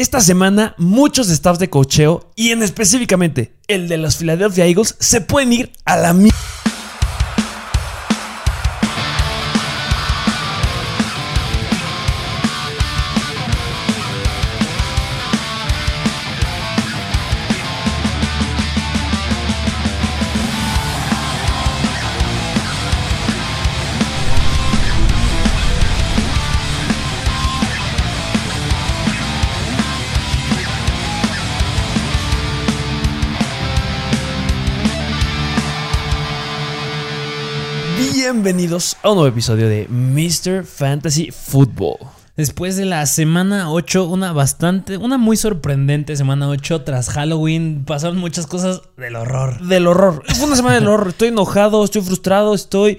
Esta 0.00 0.22
semana 0.22 0.74
muchos 0.78 1.28
staffs 1.28 1.58
de 1.58 1.68
cocheo 1.68 2.32
y 2.34 2.52
en 2.52 2.62
específicamente 2.62 3.52
el 3.68 3.86
de 3.86 3.98
los 3.98 4.16
Philadelphia 4.16 4.64
Eagles 4.64 4.96
se 4.98 5.20
pueden 5.20 5.52
ir 5.52 5.72
a 5.84 5.98
la 5.98 6.14
mierda. 6.14 6.38
Bienvenidos 38.60 38.98
a 39.02 39.08
un 39.08 39.14
nuevo 39.14 39.26
episodio 39.28 39.70
de 39.70 39.88
Mr. 39.88 40.64
Fantasy 40.66 41.30
Football. 41.30 41.96
Después 42.36 42.76
de 42.76 42.84
la 42.84 43.06
semana 43.06 43.72
8, 43.72 44.06
una 44.06 44.34
bastante, 44.34 44.98
una 44.98 45.16
muy 45.16 45.38
sorprendente 45.38 46.14
semana 46.14 46.46
8 46.46 46.82
tras 46.82 47.08
Halloween, 47.08 47.86
pasaron 47.86 48.18
muchas 48.18 48.46
cosas 48.46 48.82
del 48.98 49.16
horror. 49.16 49.62
Del 49.66 49.86
horror. 49.86 50.22
Fue 50.36 50.44
una 50.46 50.56
semana 50.56 50.74
del 50.74 50.88
horror. 50.88 51.08
Estoy 51.08 51.28
enojado, 51.28 51.82
estoy 51.82 52.02
frustrado, 52.02 52.52
estoy. 52.54 52.98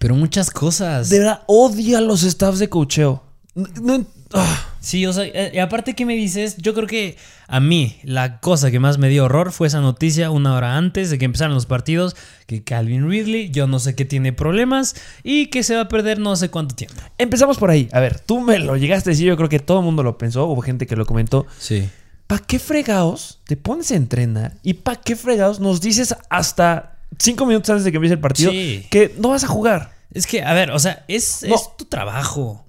Pero 0.00 0.16
muchas 0.16 0.50
cosas. 0.50 1.08
De 1.08 1.20
verdad, 1.20 1.42
odio 1.46 1.98
a 1.98 2.00
los 2.00 2.22
staffs 2.22 2.58
de 2.58 2.68
cocheo. 2.68 3.22
No, 3.54 3.68
no- 3.80 4.06
ah. 4.34 4.58
Sí, 4.86 5.04
o 5.04 5.12
sea, 5.12 5.24
eh, 5.24 5.50
y 5.52 5.58
aparte, 5.58 5.94
¿qué 5.94 6.06
me 6.06 6.14
dices? 6.14 6.56
Yo 6.58 6.72
creo 6.72 6.86
que 6.86 7.16
a 7.48 7.58
mí 7.58 7.96
la 8.04 8.38
cosa 8.38 8.70
que 8.70 8.78
más 8.78 8.98
me 8.98 9.08
dio 9.08 9.24
horror 9.24 9.50
fue 9.50 9.66
esa 9.66 9.80
noticia 9.80 10.30
una 10.30 10.54
hora 10.54 10.76
antes 10.76 11.10
de 11.10 11.18
que 11.18 11.24
empezaran 11.24 11.54
los 11.54 11.66
partidos, 11.66 12.14
que 12.46 12.62
Calvin 12.62 13.08
Ridley, 13.10 13.50
yo 13.50 13.66
no 13.66 13.80
sé 13.80 13.96
qué 13.96 14.04
tiene 14.04 14.32
problemas 14.32 14.94
y 15.24 15.46
que 15.46 15.64
se 15.64 15.74
va 15.74 15.80
a 15.80 15.88
perder 15.88 16.20
no 16.20 16.36
sé 16.36 16.50
cuánto 16.50 16.76
tiempo. 16.76 17.02
Empezamos 17.18 17.58
por 17.58 17.70
ahí. 17.70 17.88
A 17.90 17.98
ver, 17.98 18.20
tú 18.20 18.40
me 18.40 18.60
lo 18.60 18.76
llegaste 18.76 19.10
a 19.10 19.12
decir, 19.12 19.26
yo 19.26 19.36
creo 19.36 19.48
que 19.48 19.58
todo 19.58 19.80
el 19.80 19.84
mundo 19.84 20.04
lo 20.04 20.18
pensó, 20.18 20.46
hubo 20.46 20.62
gente 20.62 20.86
que 20.86 20.94
lo 20.94 21.04
comentó. 21.04 21.46
Sí. 21.58 21.88
¿Para 22.28 22.42
qué 22.44 22.60
fregados 22.60 23.40
te 23.44 23.56
pones 23.56 23.90
a 23.90 23.96
entrenar 23.96 24.54
y 24.62 24.74
para 24.74 25.00
qué 25.00 25.16
fregados 25.16 25.58
nos 25.58 25.80
dices 25.80 26.14
hasta 26.30 26.96
cinco 27.18 27.44
minutos 27.44 27.70
antes 27.70 27.84
de 27.84 27.90
que 27.90 27.96
empiece 27.96 28.14
el 28.14 28.20
partido 28.20 28.52
Sí. 28.52 28.86
que 28.88 29.12
no 29.18 29.30
vas 29.30 29.42
a 29.42 29.48
jugar? 29.48 29.96
Es 30.14 30.28
que, 30.28 30.42
a 30.44 30.54
ver, 30.54 30.70
o 30.70 30.78
sea, 30.78 31.04
es, 31.08 31.42
No. 31.48 31.56
es 31.56 31.76
tu 31.76 31.86
trabajo. 31.86 32.65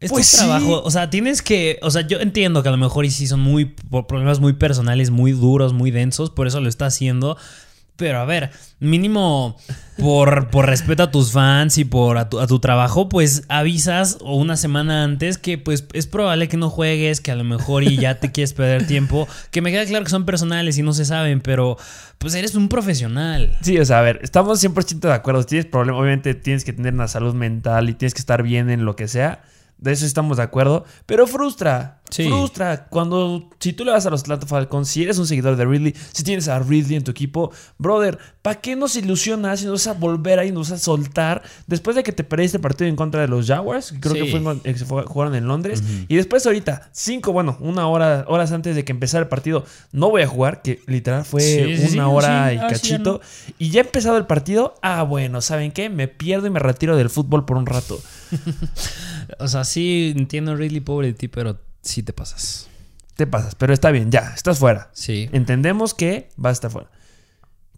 Es 0.00 0.10
Pues 0.10 0.30
tu 0.30 0.36
sí. 0.36 0.42
trabajo. 0.44 0.82
O 0.84 0.90
sea, 0.90 1.08
tienes 1.10 1.40
que. 1.42 1.78
O 1.82 1.90
sea, 1.90 2.06
yo 2.06 2.18
entiendo 2.20 2.62
que 2.62 2.68
a 2.68 2.72
lo 2.72 2.78
mejor 2.78 3.04
y 3.04 3.10
sí 3.10 3.26
son 3.26 3.40
muy. 3.40 3.74
problemas 4.06 4.40
muy 4.40 4.52
personales, 4.54 5.10
muy 5.10 5.32
duros, 5.32 5.72
muy 5.72 5.90
densos. 5.90 6.30
Por 6.30 6.46
eso 6.46 6.60
lo 6.60 6.68
está 6.68 6.86
haciendo. 6.86 7.36
Pero 7.96 8.18
a 8.18 8.24
ver, 8.24 8.50
mínimo 8.80 9.56
por, 9.98 10.50
por 10.50 10.66
respeto 10.66 11.04
a 11.04 11.12
tus 11.12 11.30
fans 11.30 11.78
y 11.78 11.84
por 11.84 12.18
a 12.18 12.28
tu, 12.28 12.40
a 12.40 12.48
tu 12.48 12.58
trabajo, 12.58 13.08
pues 13.08 13.44
avisas 13.48 14.18
o 14.20 14.34
una 14.36 14.56
semana 14.56 15.04
antes 15.04 15.38
que 15.38 15.58
pues 15.58 15.86
es 15.92 16.08
probable 16.08 16.48
que 16.48 16.56
no 16.56 16.70
juegues, 16.70 17.20
que 17.20 17.30
a 17.30 17.36
lo 17.36 17.44
mejor 17.44 17.84
y 17.84 17.96
ya 17.96 18.18
te 18.18 18.32
quieres 18.32 18.52
perder 18.52 18.88
tiempo. 18.88 19.28
Que 19.52 19.62
me 19.62 19.70
queda 19.70 19.86
claro 19.86 20.04
que 20.04 20.10
son 20.10 20.24
personales 20.26 20.76
y 20.76 20.82
no 20.82 20.92
se 20.92 21.04
saben, 21.04 21.40
pero 21.40 21.76
pues 22.18 22.34
eres 22.34 22.56
un 22.56 22.68
profesional. 22.68 23.56
Sí, 23.62 23.78
o 23.78 23.84
sea, 23.84 24.00
a 24.00 24.02
ver, 24.02 24.18
estamos 24.24 24.60
100% 24.60 24.98
de 24.98 25.12
acuerdo. 25.12 25.42
Si 25.42 25.48
tienes 25.50 25.66
problema, 25.66 25.96
obviamente 25.98 26.34
tienes 26.34 26.64
que 26.64 26.72
tener 26.72 26.94
una 26.94 27.06
salud 27.06 27.34
mental 27.34 27.88
y 27.88 27.94
tienes 27.94 28.12
que 28.14 28.20
estar 28.20 28.42
bien 28.42 28.70
en 28.70 28.84
lo 28.84 28.96
que 28.96 29.06
sea. 29.06 29.44
De 29.78 29.92
eso 29.92 30.06
estamos 30.06 30.36
de 30.38 30.42
acuerdo. 30.44 30.84
Pero 31.06 31.26
frustra. 31.26 32.00
Sí. 32.10 32.28
Frustra. 32.28 32.86
Cuando, 32.88 33.50
si 33.58 33.72
tú 33.72 33.84
le 33.84 33.90
vas 33.90 34.06
a 34.06 34.10
los 34.10 34.20
Atlanta 34.22 34.46
Falcons, 34.46 34.88
si 34.88 35.02
eres 35.02 35.18
un 35.18 35.26
seguidor 35.26 35.56
de 35.56 35.64
Ridley, 35.64 35.94
si 36.12 36.22
tienes 36.22 36.48
a 36.48 36.58
Ridley 36.60 36.96
en 36.96 37.02
tu 37.04 37.10
equipo, 37.10 37.50
brother, 37.76 38.18
¿para 38.40 38.60
qué 38.60 38.76
nos 38.76 38.94
ilusionas 38.94 39.62
y 39.62 39.66
nos 39.66 39.84
vas 39.84 39.96
a 39.96 39.98
volver 39.98 40.38
ahí, 40.38 40.52
nos 40.52 40.70
vas 40.70 40.80
a 40.80 40.82
soltar 40.84 41.42
después 41.66 41.96
de 41.96 42.02
que 42.02 42.12
te 42.12 42.22
perdiste 42.24 42.58
el 42.58 42.60
partido 42.62 42.88
en 42.88 42.94
contra 42.96 43.20
de 43.22 43.28
los 43.28 43.46
Jaguars? 43.46 43.92
que 43.92 44.00
Creo 44.00 44.14
Sí. 44.14 44.30
que 44.32 44.38
fue 44.40 44.74
se 44.76 44.84
fue- 44.84 45.02
jugaron 45.04 45.34
en 45.34 45.46
Londres. 45.48 45.82
Y 46.08 46.14
después 46.16 46.46
ahorita, 46.46 46.88
cinco, 46.92 47.32
bueno, 47.32 47.56
una 47.60 47.88
hora, 47.88 48.24
horas 48.28 48.52
antes 48.52 48.76
de 48.76 48.84
que 48.84 48.92
empezara 48.92 49.22
el 49.22 49.28
partido, 49.28 49.64
no 49.92 50.08
voy 50.10 50.22
a 50.22 50.28
jugar, 50.28 50.62
que 50.62 50.82
literal 50.86 51.24
fue 51.24 51.40
Sí, 51.40 51.94
una 51.98 52.08
hora 52.08 52.52
y 52.54 52.58
Ah, 52.58 52.68
cachito. 52.68 53.20
Y 53.58 53.70
ya 53.70 53.80
ha 53.80 53.84
empezado 53.84 54.16
el 54.18 54.26
partido. 54.26 54.74
Ah, 54.82 55.02
bueno, 55.02 55.40
¿saben 55.40 55.72
qué? 55.72 55.90
Me 55.90 56.06
pierdo 56.06 56.46
y 56.46 56.50
me 56.50 56.60
retiro 56.60 56.96
del 56.96 57.10
fútbol 57.10 57.44
por 57.44 57.56
un 57.56 57.66
rato. 57.66 58.00
O 59.38 59.48
sea, 59.48 59.64
sí 59.64 60.12
entiendo, 60.16 60.54
Ridley, 60.54 60.80
pobre 60.80 61.08
de 61.08 61.14
ti, 61.14 61.28
pero 61.28 61.58
sí 61.82 62.02
te 62.02 62.12
pasas. 62.12 62.68
Te 63.16 63.26
pasas, 63.26 63.54
pero 63.54 63.72
está 63.72 63.90
bien, 63.90 64.10
ya, 64.10 64.32
estás 64.34 64.58
fuera. 64.58 64.90
Sí. 64.92 65.28
Entendemos 65.32 65.94
que 65.94 66.28
vas 66.36 66.50
a 66.50 66.52
estar 66.52 66.70
fuera. 66.70 66.90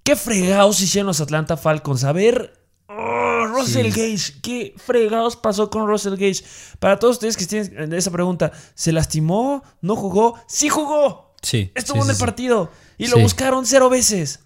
¿Qué 0.02 0.16
fregados 0.16 0.80
hicieron 0.80 1.08
los 1.08 1.20
Atlanta 1.20 1.56
Falcons? 1.56 2.04
A 2.04 2.12
ver. 2.12 2.52
oh, 2.88 3.46
Russell 3.48 3.92
Sí. 3.92 4.00
Gage, 4.16 4.40
¿qué 4.42 4.74
fregados 4.76 5.36
pasó 5.36 5.68
con 5.70 5.86
Russell 5.86 6.14
Gage? 6.14 6.44
Para 6.78 6.98
todos 6.98 7.16
ustedes 7.16 7.36
que 7.36 7.46
tienen 7.46 7.92
esa 7.92 8.10
pregunta, 8.10 8.52
¿se 8.74 8.92
lastimó? 8.92 9.62
¿No 9.80 9.96
jugó? 9.96 10.38
¡Sí 10.48 10.68
jugó! 10.68 11.34
Sí. 11.42 11.70
Estuvo 11.74 12.02
sí, 12.02 12.08
en 12.08 12.14
sí, 12.14 12.20
el 12.22 12.26
partido 12.26 12.70
y 12.98 13.08
lo 13.08 13.18
buscaron 13.18 13.66
cero 13.66 13.88
veces. 13.90 14.40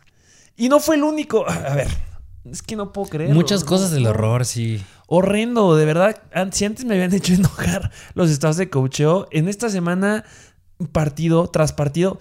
Y 0.56 0.68
no 0.68 0.80
fue 0.80 0.96
el 0.96 1.04
único. 1.04 1.48
A 1.48 1.74
ver, 1.74 1.88
es 2.44 2.62
que 2.62 2.76
no 2.76 2.92
puedo 2.92 3.08
creer. 3.08 3.34
Muchas 3.34 3.64
cosas 3.64 3.90
del 3.90 4.06
horror, 4.06 4.46
sí. 4.46 4.82
Horrendo, 5.06 5.76
de 5.76 5.84
verdad. 5.84 6.22
Si 6.52 6.64
antes 6.64 6.84
me 6.84 6.94
habían 6.94 7.14
hecho 7.14 7.34
enojar 7.34 7.90
los 8.14 8.30
estados 8.30 8.56
de 8.56 8.70
cocheo, 8.70 9.28
en 9.30 9.48
esta 9.48 9.68
semana, 9.68 10.24
partido 10.92 11.48
tras 11.48 11.72
partido, 11.72 12.18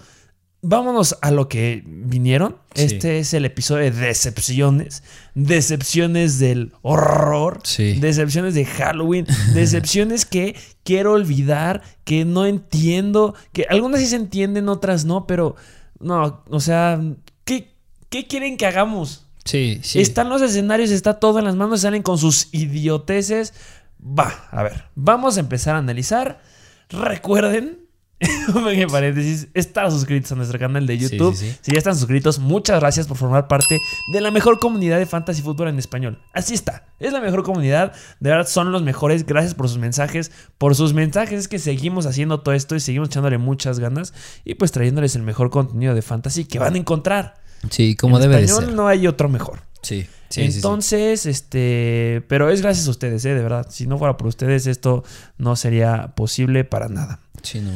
vámonos 0.62 1.16
a 1.22 1.30
lo 1.30 1.48
que 1.48 1.82
vinieron. 1.86 2.56
Sí. 2.74 2.84
Este 2.84 3.18
es 3.18 3.32
el 3.32 3.46
episodio 3.46 3.84
de 3.84 3.92
decepciones. 3.92 5.02
Decepciones 5.34 6.38
del 6.38 6.72
horror. 6.82 7.60
Sí. 7.64 7.94
Decepciones 7.94 8.54
de 8.54 8.66
Halloween. 8.66 9.26
Decepciones 9.54 10.26
que 10.26 10.54
quiero 10.84 11.12
olvidar, 11.12 11.82
que 12.04 12.24
no 12.26 12.44
entiendo, 12.44 13.34
que 13.52 13.66
algunas 13.70 14.00
sí 14.00 14.06
se 14.06 14.16
entienden, 14.16 14.68
otras 14.68 15.06
no, 15.06 15.26
pero 15.26 15.56
no, 15.98 16.44
o 16.48 16.60
sea, 16.60 17.00
¿qué, 17.44 17.74
qué 18.08 18.26
quieren 18.26 18.56
que 18.56 18.66
hagamos? 18.66 19.26
Sí, 19.44 19.80
sí. 19.82 20.00
Están 20.00 20.28
los 20.28 20.42
escenarios, 20.42 20.90
está 20.90 21.14
todo 21.18 21.38
en 21.38 21.44
las 21.46 21.56
manos, 21.56 21.80
salen 21.80 22.02
con 22.02 22.18
sus 22.18 22.48
idioteces. 22.52 23.54
Va, 24.02 24.48
a 24.50 24.62
ver, 24.62 24.84
vamos 24.94 25.36
a 25.36 25.40
empezar 25.40 25.74
a 25.74 25.78
analizar. 25.78 26.40
Recuerden, 26.88 27.78
en 28.20 28.88
paréntesis, 28.90 29.48
estar 29.54 29.90
suscritos 29.90 30.32
a 30.32 30.34
nuestro 30.34 30.58
canal 30.58 30.86
de 30.86 30.98
Sí, 30.98 31.08
YouTube. 31.08 31.34
sí, 31.34 31.50
sí. 31.50 31.56
Si 31.62 31.72
ya 31.72 31.78
están 31.78 31.96
suscritos, 31.96 32.38
muchas 32.38 32.80
gracias 32.80 33.06
por 33.06 33.16
formar 33.16 33.48
parte 33.48 33.78
de 34.12 34.20
la 34.20 34.30
mejor 34.30 34.58
comunidad 34.58 34.98
de 34.98 35.06
fantasy 35.06 35.40
fútbol 35.42 35.68
en 35.68 35.78
español. 35.78 36.18
Así 36.32 36.52
está, 36.54 36.86
es 36.98 37.12
la 37.12 37.20
mejor 37.20 37.42
comunidad. 37.42 37.92
De 38.20 38.30
verdad, 38.30 38.46
son 38.46 38.72
los 38.72 38.82
mejores. 38.82 39.24
Gracias 39.24 39.54
por 39.54 39.68
sus 39.68 39.78
mensajes. 39.78 40.32
Por 40.58 40.74
sus 40.74 40.92
mensajes 40.92 41.40
es 41.40 41.48
que 41.48 41.58
seguimos 41.58 42.06
haciendo 42.06 42.40
todo 42.40 42.54
esto 42.54 42.74
y 42.76 42.80
seguimos 42.80 43.08
echándole 43.08 43.38
muchas 43.38 43.78
ganas 43.78 44.12
y 44.44 44.54
pues 44.54 44.72
trayéndoles 44.72 45.14
el 45.16 45.22
mejor 45.22 45.50
contenido 45.50 45.94
de 45.94 46.02
fantasy 46.02 46.44
que 46.44 46.58
van 46.58 46.74
a 46.74 46.78
encontrar. 46.78 47.40
Sí, 47.68 47.94
como 47.94 48.16
en 48.16 48.22
debe 48.22 48.36
de 48.36 48.44
español 48.44 48.66
ser. 48.66 48.74
no 48.74 48.88
hay 48.88 49.06
otro 49.06 49.28
mejor. 49.28 49.60
Sí, 49.82 50.02
sí, 50.02 50.08
sí, 50.28 50.52
sí. 50.52 50.56
Entonces, 50.56 51.26
este, 51.26 52.22
pero 52.28 52.50
es 52.50 52.62
gracias 52.62 52.86
a 52.86 52.90
ustedes, 52.90 53.24
¿eh? 53.24 53.34
de 53.34 53.42
verdad. 53.42 53.66
Si 53.70 53.86
no 53.86 53.98
fuera 53.98 54.16
por 54.16 54.28
ustedes, 54.28 54.66
esto 54.66 55.04
no 55.38 55.56
sería 55.56 56.14
posible 56.14 56.64
para 56.64 56.88
nada. 56.88 57.20
Sí, 57.42 57.60
no. 57.60 57.72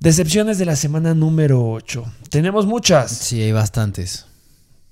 Decepciones 0.00 0.58
de 0.58 0.66
la 0.66 0.76
semana 0.76 1.14
número 1.14 1.70
8. 1.70 2.04
Tenemos 2.30 2.66
muchas. 2.66 3.10
Sí, 3.10 3.40
hay 3.42 3.52
bastantes. 3.52 4.26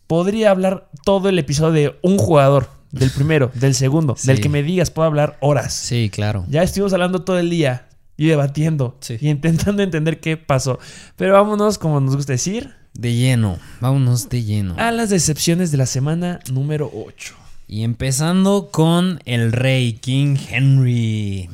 Podría 0.06 0.50
hablar 0.50 0.88
todo 1.04 1.28
el 1.28 1.38
episodio 1.38 1.72
de 1.72 1.98
un 2.02 2.18
jugador, 2.18 2.68
del 2.90 3.10
primero, 3.10 3.50
del 3.54 3.74
segundo, 3.74 4.16
del 4.22 4.40
que 4.40 4.48
me 4.48 4.62
digas, 4.62 4.90
puedo 4.90 5.06
hablar 5.06 5.36
horas. 5.40 5.74
Sí, 5.74 6.10
claro. 6.12 6.46
Ya 6.48 6.62
estuvimos 6.62 6.92
hablando 6.92 7.22
todo 7.22 7.38
el 7.38 7.50
día 7.50 7.88
y 8.16 8.28
debatiendo 8.28 8.98
y 9.20 9.28
intentando 9.28 9.82
entender 9.82 10.20
qué 10.20 10.36
pasó. 10.36 10.78
Pero 11.16 11.34
vámonos, 11.34 11.78
como 11.78 12.00
nos 12.00 12.16
gusta 12.16 12.32
decir, 12.32 12.74
De 12.94 13.14
lleno. 13.14 13.58
Vámonos 13.80 14.28
de 14.28 14.44
lleno. 14.44 14.74
a 14.78 14.90
las 14.92 15.10
decepciones 15.10 15.70
de 15.70 15.78
la 15.78 15.86
semana 15.86 16.40
número 16.50 16.90
8. 16.94 17.34
Y 17.66 17.82
empezando 17.82 18.68
con 18.70 19.20
el 19.24 19.52
rey 19.52 19.94
King 19.94 20.36
Henry. 20.48 21.48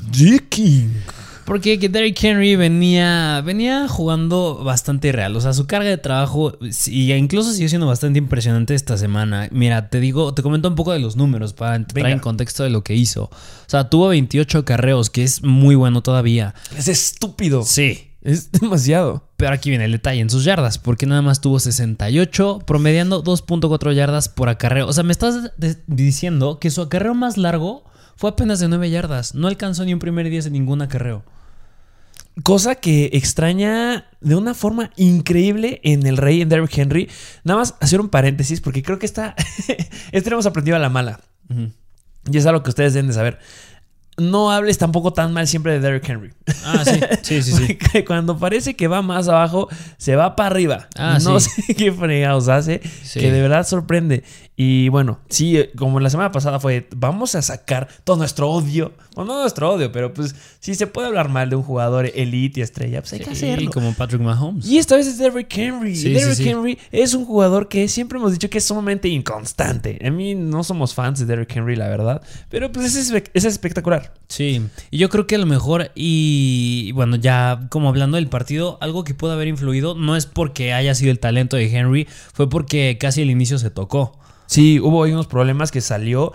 King. 0.51 0.89
Porque 1.47 1.79
que 1.81 1.89
Derrick 1.89 2.23
Henry 2.23 2.55
venía, 2.55 3.43
venía 3.45 3.89
jugando 3.89 4.63
bastante 4.63 5.11
real. 5.11 5.35
O 5.35 5.41
sea, 5.41 5.53
su 5.53 5.67
carga 5.67 5.89
de 5.89 5.99
trabajo 5.99 6.57
y 6.87 7.13
incluso 7.13 7.53
sigue 7.53 7.69
siendo 7.69 7.87
bastante 7.89 8.19
impresionante 8.19 8.75
esta 8.75 8.97
semana. 8.97 9.49
Mira, 9.51 9.89
te 9.89 9.99
digo, 9.99 10.33
te 10.35 10.43
comento 10.43 10.69
un 10.69 10.77
poco 10.77 10.93
de 10.93 11.01
los 11.01 11.17
números 11.17 11.53
para 11.53 11.75
entrar 11.75 12.05
Venga. 12.05 12.11
en 12.15 12.21
contexto 12.21 12.63
de 12.63 12.71
lo 12.71 12.85
que 12.85 12.95
hizo. 12.95 13.25
O 13.25 13.31
sea, 13.67 13.89
tuvo 13.91 14.09
28 14.09 14.65
carreos, 14.65 15.11
que 15.11 15.25
es 15.25 15.43
muy 15.43 15.75
bueno 15.75 16.03
todavía. 16.03 16.55
Es 16.77 16.87
estúpido. 16.87 17.65
Sí. 17.65 18.11
Es 18.23 18.53
demasiado. 18.53 19.25
Pero 19.41 19.55
aquí 19.55 19.71
viene 19.71 19.87
el 19.87 19.93
detalle 19.93 20.21
en 20.21 20.29
sus 20.29 20.45
yardas, 20.45 20.77
porque 20.77 21.07
nada 21.07 21.23
más 21.23 21.41
tuvo 21.41 21.59
68, 21.59 22.59
promediando 22.67 23.25
2.4 23.25 23.95
yardas 23.95 24.29
por 24.29 24.51
acarreo. 24.51 24.87
O 24.87 24.93
sea, 24.93 25.03
me 25.03 25.13
estás 25.13 25.53
diciendo 25.87 26.59
que 26.59 26.71
su 26.71 26.83
acarreo 26.83 27.15
más 27.15 27.39
largo 27.39 27.85
fue 28.17 28.29
apenas 28.29 28.61
de 28.61 28.69
9 28.69 28.91
yardas. 28.91 29.35
No 29.35 29.49
alcanzó 29.49 29.87
ni 29.87 29.95
un 29.95 29.99
primer 29.99 30.29
10 30.29 30.45
en 30.45 30.53
ningún 30.53 30.83
acarreo. 30.83 31.25
Cosa 32.43 32.75
que 32.75 33.09
extraña 33.15 34.11
de 34.21 34.35
una 34.35 34.53
forma 34.53 34.91
increíble 34.97 35.81
en 35.85 36.07
el 36.07 36.19
Rey, 36.19 36.43
en 36.43 36.51
Derrick 36.51 36.77
Henry. 36.77 37.09
Nada 37.43 37.61
más 37.61 37.77
hacer 37.81 37.99
un 37.99 38.11
paréntesis, 38.11 38.61
porque 38.61 38.83
creo 38.83 38.99
que 38.99 39.07
esta. 39.07 39.35
lo 40.13 40.33
hemos 40.33 40.45
aprendido 40.45 40.77
a 40.77 40.81
la 40.81 40.91
mala. 40.91 41.21
Y 42.31 42.37
es 42.37 42.45
algo 42.45 42.63
que 42.63 42.69
ustedes 42.69 42.93
deben 42.93 43.09
de 43.09 43.15
saber. 43.15 43.39
No 44.21 44.51
hables 44.51 44.77
tampoco 44.77 45.13
tan 45.13 45.33
mal 45.33 45.49
siempre 45.49 45.73
de 45.73 45.81
Derrick 45.81 46.09
Henry. 46.09 46.31
Ah, 46.65 46.85
sí, 46.85 47.01
sí, 47.23 47.43
sí. 47.43 47.53
sí. 47.67 47.75
Porque 47.81 48.05
cuando 48.05 48.39
parece 48.39 48.75
que 48.77 48.87
va 48.87 49.01
más 49.03 49.29
abajo, 49.29 49.69
se 49.97 50.15
va 50.15 50.37
para 50.37 50.49
arriba. 50.51 50.89
Ah, 50.97 51.19
no 51.23 51.41
sí. 51.41 51.49
sé 51.63 51.75
qué 51.77 51.91
fregados 51.91 52.49
hace, 52.49 52.81
Sí. 53.03 53.21
que 53.21 53.33
de 53.33 53.41
verdad 53.41 53.67
sorprende. 53.67 54.23
Y 54.57 54.91
bueno, 54.91 55.21
sí, 55.31 55.57
eh, 55.57 55.71
como 55.75 56.01
la 56.01 56.11
semana 56.11 56.33
pasada 56.33 56.61
fue, 56.61 56.87
vamos 56.95 57.35
a 57.35 57.41
sacar 57.41 57.89
todo 58.05 58.17
nuestro 58.17 58.51
odio. 58.51 58.93
O 59.17 59.25
no 59.25 59.41
nuestro 59.41 59.73
odio, 59.73 59.91
pero 59.91 60.13
pues 60.13 60.35
si 60.61 60.75
se 60.75 60.87
puede 60.87 61.09
hablar 61.09 61.31
mal 61.31 61.49
de 61.49 61.57
un 61.57 61.63
jugador 61.63 62.11
elite 62.15 62.61
y 62.61 62.63
estrella, 62.63 63.01
pues 63.01 63.15
hay 63.15 63.21
que 63.21 63.31
hacerlo. 63.31 63.71
como 63.71 63.95
Patrick 63.95 64.21
Mahomes. 64.21 64.67
Y 64.67 64.77
esta 64.77 64.97
vez 64.97 65.07
es 65.07 65.17
Derrick 65.17 65.57
Henry. 65.57 65.97
Sí, 65.97 66.13
Derrick 66.13 66.35
sí, 66.37 66.43
sí. 66.45 66.49
Henry 66.51 66.79
es 66.93 67.15
un 67.15 67.25
jugador 67.25 67.69
que 67.69 67.89
siempre 67.89 68.19
hemos 68.19 68.33
dicho 68.33 68.51
que 68.51 68.59
es 68.59 68.65
sumamente 68.65 69.09
inconstante. 69.09 69.99
A 70.07 70.11
mí 70.11 70.35
no 70.35 70.63
somos 70.63 70.93
fans 70.95 71.19
de 71.21 71.25
Derrick 71.27 71.57
Henry, 71.57 71.75
la 71.75 71.89
verdad. 71.89 72.21
Pero 72.51 72.71
pues 72.71 72.95
es 72.95 73.45
espectacular. 73.47 74.10
Sí, 74.29 74.63
y 74.91 74.99
yo 74.99 75.09
creo 75.09 75.27
que 75.27 75.35
a 75.35 75.39
lo 75.39 75.47
mejor, 75.47 75.91
y 75.97 76.93
bueno, 76.93 77.17
ya 77.17 77.67
como 77.69 77.89
hablando 77.89 78.17
del 78.17 78.29
partido, 78.29 78.79
algo 78.81 79.03
que 79.03 79.13
pudo 79.15 79.33
haber 79.33 79.49
influido 79.49 79.95
no 79.97 80.15
es 80.17 80.27
porque 80.27 80.73
haya 80.73 80.95
sido 80.95 81.11
el 81.11 81.19
talento 81.19 81.57
de 81.57 81.67
Henry, 81.77 82.07
fue 82.33 82.49
porque 82.49 82.97
casi 83.01 83.23
al 83.23 83.31
inicio 83.31 83.59
se 83.59 83.71
tocó. 83.71 84.17
Sí, 84.47 84.81
hubo 84.81 85.05
ahí 85.05 85.13
unos 85.13 85.29
problemas 85.29 85.71
que 85.71 85.81
salió. 85.81 86.33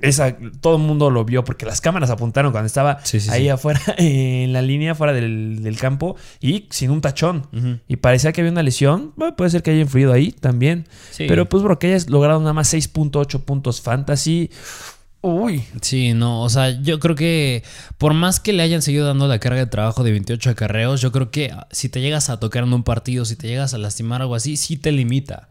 Esa, 0.00 0.34
todo 0.62 0.76
el 0.76 0.82
mundo 0.82 1.10
lo 1.10 1.26
vio 1.26 1.44
porque 1.44 1.66
las 1.66 1.82
cámaras 1.82 2.08
apuntaron 2.08 2.52
cuando 2.52 2.66
estaba 2.66 3.00
Sí, 3.04 3.20
sí, 3.20 3.28
ahí 3.28 3.42
sí. 3.42 3.48
afuera, 3.50 3.82
en 3.98 4.54
la 4.54 4.62
línea, 4.62 4.94
fuera 4.94 5.12
del, 5.12 5.62
del 5.62 5.76
campo 5.76 6.16
y 6.40 6.68
sin 6.70 6.90
un 6.90 7.02
tachón. 7.02 7.82
Y 7.86 7.96
parecía 7.96 8.32
que 8.32 8.40
había 8.40 8.50
una 8.52 8.62
lesión. 8.62 9.12
Bueno, 9.14 9.36
puede 9.36 9.50
ser 9.50 9.62
que 9.62 9.72
haya 9.72 9.80
influido 9.82 10.14
ahí 10.14 10.32
también. 10.32 10.86
Pero 11.18 11.50
pues, 11.50 11.62
bro, 11.62 11.78
que 11.78 11.88
hayas 11.88 12.08
logrado 12.08 12.40
nada 12.40 12.54
más 12.54 12.72
6.8 12.72 13.40
puntos 13.44 13.82
fantasy. 13.82 14.48
Uy, 15.22 15.64
Sí, 15.82 16.14
no, 16.14 16.42
o 16.42 16.48
sea, 16.48 16.80
yo 16.80 16.98
creo 16.98 17.14
que 17.14 17.62
por 17.98 18.14
más 18.14 18.40
que 18.40 18.54
le 18.54 18.62
hayan 18.62 18.80
seguido 18.80 19.06
dando 19.06 19.28
la 19.28 19.38
carga 19.38 19.60
de 19.60 19.66
trabajo 19.66 20.02
de 20.02 20.12
28 20.12 20.50
acarreos, 20.50 21.02
yo 21.02 21.12
creo 21.12 21.30
que 21.30 21.54
si 21.70 21.90
te 21.90 22.00
llegas 22.00 22.30
a 22.30 22.40
tocar 22.40 22.64
en 22.64 22.72
un 22.72 22.84
partido, 22.84 23.26
si 23.26 23.36
te 23.36 23.46
llegas 23.46 23.74
a 23.74 23.78
lastimar 23.78 24.22
algo 24.22 24.34
así, 24.34 24.56
sí 24.56 24.78
te 24.78 24.92
limita. 24.92 25.48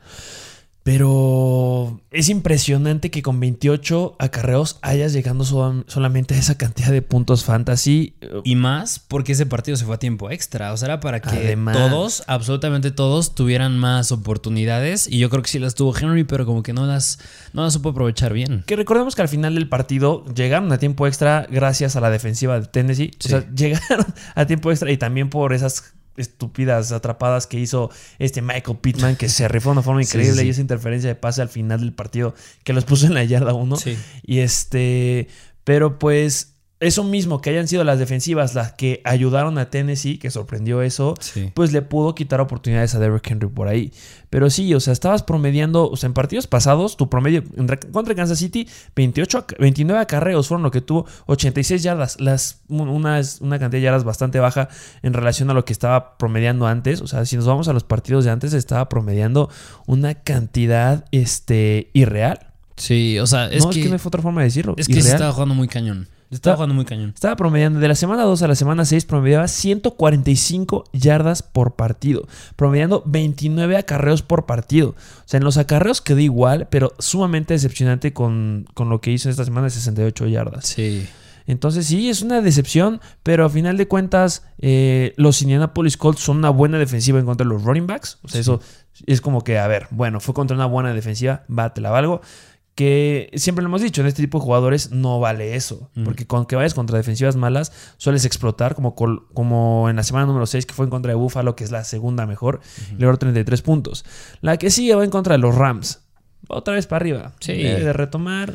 Pero 0.84 2.02
es 2.12 2.30
impresionante 2.30 3.12
que 3.12 3.22
con 3.22 3.40
28 3.40 4.16
acarreos 4.18 4.80
hayas 4.82 5.14
llegando 5.14 5.46
so- 5.46 5.84
solamente 5.88 6.34
a 6.34 6.38
esa 6.40 6.58
cantidad 6.58 6.92
de 6.92 7.02
puntos 7.02 7.44
fantasy. 7.44 8.16
Y 8.44 8.56
más 8.56 9.00
porque 9.00 9.34
ese 9.34 9.46
partido 9.46 9.78
se 9.78 9.86
fue 9.86 9.96
a 9.96 10.00
tiempo 10.00 10.32
extra. 10.32 10.74
O 10.74 10.78
sea, 10.78 10.88
era 10.88 11.00
para 11.00 11.20
que 11.20 11.30
Además. 11.30 11.78
todos, 11.78 12.24
absolutamente 12.28 12.92
todos, 12.92 13.36
tuvieran 13.36 13.78
más 13.78 14.12
oportunidades. 14.12 15.08
Y 15.08 15.20
yo 15.20 15.30
creo 15.30 15.44
que 15.44 15.50
sí 15.50 15.60
las 15.60 15.76
tuvo 15.76 15.96
Henry, 15.96 16.24
pero 16.24 16.46
como 16.46 16.64
que 16.64 16.74
no 16.74 16.86
las, 16.86 17.20
no 17.54 17.64
las 17.64 17.74
supo 17.74 17.90
aprovechar 17.90 18.34
bien. 18.34 18.64
Que 18.66 18.76
recordemos 18.76 19.16
que 19.16 19.22
al 19.22 19.30
final 19.30 19.56
del 19.56 19.70
partido 19.70 20.26
llegaron 20.34 20.72
a 20.72 20.80
tiempo 20.80 21.08
extra 21.08 21.48
gracias 21.52 21.96
a 21.96 22.02
la 22.02 22.10
defensiva 22.10 22.60
de 22.60 22.68
Tennessee. 22.68 23.12
Sí. 23.20 23.28
O 23.34 23.40
sea, 23.40 23.50
llegaron 23.56 24.08
a 24.36 24.46
tiempo 24.48 24.72
extra 24.72 24.92
y 24.92 24.98
también 24.98 25.30
por 25.30 25.54
esas 25.54 25.94
estúpidas 26.20 26.92
atrapadas 26.92 27.48
que 27.48 27.60
hizo 27.60 27.90
este 28.20 28.42
Michael 28.42 28.78
Pittman 28.78 29.16
que 29.16 29.30
se 29.30 29.48
rifó 29.48 29.70
de 29.70 29.74
una 29.74 29.82
forma 29.82 30.02
increíble 30.02 30.34
sí, 30.34 30.40
sí. 30.42 30.48
y 30.48 30.50
esa 30.50 30.62
interferencia 30.62 31.10
de 31.10 31.16
pase 31.16 31.42
al 31.42 31.50
final 31.50 31.80
del 31.80 31.94
partido 31.94 32.36
que 32.64 32.74
los 32.74 32.86
puso 32.86 33.08
en 33.08 33.14
la 33.14 33.24
yarda 33.24 33.54
1. 33.54 33.76
Sí. 33.78 33.98
Y 34.24 34.40
este, 34.40 35.28
pero 35.64 36.00
pues 36.00 36.59
eso 36.82 37.04
mismo, 37.04 37.42
que 37.42 37.50
hayan 37.50 37.68
sido 37.68 37.84
las 37.84 38.00
defensivas 38.00 38.56
las 38.56 38.72
que 38.72 39.02
ayudaron 39.04 39.58
a 39.58 39.70
Tennessee, 39.70 40.18
que 40.18 40.32
sorprendió 40.32 40.82
eso, 40.82 41.14
Sí. 41.20 41.52
pues 41.54 41.74
le 41.74 41.82
pudo 41.82 42.16
quitar 42.16 42.40
oportunidades 42.40 42.96
a 42.96 43.00
Derrick 43.00 43.30
Henry 43.30 43.48
por 43.50 43.68
ahí. 43.68 43.92
Pero 44.30 44.50
sí, 44.50 44.74
o 44.74 44.80
sea, 44.80 44.94
estabas 44.94 45.24
promediando, 45.24 45.90
o 45.90 45.98
sea, 45.98 46.08
en 46.08 46.14
partidos 46.14 46.48
pasados, 46.48 46.96
tu 46.96 47.10
promedio 47.10 47.44
contra 47.92 48.16
Kansas 48.16 48.38
City, 48.40 48.68
28, 48.96 49.46
ac- 49.48 49.58
29 49.60 50.00
acarreos 50.02 50.48
fueron 50.48 50.64
lo 50.64 50.72
que 50.72 50.80
tuvo, 50.82 51.06
86 51.26 51.84
yardas, 51.84 52.22
las, 52.22 52.62
un- 52.70 52.88
una, 52.88 53.20
una 53.42 53.60
cantidad 53.60 53.80
de 53.80 53.82
yardas 53.82 54.04
bastante 54.06 54.40
baja 54.40 54.70
en 55.02 55.12
relación 55.14 55.50
a 55.50 55.54
lo 55.54 55.66
que 55.66 55.74
estaba 55.74 56.18
promediando 56.18 56.66
antes. 56.68 57.02
O 57.02 57.08
sea, 57.08 57.26
si 57.26 57.36
nos 57.36 57.46
vamos 57.46 57.68
a 57.68 57.74
los 57.74 57.84
partidos 57.84 58.24
de 58.24 58.32
antes, 58.32 58.54
estaba 58.54 58.88
promediando 58.88 59.50
una 59.86 60.14
cantidad 60.16 61.04
este, 61.12 61.90
irreal. 61.94 62.48
Sí, 62.78 63.20
o 63.20 63.28
sea, 63.28 63.48
es 63.50 63.66
no, 63.66 63.72
que. 63.72 63.80
es 63.80 63.84
que 63.84 63.90
no 63.90 63.96
hay 63.96 64.02
otra 64.02 64.22
forma 64.22 64.40
de 64.42 64.46
decirlo. 64.46 64.76
Es 64.78 64.88
que 64.88 65.02
se 65.02 65.10
estaba 65.12 65.34
jugando 65.34 65.56
muy 65.56 65.68
cañón. 65.68 66.08
Estaba 66.32 66.58
jugando 66.58 66.76
muy 66.76 66.86
cañón. 66.86 67.12
Estaba 67.14 67.36
promediando 67.36 67.80
de 67.80 67.88
la 67.88 67.96
semana 67.96 68.24
2 68.24 68.44
a 68.44 68.48
la 68.48 68.56
semana 68.56 68.86
6, 68.86 69.06
promediaba 69.06 69.48
145 69.48 70.84
yardas 70.94 71.42
por 71.42 71.76
partido, 71.76 72.28
promediando 72.56 73.02
29 73.06 73.78
acarreos 73.78 74.22
por 74.22 74.46
partido. 74.46 74.90
O 74.90 75.24
sea, 75.26 75.40
en 75.40 75.44
los 75.44 75.58
acarreos 75.58 76.02
quedó 76.02 76.20
igual, 76.20 76.68
pero 76.70 76.94
sumamente 77.00 77.56
decepcionante 77.56 78.14
con, 78.14 78.68
con 78.76 78.90
lo 78.90 79.02
que 79.02 79.12
hizo 79.12 79.30
esta 79.30 79.44
semana 79.44 79.66
de 79.66 79.72
68 79.72 80.28
yardas. 80.28 80.68
Sí. 80.68 81.08
Entonces 81.50 81.88
sí, 81.88 82.10
es 82.10 82.22
una 82.22 82.44
decepción, 82.44 83.02
pero 83.24 83.44
a 83.44 83.50
final 83.50 83.76
de 83.76 83.88
cuentas 83.88 84.46
eh, 84.60 85.16
los 85.18 85.42
Indianapolis 85.42 85.98
Colts 85.98 86.22
son 86.22 86.38
una 86.38 86.52
buena 86.52 86.78
defensiva 86.78 87.18
en 87.18 87.26
contra 87.26 87.44
de 87.44 87.52
los 87.52 87.64
running 87.64 87.88
backs. 87.88 88.20
O 88.22 88.28
sea, 88.28 88.40
eso 88.40 88.62
es 89.08 89.20
como 89.20 89.44
que, 89.44 89.58
a 89.58 89.66
ver, 89.66 89.88
bueno, 89.90 90.20
fue 90.20 90.36
contra 90.36 90.56
una 90.56 90.68
buena 90.68 90.94
defensiva, 90.94 91.46
va, 91.50 91.74
te 91.74 91.82
la 91.82 91.90
valgo. 91.90 92.22
Que 92.80 93.30
siempre 93.36 93.62
lo 93.62 93.68
hemos 93.68 93.82
dicho, 93.82 94.00
en 94.00 94.08
este 94.08 94.22
tipo 94.22 94.38
de 94.40 94.46
jugadores 94.46 94.92
no 94.92 95.20
vale 95.20 95.56
eso. 95.56 95.90
Mm. 95.96 96.06
Porque 96.06 96.26
con 96.26 96.46
que 96.46 96.56
vayas 96.56 96.74
contra 96.74 96.96
defensivas 96.98 97.36
malas, 97.36 97.74
sueles 97.98 98.24
explotar, 98.24 98.74
como, 98.74 98.96
col- 98.96 99.28
como 99.34 99.90
en 99.90 99.98
la 99.98 100.04
semana 100.04 100.26
número 100.28 100.46
6, 100.46 100.66
que 100.66 100.74
fue 100.74 100.86
en 100.86 100.90
contra 100.90 101.10
de 101.12 101.16
Buffalo, 101.16 101.58
que 101.58 101.66
es 101.66 101.72
la 101.72 101.84
segunda 101.84 102.26
mejor, 102.26 102.62
y 102.98 103.02
logró 103.02 103.18
33 103.18 103.62
puntos. 103.64 104.06
La 104.40 104.56
que 104.56 104.70
sigue 104.70 104.96
va 104.96 105.04
en 105.04 105.10
contra 105.10 105.34
de 105.34 105.40
los 105.40 105.56
Rams. 105.56 106.06
Otra 106.48 106.74
vez 106.76 106.88
para 106.88 107.02
arriba. 107.04 107.34
Sí. 107.42 107.52
Debe 107.52 107.84
de 107.84 107.92
retomar. 107.92 108.54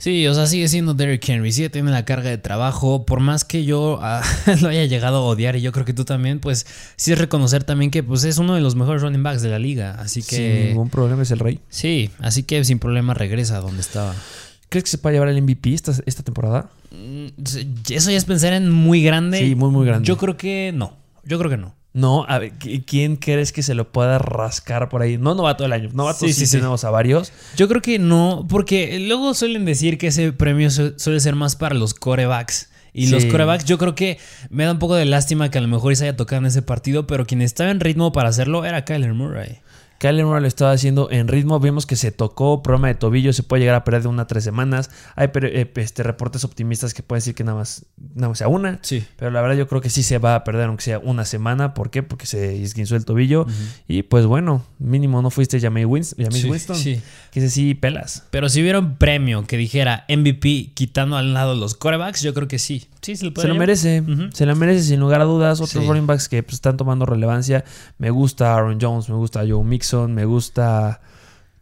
Sí, 0.00 0.26
o 0.26 0.32
sea, 0.32 0.46
sigue 0.46 0.66
siendo 0.66 0.94
Derrick 0.94 1.28
Henry, 1.28 1.52
sigue 1.52 1.68
teniendo 1.68 1.92
la 1.92 2.06
carga 2.06 2.30
de 2.30 2.38
trabajo. 2.38 3.04
Por 3.04 3.20
más 3.20 3.44
que 3.44 3.66
yo 3.66 3.98
ah, 4.00 4.22
lo 4.62 4.68
haya 4.68 4.86
llegado 4.86 5.18
a 5.18 5.20
odiar, 5.20 5.56
y 5.56 5.60
yo 5.60 5.72
creo 5.72 5.84
que 5.84 5.92
tú 5.92 6.06
también, 6.06 6.40
pues 6.40 6.66
sí 6.96 7.12
es 7.12 7.18
reconocer 7.18 7.64
también 7.64 7.90
que 7.90 8.02
pues, 8.02 8.24
es 8.24 8.38
uno 8.38 8.54
de 8.54 8.62
los 8.62 8.76
mejores 8.76 9.02
running 9.02 9.22
backs 9.22 9.42
de 9.42 9.50
la 9.50 9.58
liga. 9.58 9.96
Así 10.00 10.22
Sin 10.22 10.38
que. 10.38 10.64
ningún 10.68 10.88
problema 10.88 11.22
es 11.22 11.30
el 11.32 11.38
rey. 11.38 11.60
Sí, 11.68 12.10
así 12.18 12.44
que 12.44 12.64
sin 12.64 12.78
problema 12.78 13.12
regresa 13.12 13.58
a 13.58 13.60
donde 13.60 13.82
estaba. 13.82 14.14
¿Crees 14.70 14.84
que 14.84 14.90
se 14.90 14.98
puede 14.98 15.16
llevar 15.16 15.28
el 15.28 15.42
MVP 15.42 15.74
esta, 15.74 15.92
esta 16.06 16.22
temporada? 16.22 16.70
Mm, 16.92 17.26
Eso 17.90 18.10
ya 18.10 18.16
es 18.16 18.24
pensar 18.24 18.54
en 18.54 18.70
muy 18.70 19.02
grande. 19.02 19.38
Sí, 19.40 19.54
muy, 19.54 19.70
muy 19.70 19.84
grande. 19.84 20.06
Yo 20.06 20.16
creo 20.16 20.38
que 20.38 20.72
no. 20.74 20.96
Yo 21.24 21.38
creo 21.38 21.50
que 21.50 21.58
no. 21.58 21.74
No, 21.92 22.24
a 22.28 22.38
ver, 22.38 22.52
¿qui- 22.58 22.84
¿quién 22.86 23.16
crees 23.16 23.52
que 23.52 23.62
se 23.64 23.74
lo 23.74 23.90
pueda 23.90 24.18
rascar 24.18 24.88
por 24.88 25.02
ahí? 25.02 25.18
No 25.18 25.34
novato 25.34 25.64
del 25.64 25.72
año. 25.72 25.88
Novato 25.92 26.20
Sí, 26.20 26.32
sí, 26.32 26.40
sí, 26.40 26.46
sí. 26.46 26.56
tenemos 26.58 26.84
a 26.84 26.90
varios. 26.90 27.32
Yo 27.56 27.66
creo 27.68 27.82
que 27.82 27.98
no, 27.98 28.46
porque 28.48 29.00
luego 29.00 29.34
suelen 29.34 29.64
decir 29.64 29.98
que 29.98 30.06
ese 30.08 30.32
premio 30.32 30.70
su- 30.70 30.94
suele 30.98 31.18
ser 31.20 31.34
más 31.34 31.56
para 31.56 31.74
los 31.74 31.94
corebacks. 31.94 32.68
Y 32.92 33.06
los 33.06 33.24
corebacks, 33.26 33.64
yo 33.66 33.78
creo 33.78 33.94
que 33.94 34.18
me 34.50 34.64
da 34.64 34.72
un 34.72 34.80
poco 34.80 34.96
de 34.96 35.04
lástima 35.04 35.48
que 35.50 35.58
a 35.58 35.60
lo 35.60 35.68
mejor 35.68 35.94
se 35.94 36.04
haya 36.04 36.16
tocado 36.16 36.40
en 36.40 36.46
ese 36.46 36.60
partido, 36.62 37.06
pero 37.06 37.24
quien 37.24 37.40
estaba 37.40 37.70
en 37.70 37.78
ritmo 37.78 38.10
para 38.12 38.28
hacerlo 38.28 38.64
era 38.64 38.84
Kyler 38.84 39.14
Murray. 39.14 39.60
Kyler 40.00 40.24
Murray 40.24 40.40
lo 40.40 40.48
estaba 40.48 40.72
haciendo 40.72 41.10
en 41.10 41.28
ritmo. 41.28 41.60
Vimos 41.60 41.84
que 41.84 41.94
se 41.94 42.10
tocó, 42.10 42.62
problema 42.62 42.88
de 42.88 42.94
tobillo, 42.94 43.34
se 43.34 43.42
puede 43.42 43.60
llegar 43.60 43.74
a 43.74 43.84
perder 43.84 44.00
de 44.00 44.08
una 44.08 44.22
a 44.22 44.26
tres 44.26 44.42
semanas. 44.42 44.90
Hay 45.14 45.28
eh, 45.42 45.70
este, 45.76 46.02
reportes 46.02 46.42
optimistas 46.42 46.94
que 46.94 47.02
pueden 47.02 47.18
decir 47.20 47.34
que 47.34 47.44
nada 47.44 47.58
más, 47.58 47.84
nada 48.14 48.30
más 48.30 48.38
sea 48.38 48.48
una. 48.48 48.78
Sí. 48.80 49.04
Pero 49.18 49.30
la 49.30 49.42
verdad 49.42 49.58
yo 49.58 49.68
creo 49.68 49.82
que 49.82 49.90
sí 49.90 50.02
se 50.02 50.16
va 50.16 50.36
a 50.36 50.42
perder, 50.42 50.68
aunque 50.68 50.84
sea 50.84 50.98
una 51.00 51.26
semana. 51.26 51.74
¿Por 51.74 51.90
qué? 51.90 52.02
Porque 52.02 52.24
se 52.24 52.62
esguinzó 52.62 52.96
el 52.96 53.04
tobillo. 53.04 53.44
Y 53.88 54.02
pues 54.04 54.24
bueno, 54.24 54.64
mínimo 54.78 55.20
no 55.20 55.28
fuiste 55.28 55.60
Jameis 55.60 55.86
Winston. 55.86 56.32
Sí, 56.32 56.48
Winston. 56.48 56.76
sí. 56.76 57.02
Que 57.30 57.40
ese 57.40 57.50
sí 57.50 57.74
pelas. 57.74 58.24
Pero 58.30 58.48
si 58.48 58.62
hubiera 58.62 58.78
un 58.78 58.96
premio 58.96 59.46
que 59.46 59.58
dijera 59.58 60.06
MVP 60.08 60.70
quitando 60.72 61.18
al 61.18 61.34
lado 61.34 61.54
los 61.54 61.74
corebacks, 61.74 62.22
yo 62.22 62.32
creo 62.32 62.48
que 62.48 62.58
sí. 62.58 62.88
Sí, 63.02 63.16
se 63.16 63.24
lo, 63.24 63.30
Se 63.30 63.34
podría 63.34 63.54
lo 63.54 63.58
merece, 63.60 64.02
se 64.32 64.46
lo 64.46 64.56
merece 64.56 64.82
sin 64.82 65.00
lugar 65.00 65.20
a 65.20 65.24
dudas. 65.24 65.60
Otros 65.60 65.82
Sí. 65.82 65.88
running 65.88 66.06
backs 66.06 66.28
que 66.28 66.42
pues, 66.42 66.54
están 66.54 66.76
tomando 66.76 67.04
relevancia. 67.06 67.64
Me 67.98 68.10
gusta 68.10 68.54
Aaron 68.54 68.78
Jones, 68.80 69.08
me 69.08 69.16
gusta 69.16 69.40
Joe 69.48 69.62
Me 69.92 70.24
gusta. 70.24 71.00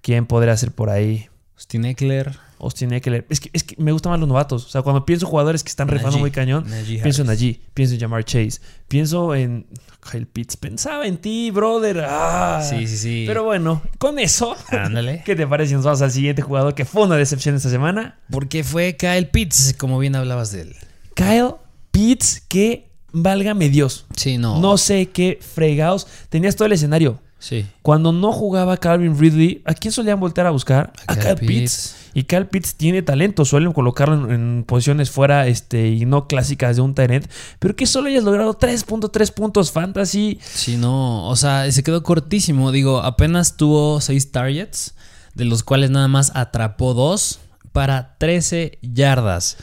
¿Quién 0.00 0.26
podría 0.26 0.56
ser 0.56 0.73
por 0.73 0.90
ahí? 0.90 1.28
Austin 1.54 1.85
Eckler. 1.85 2.38
Austin 2.61 2.92
Eckler. 2.92 3.26
Es 3.30 3.40
que, 3.40 3.50
es 3.52 3.64
que 3.64 3.75
me 3.78 3.92
gustan 3.92 4.11
más 4.11 4.20
los 4.20 4.28
novatos. 4.28 4.66
O 4.66 4.68
sea, 4.68 4.82
cuando 4.82 5.04
pienso 5.04 5.26
jugadores 5.26 5.62
que 5.62 5.68
están 5.68 5.88
rifando 5.88 6.11
Najee. 6.12 6.20
muy 6.20 6.30
cañón, 6.30 6.68
Najee 6.68 7.00
pienso 7.02 7.23
en 7.23 7.30
allí, 7.30 7.61
pienso 7.75 7.94
en 7.94 8.00
Jamar 8.00 8.25
Chase, 8.25 8.61
pienso 8.87 9.35
en 9.35 9.66
Kyle 10.11 10.26
Pitts. 10.26 10.56
Pensaba 10.56 11.06
en 11.06 11.18
ti, 11.18 11.50
brother. 11.50 12.04
Ah. 12.08 12.64
Sí, 12.68 12.87
sí, 12.87 12.97
sí. 12.97 13.25
Pero 13.26 13.44
bueno, 13.44 13.82
con 13.99 14.18
eso, 14.18 14.56
Ándale. 14.70 15.23
¿qué 15.26 15.35
te 15.37 15.47
parece 15.47 15.70
si 15.70 15.75
nos 15.75 15.85
vamos 15.85 16.02
al 16.02 16.11
siguiente 16.11 16.42
jugador 16.42 16.75
que 16.75 16.85
fue 16.85 17.02
una 17.04 17.16
decepción 17.16 17.54
esta 17.54 17.70
semana? 17.70 18.18
Porque 18.30 18.64
fue 18.64 18.97
Kyle 18.97 19.28
Pitts, 19.28 19.75
como 19.76 19.99
bien 19.99 20.16
hablabas 20.16 20.52
de 20.52 20.62
él. 20.62 20.76
Kyle 21.14 21.54
Pitts, 21.90 22.42
que 22.49 22.88
válgame 23.12 23.68
Dios. 23.68 24.06
Sí, 24.16 24.38
no. 24.38 24.61
No 24.61 24.78
sé 24.78 25.11
qué 25.11 25.38
fregados. 25.40 26.06
Tenías 26.28 26.56
todo 26.56 26.66
el 26.66 26.73
escenario. 26.73 27.20
Sí. 27.38 27.66
Cuando 27.83 28.12
no 28.12 28.33
jugaba 28.33 28.76
Calvin 28.76 29.18
Ridley, 29.18 29.62
¿a 29.64 29.75
quién 29.75 29.92
solían 29.92 30.18
voltear 30.18 30.47
a 30.47 30.50
buscar? 30.50 30.92
A, 31.07 31.16
Kyle 31.16 31.37
Pitts. 31.37 31.97
Y 32.14 32.25
Kyle 32.25 32.47
Pitts 32.47 32.75
tiene 32.75 33.02
talento, 33.02 33.45
suelen 33.45 33.73
colocarlo 33.73 34.26
en, 34.26 34.33
en 34.33 34.64
posiciones 34.64 35.11
fuera 35.11 35.47
este, 35.47 35.88
y 35.88 36.04
no 36.04 36.26
clásicas 36.26 36.76
de 36.76 36.83
un 36.83 36.95
Tyrant, 36.95 37.26
pero 37.61 37.76
que 37.76 37.87
solo 37.87 38.09
hayas 38.09 38.25
logrado 38.25 38.59
3.3 38.59 39.33
puntos 39.33 39.71
fantasy. 39.71 40.40
Sí, 40.42 40.76
no, 40.76 41.28
o 41.28 41.37
sea, 41.37 41.71
se 41.71 41.83
quedó 41.83 42.02
cortísimo. 42.02 42.73
Digo, 42.73 43.02
apenas 43.02 43.57
tuvo 43.57 44.00
6 44.00 44.33
targets, 44.33 44.95
de 45.35 45.45
los 45.45 45.62
cuales 45.62 45.90
nada 45.90 46.09
más 46.09 46.33
atrapó 46.35 46.95
2 46.95 47.38
para 47.73 48.16
13 48.18 48.78
yardas. 48.83 49.57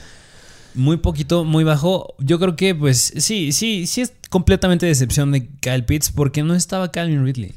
Muy 0.76 0.98
poquito, 0.98 1.44
muy 1.44 1.64
bajo. 1.64 2.16
Yo 2.20 2.40
creo 2.40 2.56
que, 2.56 2.76
pues, 2.76 3.14
sí, 3.18 3.52
sí, 3.52 3.88
sí 3.88 4.02
es 4.02 4.14
completamente 4.30 4.86
decepción 4.86 5.32
de 5.32 5.48
Kyle 5.48 5.86
Pitts 5.86 6.12
porque 6.12 6.44
no 6.44 6.54
estaba 6.54 6.92
Calvin 6.92 7.26
Ridley. 7.26 7.56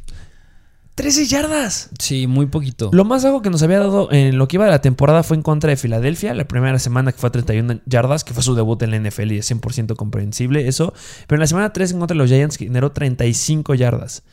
13 0.98 1.26
yardas. 1.26 1.90
Sí, 2.00 2.26
muy 2.26 2.46
poquito. 2.46 2.90
Lo 2.92 3.04
más 3.04 3.22
bajo 3.22 3.40
que 3.40 3.50
nos 3.50 3.62
había 3.62 3.78
dado 3.78 4.10
en 4.10 4.36
lo 4.36 4.48
que 4.48 4.56
iba 4.56 4.64
de 4.64 4.72
la 4.72 4.80
temporada 4.80 5.22
fue 5.22 5.36
en 5.36 5.44
contra 5.44 5.70
de 5.70 5.76
Filadelfia, 5.76 6.34
la 6.34 6.48
primera 6.48 6.76
semana 6.80 7.12
que 7.12 7.18
fue 7.18 7.28
a 7.28 7.30
31 7.30 7.82
yardas, 7.86 8.24
que 8.24 8.34
fue 8.34 8.42
su 8.42 8.56
debut 8.56 8.82
en 8.82 8.90
la 8.90 8.98
NFL 8.98 9.30
y 9.30 9.38
es 9.38 9.48
100% 9.48 9.94
comprensible 9.94 10.66
eso. 10.66 10.92
Pero 11.28 11.36
en 11.36 11.40
la 11.42 11.46
semana 11.46 11.72
3 11.72 11.92
en 11.92 11.98
contra 12.00 12.14
de 12.16 12.18
los 12.18 12.28
Giants 12.28 12.56
generó 12.56 12.90
35 12.90 13.76
yardas. 13.76 14.24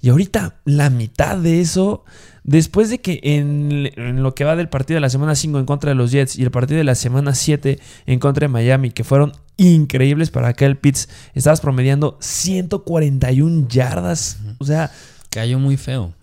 Y 0.00 0.08
ahorita 0.08 0.56
la 0.64 0.90
mitad 0.90 1.36
de 1.36 1.60
eso, 1.60 2.04
después 2.42 2.90
de 2.90 3.00
que 3.00 3.20
en, 3.22 3.88
en, 3.94 4.24
lo 4.24 4.34
que 4.34 4.42
va 4.42 4.56
del 4.56 4.68
partido 4.68 4.96
de 4.96 5.02
la 5.02 5.10
semana 5.10 5.36
5 5.36 5.56
en 5.60 5.66
contra 5.66 5.90
de 5.90 5.94
los 5.94 6.10
Jets 6.10 6.34
y 6.36 6.42
el 6.42 6.50
partido 6.50 6.78
de 6.78 6.84
la 6.84 6.96
semana 6.96 7.36
7 7.36 7.78
en 8.06 8.18
contra 8.18 8.48
de 8.48 8.52
Miami, 8.52 8.90
que 8.90 9.04
fueron 9.04 9.34
increíbles 9.56 10.32
para 10.32 10.52
Kyle 10.54 10.76
Pitts, 10.76 11.08
estabas 11.34 11.60
promediando 11.60 12.18
141 12.20 13.68
yardas. 13.68 14.38
O 14.58 14.64
sea... 14.64 14.90
Cayó 15.30 15.58
muy 15.58 15.76
feo. 15.76 16.14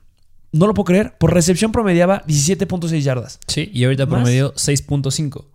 No 0.51 0.67
lo 0.67 0.73
puedo 0.73 0.85
creer. 0.85 1.17
Por 1.17 1.33
recepción 1.33 1.71
promediaba 1.71 2.23
17.6 2.27 3.01
yardas. 3.03 3.39
Sí, 3.47 3.69
y 3.73 3.83
ahorita 3.83 4.05
¿Más? 4.05 4.15
promedió 4.21 4.53
6.5. 4.55 5.45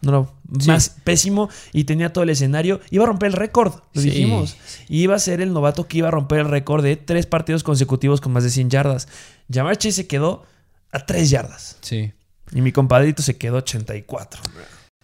No, 0.00 0.12
no, 0.12 0.32
Sí. 0.60 0.68
más 0.68 0.90
pésimo 1.02 1.48
y 1.72 1.84
tenía 1.84 2.12
todo 2.12 2.22
el 2.24 2.30
escenario. 2.30 2.80
Iba 2.90 3.04
a 3.04 3.06
romper 3.08 3.28
el 3.28 3.32
récord, 3.32 3.74
lo 3.94 4.00
Sí. 4.02 4.10
dijimos. 4.10 4.56
Y 4.88 5.02
iba 5.02 5.14
a 5.16 5.18
ser 5.18 5.40
el 5.40 5.52
novato 5.52 5.88
que 5.88 5.98
iba 5.98 6.08
a 6.08 6.10
romper 6.12 6.40
el 6.40 6.48
récord 6.48 6.84
de 6.84 6.96
tres 6.96 7.26
partidos 7.26 7.64
consecutivos 7.64 8.20
con 8.20 8.32
más 8.32 8.44
de 8.44 8.50
100 8.50 8.70
yardas. 8.70 9.08
Jamar 9.52 9.76
Chase 9.76 9.92
se 9.92 10.06
quedó 10.06 10.44
a 10.92 11.04
3 11.04 11.30
yardas. 11.30 11.78
Sí. 11.80 12.12
Y 12.52 12.60
mi 12.60 12.70
compadrito 12.72 13.22
se 13.22 13.36
quedó 13.36 13.56
a 13.56 13.58
84. 13.58 14.40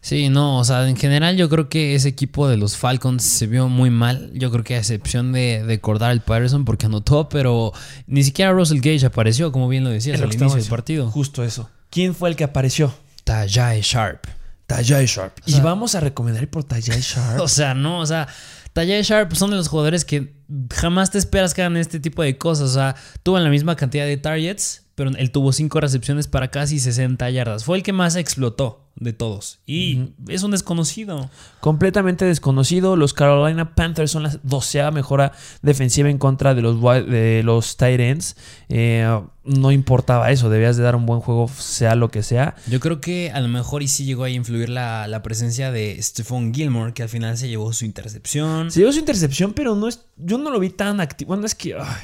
Sí, 0.05 0.29
no, 0.29 0.59
o 0.59 0.65
sea, 0.65 0.87
en 0.87 0.97
general 0.97 1.35
yo 1.39 1.49
creo 1.49 1.71
que 1.71 1.95
ese 1.95 2.11
equipo 2.11 2.47
de 2.47 2.59
los 2.59 2.77
Falcons 2.77 3.23
se 3.25 3.47
vio 3.47 3.71
muy 3.71 3.89
mal. 3.89 4.31
Yo 4.35 4.51
creo 4.51 4.63
que 4.63 4.75
a 4.75 4.79
excepción 4.79 5.33
de, 5.33 5.65
de 5.67 5.81
Cordell 5.81 6.21
Patterson 6.21 6.67
porque 6.67 6.85
anotó, 6.85 7.31
pero 7.31 7.73
ni 8.07 8.23
siquiera 8.23 8.53
Russell 8.53 8.81
Gage 8.83 9.07
apareció, 9.07 9.51
como 9.51 9.67
bien 9.67 9.83
lo 9.83 9.89
decías 9.89 10.21
lo 10.21 10.27
al 10.27 10.35
inicio 10.35 10.57
del 10.59 10.67
partido. 10.69 11.11
Justo 11.11 11.43
eso. 11.43 11.71
¿Quién 11.89 12.15
fue 12.15 12.29
el 12.29 12.37
que 12.37 12.45
apareció? 12.45 12.93
Tajay 13.25 13.81
Sharp. 13.81 14.27
Tajay 14.67 15.07
Sharp. 15.07 15.39
sea- 15.43 15.59
y 15.59 15.63
vamos 15.63 15.95
a 15.95 16.01
recomendar 16.01 16.47
por 16.49 16.65
Tajay 16.65 17.01
Sharp. 17.01 17.41
O 17.41 17.49
sea, 17.49 17.73
no, 17.73 18.01
o 18.01 18.07
sea, 18.07 18.29
Tajay 18.75 19.01
Sharp 19.05 19.33
son 19.35 19.53
de 19.53 19.57
los 19.57 19.69
jugadores 19.69 20.05
que 20.05 20.35
jamás 20.71 21.13
te 21.13 21.17
esperas 21.17 21.55
que 21.55 21.63
hagan 21.63 21.79
este 21.79 21.99
tipo 21.99 22.23
de 22.23 22.37
cosas. 22.37 22.69
O 22.69 22.75
sea, 22.75 22.95
tuvo 23.23 23.39
la 23.39 23.49
misma 23.49 23.75
cantidad 23.75 24.05
de 24.05 24.19
targets, 24.19 24.84
pero 24.95 25.11
él 25.11 25.31
tuvo 25.31 25.53
cinco 25.53 25.81
recepciones 25.81 26.29
para 26.29 26.51
casi 26.51 26.79
60 26.79 27.29
yardas. 27.31 27.65
Fue 27.65 27.77
el 27.77 27.83
que 27.83 27.93
más 27.93 28.17
explotó 28.17 28.85
de 28.97 29.13
todos. 29.13 29.59
Y 29.67 30.11
es 30.29 30.43
un 30.43 30.53
desconocido. 30.53 31.31
Completamente 31.61 32.25
desconocido. 32.25 32.97
Los 32.97 33.13
Carolina 33.13 33.75
Panthers 33.75 34.13
son 34.13 34.23
la 34.23 34.39
doceava 34.43 34.91
mejora 34.91 35.33
defensiva 35.63 36.09
en 36.11 36.19
contra 36.19 36.55
de 36.55 36.63
los, 36.63 36.81
de 36.81 37.43
los 37.45 37.77
tight 37.77 38.01
ends. 38.01 38.37
Eh, 38.69 39.21
no 39.45 39.73
importaba 39.73 40.31
eso. 40.31 40.49
Debías 40.49 40.77
de 40.77 40.85
dar 40.85 40.95
un 40.95 41.07
buen 41.07 41.21
juego, 41.21 41.49
sea 41.49 41.97
lo 41.97 42.11
que 42.11 42.23
sea. 42.23 42.55
Yo 42.69 42.79
creo 42.79 43.01
que 43.01 43.33
a 43.33 43.41
lo 43.41 43.49
mejor 43.49 43.83
y 43.83 43.89
sí 43.89 44.05
llegó 44.05 44.25
a 44.25 44.31
influir 44.31 44.69
la, 44.69 45.09
la 45.09 45.23
presencia 45.23 45.73
de 45.73 46.01
Stephon 46.01 46.55
Gilmore, 46.55 46.93
que 46.93 47.03
al 47.03 47.09
final 47.09 47.37
se 47.37 47.49
llevó 47.49 47.73
su 47.73 47.85
intercepción. 47.85 48.71
Se 48.71 48.81
dio 48.81 48.93
su 48.93 49.01
intercepción, 49.01 49.55
pero 49.55 49.75
no 49.75 49.89
es, 49.89 50.07
yo 50.17 50.39
no 50.39 50.51
lo 50.51 50.61
vi 50.61 50.71
tan 50.71 51.01
activo. 51.01 51.29
Bueno, 51.29 51.47
es 51.47 51.55
que. 51.55 51.75
ay, 51.75 51.97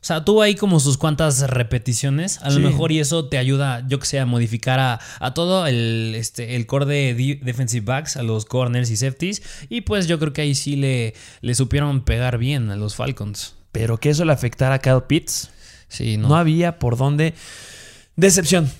O 0.00 0.04
sea, 0.08 0.24
tuvo 0.24 0.42
ahí 0.42 0.54
como 0.54 0.78
sus 0.80 0.96
cuantas 0.96 1.40
repeticiones. 1.50 2.38
A 2.42 2.50
lo 2.50 2.60
mejor 2.60 2.92
y 2.92 3.00
eso 3.00 3.26
te 3.28 3.36
ayuda, 3.36 3.84
yo 3.88 3.98
que 3.98 4.06
sé, 4.06 4.20
a 4.20 4.26
modificar 4.26 4.78
a, 4.78 5.00
a 5.18 5.34
todo 5.34 5.66
el, 5.66 6.14
este, 6.16 6.54
el 6.56 6.66
core 6.66 6.86
de 6.86 7.38
defensive 7.42 7.84
backs, 7.84 8.16
a 8.16 8.22
los 8.22 8.44
corners 8.44 8.90
y 8.90 8.96
safeties. 8.96 9.42
Y 9.68 9.80
pues 9.82 10.06
yo 10.06 10.18
creo 10.20 10.32
que 10.32 10.42
ahí 10.42 10.54
sí 10.54 10.76
le, 10.76 11.14
le 11.40 11.54
supieron 11.54 12.02
pegar 12.02 12.38
bien 12.38 12.70
a 12.70 12.76
los 12.76 12.94
Falcons. 12.94 13.54
pero 13.72 13.98
que 13.98 14.10
eso 14.10 14.24
le 14.24 14.32
afectara 14.32 14.76
a 14.76 14.78
Kyle 14.78 15.02
Pitts. 15.06 15.50
Sí, 15.88 16.16
No, 16.16 16.28
no. 16.28 16.36
había 16.36 16.78
por 16.78 16.96
dónde. 16.96 17.34
Decepción. 18.16 18.70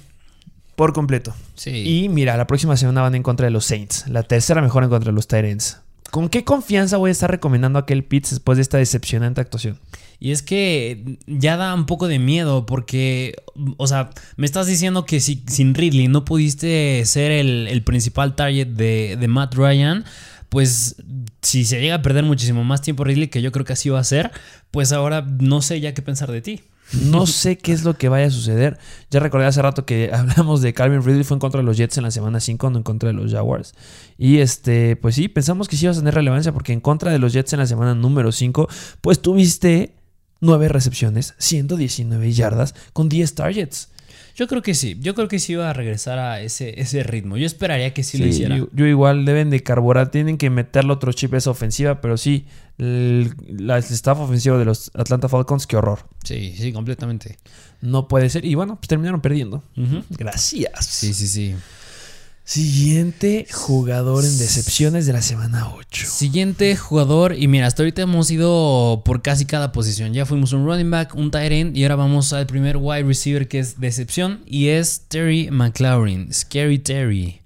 Por 0.77 0.93
completo. 0.93 1.35
sí. 1.57 2.05
Y 2.05 2.09
mira, 2.09 2.37
la 2.37 2.47
próxima 2.47 2.77
semana 2.77 3.03
van 3.03 3.15
en 3.17 3.23
contra 3.25 3.47
de 3.47 3.51
los 3.51 3.65
Saints. 3.67 4.07
La 4.09 4.23
tercera 4.23 4.63
mejor 4.63 4.85
en 4.85 4.91
contra 4.91 5.11
de 5.11 5.15
los 5.17 5.27
Tyrants. 5.27 5.79
¿Con 6.13 6.29
qué 6.29 6.45
confianza 6.45 6.97
voy 6.97 7.09
a 7.09 7.13
estar 7.13 7.31
recomendando 7.31 7.79
a 7.81 7.87
Kyle 7.87 8.05
Pitts 8.05 8.31
después 8.31 8.57
de 8.57 8.63
esta 8.63 8.79
decepcionante 8.79 9.41
actuación? 9.41 9.79
Y 10.21 10.33
es 10.33 10.43
que 10.43 11.19
ya 11.27 11.57
da 11.57 11.75
un 11.75 11.87
poco 11.87 12.09
de 12.09 12.19
miedo 12.19 12.67
porque, 12.67 13.37
o 13.77 13.87
sea, 13.87 14.11
me 14.37 14.47
estás 14.47 14.67
diciendo 14.67 15.05
que 15.05 15.21
si 15.21 15.45
sin 15.47 15.75
Ridley 15.75 16.09
no 16.09 16.25
pudiste 16.25 17.05
ser 17.05 17.31
el, 17.31 17.69
el 17.69 17.85
principal 17.85 18.35
target 18.35 18.67
de, 18.67 19.17
de 19.19 19.29
Matt 19.29 19.55
Ryan, 19.55 20.05
pues 20.49 20.97
si 21.43 21.65
se 21.65 21.81
llega 21.81 21.97
a 21.97 22.03
perder 22.03 22.25
muchísimo 22.25 22.65
más 22.65 22.83
tiempo 22.83 23.05
Ridley, 23.05 23.29
que 23.29 23.43
yo 23.43 23.53
creo 23.53 23.65
que 23.65 23.75
así 23.75 23.91
va 23.91 24.01
a 24.01 24.05
ser, 24.05 24.31
pues 24.71 24.93
ahora 24.93 25.23
no 25.23 25.63
sé 25.63 25.81
ya 25.81 25.95
qué 25.95 26.03
pensar 26.03 26.31
de 26.33 26.43
ti. 26.43 26.63
No 26.93 27.27
sé 27.29 27.59
qué 27.59 27.73
es 27.73 27.85
lo 27.85 27.97
que 27.97 28.09
vaya 28.09 28.27
a 28.27 28.31
suceder. 28.31 28.79
Ya 29.11 29.21
recordé 29.21 29.47
hace 29.47 29.63
rato 29.63 29.85
que 29.85 30.11
hablamos 30.15 30.63
de 30.63 30.73
Calvin 30.73 31.03
Ridley, 31.03 31.25
fue 31.25 31.37
en 31.37 31.41
contra 31.41 31.61
de 31.61 31.65
los 31.65 31.77
Jets 31.77 31.99
en 31.99 32.05
la 32.05 32.11
semana 32.11 32.41
5, 32.41 32.71
no 32.71 32.79
en 32.79 32.83
contra 32.83 33.09
de 33.09 33.13
los 33.13 33.33
Jaguars. 33.33 33.75
Y 34.17 34.39
este, 34.39 34.97
pues 34.97 35.15
sí, 35.15 35.29
pensamos 35.29 35.69
que 35.69 35.77
sí 35.77 35.85
iba 35.85 35.93
a 35.93 35.97
tener 35.97 36.15
relevancia 36.15 36.53
porque 36.53 36.73
en 36.73 36.81
contra 36.81 37.13
de 37.13 37.19
los 37.19 37.33
Jets 37.33 37.53
en 37.53 37.61
la 37.61 37.67
semana 37.67 37.95
número 37.95 38.33
5, 38.33 38.69
pues 39.01 39.21
tuviste 39.21 39.98
9 40.41 40.69
recepciones, 40.69 41.35
119 41.39 42.33
yardas 42.33 42.75
con 42.93 43.09
10 43.09 43.35
targets. 43.35 43.89
Yo 44.37 44.47
creo 44.47 44.63
que 44.63 44.75
sí, 44.75 44.97
yo 45.01 45.17
creo 45.17 45.27
que 45.27 45.41
sí 45.41 45.57
va 45.57 45.71
a 45.71 45.73
regresar 45.73 46.21
a 46.21 46.41
ese, 46.41 46.81
ese 46.81 47.03
ritmo. 47.03 47.37
Yo 47.37 47.45
esperaría 47.45 47.93
que 47.93 48.05
sí, 48.05 48.19
lo 48.19 48.27
hiciera. 48.27 48.57
Yo, 48.57 48.69
yo 48.73 48.87
igual 48.87 49.25
deben 49.25 49.51
de 49.51 49.65
carburar, 49.65 50.13
tienen 50.13 50.39
que 50.39 50.49
meterle 50.49 50.93
otro 50.93 51.13
chip 51.13 51.35
a 51.35 51.39
esa 51.39 51.51
ofensiva, 51.51 52.01
pero 52.01 52.17
sí, 52.17 52.47
el, 52.79 53.35
la- 53.49 53.79
el 53.79 53.83
staff 53.83 54.17
ofensivo 54.21 54.57
de 54.57 54.65
los 54.65 54.93
Atlanta 54.95 55.29
Falcons, 55.29 55.67
qué 55.67 55.77
horror. 55.77 56.07
Sí, 56.23 56.55
sí, 56.57 56.73
completamente. 56.73 57.37
No 57.81 58.07
puede 58.07 58.31
ser. 58.31 58.45
Y 58.45 58.55
bueno, 58.55 58.77
pues 58.77 58.87
terminaron 58.87 59.21
perdiendo. 59.21 59.65
Gracias. 60.11 60.87
Sí, 60.87 61.13
sí, 61.15 61.27
sí. 61.27 61.55
Siguiente 62.49 63.47
jugador 63.53 64.25
en 64.25 64.39
decepciones 64.39 65.05
de 65.05 65.13
la 65.13 65.21
semana 65.21 65.71
8. 65.71 66.07
Siguiente 66.07 66.75
jugador, 66.77 67.35
y 67.35 67.47
mira, 67.47 67.67
hasta 67.67 67.83
ahorita 67.83 68.01
hemos 68.01 68.31
ido 68.31 69.03
por 69.05 69.21
casi 69.21 69.45
cada 69.45 69.71
posición. 69.71 70.15
Ya 70.15 70.25
fuimos 70.25 70.55
un 70.55 70.65
running 70.65 70.91
back, 70.91 71.15
un 71.15 71.31
tight 71.31 71.53
end, 71.53 71.77
y 71.77 71.83
ahora 71.83 71.97
vamos 71.97 72.33
al 72.33 72.47
primer 72.47 72.79
wide 72.79 73.03
receiver 73.03 73.49
que 73.49 73.59
es 73.59 73.79
decepción, 73.79 74.41
y 74.47 74.69
es 74.69 75.03
Terry 75.09 75.51
McLaurin. 75.51 76.33
Scary 76.33 76.79
Terry. 76.79 77.43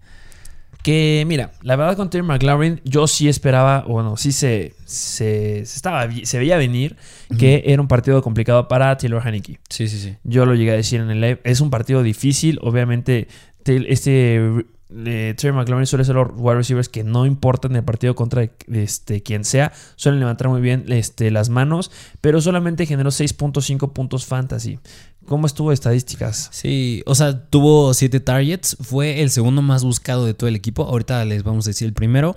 Que 0.85 1.25
mira, 1.27 1.51
la 1.63 1.75
verdad 1.75 1.97
con 1.97 2.09
Terry 2.09 2.25
McLaurin, 2.25 2.81
yo 2.85 3.09
sí 3.09 3.29
esperaba, 3.29 3.81
bueno, 3.81 4.17
sí 4.17 4.31
se, 4.31 4.77
se, 4.85 5.67
se 5.67 5.77
estaba, 5.77 6.09
se 6.23 6.39
veía 6.39 6.57
venir 6.57 6.97
que 7.37 7.65
era 7.67 7.83
un 7.83 7.89
partido 7.89 8.23
complicado 8.23 8.69
para 8.69 8.97
Taylor 8.99 9.27
Haneke. 9.27 9.59
Sí, 9.69 9.89
sí, 9.89 9.99
sí. 9.99 10.15
Yo 10.23 10.47
lo 10.47 10.55
llegué 10.55 10.71
a 10.71 10.77
decir 10.77 11.01
en 11.01 11.11
el 11.11 11.21
live. 11.21 11.41
Es 11.43 11.61
un 11.61 11.71
partido 11.71 12.05
difícil. 12.05 12.61
Obviamente, 12.63 13.27
este 13.65 14.65
eh, 15.07 15.35
Terry 15.37 15.53
McLaurin 15.53 15.87
suele 15.87 16.05
ser 16.05 16.15
los 16.15 16.29
wide 16.35 16.57
receivers 16.57 16.89
que 16.89 17.05
no 17.05 17.27
importan 17.27 17.75
el 17.77 17.85
partido 17.85 18.15
contra 18.15 18.49
este, 18.73 19.23
quien 19.23 19.45
sea. 19.45 19.73
Suelen 19.97 20.21
levantar 20.21 20.49
muy 20.49 20.61
bien 20.61 20.85
este, 20.89 21.31
las 21.31 21.49
manos. 21.49 21.91
Pero 22.21 22.41
solamente 22.41 22.87
generó 22.87 23.11
6.5 23.11 23.93
puntos 23.93 24.27
fantasy. 24.27 24.79
¿Cómo 25.27 25.47
estuvo 25.47 25.73
estadísticas? 25.73 26.49
Sí, 26.53 27.03
o 27.07 27.15
sea, 27.15 27.47
tuvo 27.47 27.95
7 27.95 28.19
targets, 28.21 28.77
fue 28.81 29.23
el 29.23 29.31
segundo 29.31 29.63
más 29.63 29.85
buscado 29.85 30.27
de 30.27 30.35
todo 30.35 30.49
el 30.49 30.57
equipo. 30.57 30.85
Ahorita 30.85 31.25
les 31.25 31.45
vamos 31.45 31.67
a 31.67 31.71
decir 31.71 31.87
el 31.87 31.95
primero. 31.95 32.35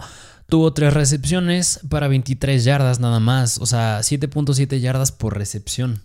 Tuvo 0.47 0.73
3 0.73 0.93
recepciones 0.93 1.79
para 1.89 2.07
23 2.07 2.63
yardas 2.63 2.99
nada 2.99 3.19
más, 3.19 3.57
o 3.57 3.65
sea, 3.65 3.99
7.7 4.01 4.79
yardas 4.79 5.11
por 5.11 5.35
recepción. 5.35 6.01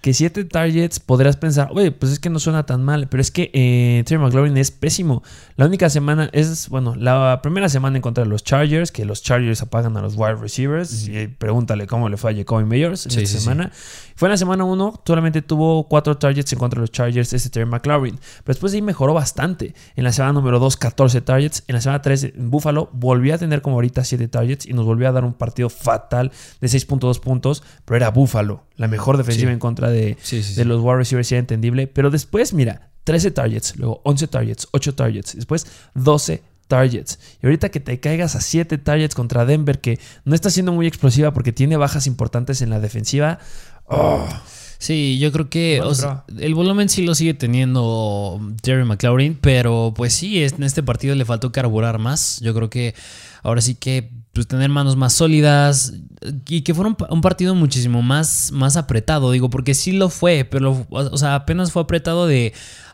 Que 0.00 0.14
7 0.14 0.44
targets 0.44 0.98
podrás 0.98 1.36
pensar, 1.36 1.68
oye, 1.72 1.92
pues 1.92 2.12
es 2.12 2.18
que 2.18 2.30
no 2.30 2.38
suena 2.38 2.64
tan 2.64 2.82
mal, 2.82 3.08
pero 3.08 3.20
es 3.20 3.30
que 3.30 3.50
eh, 3.52 4.02
Terry 4.06 4.18
McLaurin 4.22 4.56
es 4.56 4.70
pésimo. 4.70 5.22
La 5.56 5.66
única 5.66 5.90
semana 5.90 6.30
es, 6.32 6.70
bueno, 6.70 6.94
la 6.96 7.40
primera 7.42 7.68
semana 7.68 7.96
en 7.98 8.02
contra 8.02 8.24
de 8.24 8.30
los 8.30 8.42
Chargers, 8.42 8.92
que 8.92 9.04
los 9.04 9.22
Chargers 9.22 9.60
apagan 9.60 9.96
a 9.98 10.00
los 10.02 10.14
wide 10.16 10.36
receivers. 10.36 11.06
y 11.06 11.26
pregúntale 11.28 11.86
cómo 11.86 12.08
le 12.08 12.16
fue 12.16 12.32
a 12.32 12.34
Jacoby 12.34 12.64
Meyers 12.64 13.04
en 13.06 13.12
Sí, 13.12 13.20
esta 13.22 13.38
sí, 13.38 13.44
semana. 13.44 13.70
Fue 14.16 14.28
en 14.28 14.30
la 14.30 14.36
semana 14.38 14.64
1, 14.64 15.02
solamente 15.06 15.42
tuvo 15.42 15.86
4 15.88 16.16
targets 16.16 16.52
en 16.54 16.58
contra 16.58 16.78
de 16.78 16.82
los 16.82 16.90
Chargers, 16.92 17.32
ese 17.34 17.50
Terry 17.50 17.66
McLaurin. 17.66 18.14
Pero 18.16 18.54
después 18.54 18.72
de 18.72 18.78
ahí 18.78 18.82
mejoró 18.82 19.12
bastante. 19.12 19.74
En 19.96 20.04
la 20.04 20.12
semana 20.12 20.32
número 20.32 20.58
2, 20.58 20.76
14 20.78 21.20
targets. 21.20 21.62
En 21.68 21.74
la 21.74 21.80
semana 21.82 22.00
3, 22.00 22.24
en 22.36 22.50
Buffalo, 22.50 22.88
volvió 22.94 23.34
a 23.34 23.38
tener 23.38 23.60
como 23.60 23.76
ahorita 23.76 24.02
7 24.04 24.28
targets 24.28 24.64
y 24.66 24.72
nos 24.72 24.86
volvió 24.86 25.08
a 25.08 25.12
dar 25.12 25.24
un 25.24 25.34
partido 25.34 25.68
fatal 25.68 26.32
de 26.60 26.68
6.2 26.68 27.20
puntos, 27.20 27.62
pero 27.84 27.96
era 27.96 28.10
Buffalo. 28.10 28.64
la 28.76 28.88
mejor 28.88 29.18
defensiva 29.18 29.49
En 29.50 29.58
contra 29.58 29.90
de, 29.90 30.16
Sí, 30.22 30.42
sí, 30.42 30.54
de 30.54 30.62
sí. 30.62 30.68
los 30.68 30.80
wide 30.82 30.96
receivers, 30.96 31.30
era 31.32 31.38
entendible. 31.40 31.86
Pero 31.86 32.10
después, 32.10 32.52
mira, 32.52 32.90
13 33.04 33.30
targets, 33.30 33.76
luego 33.76 34.00
11 34.04 34.26
targets, 34.28 34.68
8 34.72 34.94
targets, 34.94 35.34
después 35.34 35.66
12 35.94 36.42
targets. 36.68 37.18
Y 37.42 37.46
ahorita 37.46 37.68
que 37.70 37.80
te 37.80 37.98
caigas 38.00 38.36
a 38.36 38.40
7 38.40 38.78
targets 38.78 39.14
contra 39.14 39.44
Denver, 39.44 39.80
que 39.80 39.98
no 40.24 40.34
está 40.34 40.50
siendo 40.50 40.72
muy 40.72 40.86
explosiva 40.86 41.32
porque 41.32 41.52
tiene 41.52 41.76
bajas 41.76 42.06
importantes 42.06 42.62
en 42.62 42.70
la 42.70 42.80
defensiva. 42.80 43.38
oh, 43.86 44.26
Sí, 44.78 45.18
yo 45.18 45.30
creo 45.30 45.50
que 45.50 45.82
o 45.82 45.94
sea, 45.94 46.24
el 46.38 46.54
volumen 46.54 46.88
sí 46.88 47.04
lo 47.04 47.14
sigue 47.14 47.34
teniendo 47.34 48.40
Jerry 48.64 48.84
McLaurin, 48.86 49.36
pero 49.38 49.92
pues 49.94 50.14
sí, 50.14 50.42
en 50.42 50.62
este 50.62 50.82
partido 50.82 51.14
le 51.14 51.26
faltó 51.26 51.52
carburar 51.52 51.98
más. 51.98 52.40
Yo 52.40 52.54
creo 52.54 52.70
que 52.70 52.94
ahora 53.42 53.60
sí 53.60 53.74
que 53.74 54.10
pues, 54.32 54.46
tener 54.46 54.68
manos 54.70 54.96
más 54.96 55.12
sólidas 55.12 55.94
y 56.48 56.62
que 56.62 56.74
fuera 56.74 56.88
un, 56.90 56.94
pa- 56.96 57.08
un 57.10 57.20
partido 57.20 57.54
muchísimo 57.54 58.02
más, 58.02 58.52
más 58.52 58.76
apretado, 58.76 59.30
digo, 59.32 59.50
porque 59.50 59.74
sí 59.74 59.92
lo 59.92 60.08
fue, 60.08 60.44
pero 60.44 60.86
o 60.90 61.16
sea, 61.18 61.34
apenas 61.34 61.72
fue 61.72 61.82
apretado 61.82 62.26
de... 62.26 62.52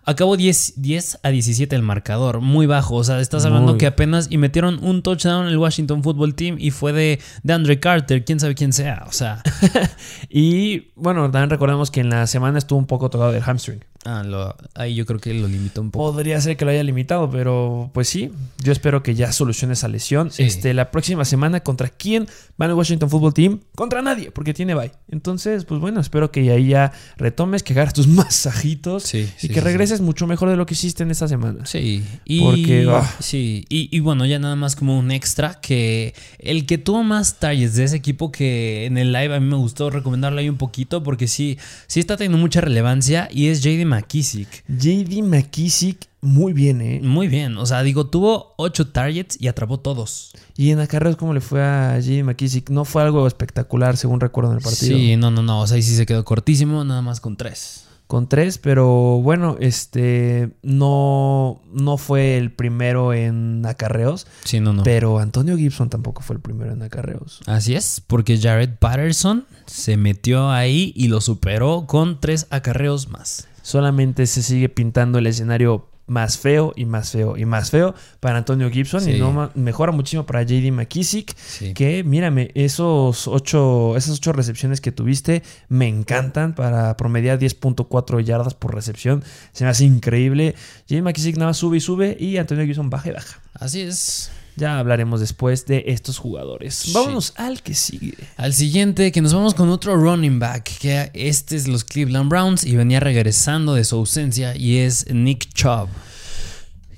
Acabó 0.09 0.37
10, 0.37 0.75
10 0.77 1.19
a 1.25 1.31
17 1.31 1.75
el 1.75 1.83
marcador, 1.83 2.41
muy 2.41 2.67
bajo. 2.67 2.95
O 2.95 3.03
sea, 3.03 3.19
estás 3.19 3.45
hablando 3.45 3.73
Muy. 3.73 3.79
que 3.79 3.87
apenas 3.89 4.29
y 4.31 4.39
metieron 4.39 4.79
un 4.85 5.03
touchdown 5.03 5.49
el 5.49 5.59
Washington 5.59 6.05
Football 6.05 6.37
Team 6.37 6.59
y 6.61 6.71
fue 6.71 6.93
de, 6.93 7.19
de 7.43 7.53
Andre 7.53 7.81
Carter, 7.81 8.25
quién 8.25 8.39
sabe 8.39 8.55
quién 8.55 8.73
sea. 8.73 9.03
O 9.09 9.13
sea, 9.13 9.43
Y 10.31 10.93
bueno, 10.95 11.29
también 11.33 11.51
recordemos 11.51 11.91
que 11.91 12.01
en 12.03 12.11
la 12.11 12.29
semana 12.29 12.59
estuvo 12.59 12.79
un 12.79 12.87
poco 12.87 13.11
tocado 13.11 13.33
del 13.33 13.43
hamstring. 13.43 13.81
Ah, 14.07 14.23
lo- 14.25 14.55
ahí 14.75 14.95
yo 14.95 15.05
creo 15.05 15.19
que 15.21 15.35
lo 15.35 15.49
limitó 15.49 15.81
un 15.81 15.91
poco. 15.91 16.13
Podría 16.13 16.41
ser 16.41 16.57
que 16.57 16.65
lo 16.65 16.71
haya 16.71 16.83
limitado, 16.85 17.29
pero 17.31 17.91
pues 17.93 18.09
sí, 18.09 18.31
yo 18.63 18.71
espero 18.73 19.03
que 19.03 19.15
ya 19.15 19.33
solucione 19.33 19.73
esa 19.75 19.89
lesión. 19.89 20.31
Sí. 20.31 20.45
Este, 20.45 20.73
la 20.75 20.91
próxima 20.91 21.25
semana, 21.25 21.61
¿contra 21.61 21.89
quién 21.89 22.27
va 22.61 22.67
el 22.67 22.73
Washington 22.75 23.11
Football 23.11 23.35
Team? 23.35 23.61
Contra 23.75 24.03
nadie, 24.03 24.31
porque 24.31 24.55
tiene 24.55 24.75
bye. 24.75 24.93
Entonces, 25.11 25.65
pues 25.65 25.81
bueno, 25.81 26.01
espero 26.01 26.31
que 26.31 26.49
ahí 26.53 26.69
ya 26.69 26.93
retomes, 27.17 27.63
que 27.63 27.73
agarres 27.73 27.95
tus 27.95 28.07
masajitos 28.41 29.03
Sí, 29.03 29.29
y 29.43 29.49
que 29.49 29.61
regreses 29.61 30.01
mucho 30.01 30.27
mejor 30.27 30.51
de 30.51 30.57
lo 30.57 30.67
que 30.67 30.75
hiciste 30.75 31.03
en 31.03 31.11
esta 31.11 31.27
semana. 31.29 31.67
Sí, 31.67 32.05
y, 32.25 32.41
Porque, 32.41 32.87
ah. 32.91 33.11
sí, 33.19 33.65
y, 33.69 33.89
y 33.95 34.01
bueno, 34.01 34.25
ya 34.27 34.39
nada 34.39 34.57
más 34.57 34.77
como 34.77 34.99
un 34.99 35.11
extra, 35.11 35.61
que 35.61 36.15
el 36.39 36.67
que 36.67 36.79
tuvo 36.79 37.03
más 37.03 37.39
targets 37.41 37.75
de 37.75 37.85
ese 37.85 37.97
equipo 37.97 38.31
que 38.31 38.87
en 38.87 38.99
el 38.99 39.13
live 39.13 39.35
a 39.35 39.41
mí 39.41 39.47
me 39.49 39.57
gustó 39.57 39.91
recomendarlo 39.91 40.39
ahí 40.39 40.49
un 40.49 40.57
poquito, 40.59 41.03
porque 41.03 41.27
sí, 41.29 41.59
sí 41.87 41.99
está 42.01 42.17
teniendo 42.17 42.39
mucha 42.39 42.61
relevancia, 42.61 43.29
y 43.33 43.49
es 43.49 43.63
JD 43.63 43.85
McKissick. 44.01 44.65
JD 44.69 45.23
McKissick, 45.23 46.07
muy 46.21 46.53
bien, 46.53 46.81
¿eh? 46.81 47.01
Muy 47.03 47.29
bien, 47.29 47.57
o 47.57 47.67
sea, 47.67 47.83
digo, 47.83 48.07
tuvo 48.07 48.55
8 48.59 48.89
targets 48.89 49.37
y 49.41 49.49
atrapó 49.49 49.79
todos. 49.81 50.33
Y 50.57 50.71
en 50.71 50.81
acarreos, 50.81 51.17
¿cómo 51.17 51.33
le 51.35 51.41
fue 51.41 51.63
a 51.63 51.99
JD 52.01 52.25
McKissick? 52.25 52.71
No 52.71 52.85
fue 52.85 53.03
algo 53.03 53.27
espectacular, 53.27 53.97
según 53.97 54.21
recuerdo 54.21 54.51
en 54.53 54.59
el 54.59 54.63
partido. 54.63 54.97
Sí, 54.97 55.17
no, 55.17 55.31
no, 55.31 55.43
no, 55.43 55.61
o 55.61 55.67
sea, 55.67 55.77
ahí 55.77 55.83
sí 55.83 55.95
se 55.97 56.07
quedó 56.07 56.25
cortísimo, 56.25 56.85
nada 56.85 57.03
más 57.03 57.21
con 57.21 57.37
3. 57.37 57.83
con 58.07 58.29
tres, 58.29 58.59
pero 58.59 58.87
bueno, 59.21 59.57
este 59.59 60.51
no, 60.63 61.61
no 61.73 61.97
fue 61.97 62.39
el 62.39 62.53
primero 62.53 63.13
en 63.13 63.67
acarreos, 63.67 64.29
Sí, 64.45 64.61
no, 64.61 64.73
no. 64.73 64.85
pero 64.85 65.19
Antonio 65.19 65.57
Gibson 65.57 65.91
tampoco 65.91 66.23
fue 66.23 66.37
el 66.37 66.41
primero 66.43 66.73
en 66.73 66.83
acarreos. 66.83 67.41
Así 67.47 67.75
es, 67.75 68.01
porque 68.07 68.39
Jared 68.39 68.77
Patterson 68.79 69.45
se 69.67 69.97
metió 69.97 70.51
ahí 70.51 70.93
y 70.95 71.09
lo 71.09 71.21
superó 71.21 71.87
con 71.89 72.21
3 72.21 72.47
acarreos 72.51 73.09
más. 73.09 73.49
Solamente 73.67 74.29
se 74.29 74.45
sigue 74.45 74.69
pintando 74.69 75.19
el 75.19 75.27
escenario 75.27 75.89
más 76.07 76.39
feo 76.39 76.73
y 76.77 76.85
más 76.85 77.11
feo 77.11 77.37
y 77.37 77.47
más 77.47 77.73
feo 77.73 77.97
para 78.21 78.39
Antonio 78.39 78.71
Gibson 78.71 79.01
Sí. 79.01 79.11
y 79.15 79.19
no 79.19 79.51
mejora 79.57 79.91
muchísimo 79.91 80.25
para 80.25 80.45
JD 80.45 80.71
McKissick. 80.71 81.37
Sí. 81.37 81.75
Que 81.75 82.05
mírame, 82.05 82.53
esos 82.55 83.27
ocho, 83.27 83.97
esas 83.97 84.19
ocho 84.19 84.33
recepciones 84.33 84.81
que 84.81 84.93
tuviste 84.93 85.43
me 85.69 85.89
encantan 85.89 86.55
para 86.55 86.97
promediar 86.97 87.41
10.4 87.41 88.21
yardas 88.23 88.55
por 88.55 88.73
recepción. 88.73 89.25
Se 89.51 89.65
me 89.65 89.71
hace 89.71 89.85
increíble. 89.85 90.55
JD 90.89 91.03
McKissick 91.03 91.35
nada 91.37 91.49
más 91.51 91.57
sube 91.57 91.79
y 91.79 91.81
sube 91.81 92.17
y 92.21 92.37
Antonio 92.37 92.65
Gibson 92.67 92.89
baja 92.89 93.09
y 93.09 93.13
baja. 93.15 93.41
Así 93.55 93.81
es. 93.81 94.31
Ya 94.57 94.79
hablaremos 94.79 95.21
después 95.21 95.67
de 95.67 95.85
estos 95.89 96.19
jugadores. 96.19 96.75
Sí. 96.75 96.93
Vámonos 96.95 97.35
al 97.37 97.63
que 97.63 97.75
sigue. 97.75 98.15
Al 98.37 98.55
siguiente, 98.55 99.13
que 99.13 99.21
nos 99.21 99.35
vamos 99.35 99.55
con 99.55 99.69
otro 99.69 99.97
running 99.97 100.39
back, 100.39 100.79
que 100.79 101.11
este 101.13 101.57
es 101.57 101.69
los 101.69 101.85
Cleveland 101.85 102.31
Browns 102.31 102.65
y 102.65 102.75
venía 102.75 102.99
regresando 103.01 103.75
de 103.75 103.85
su 103.85 103.97
ausencia 103.97 104.57
y 104.57 104.79
es 104.79 105.13
Nick 105.13 105.53
Chubb. 105.53 105.89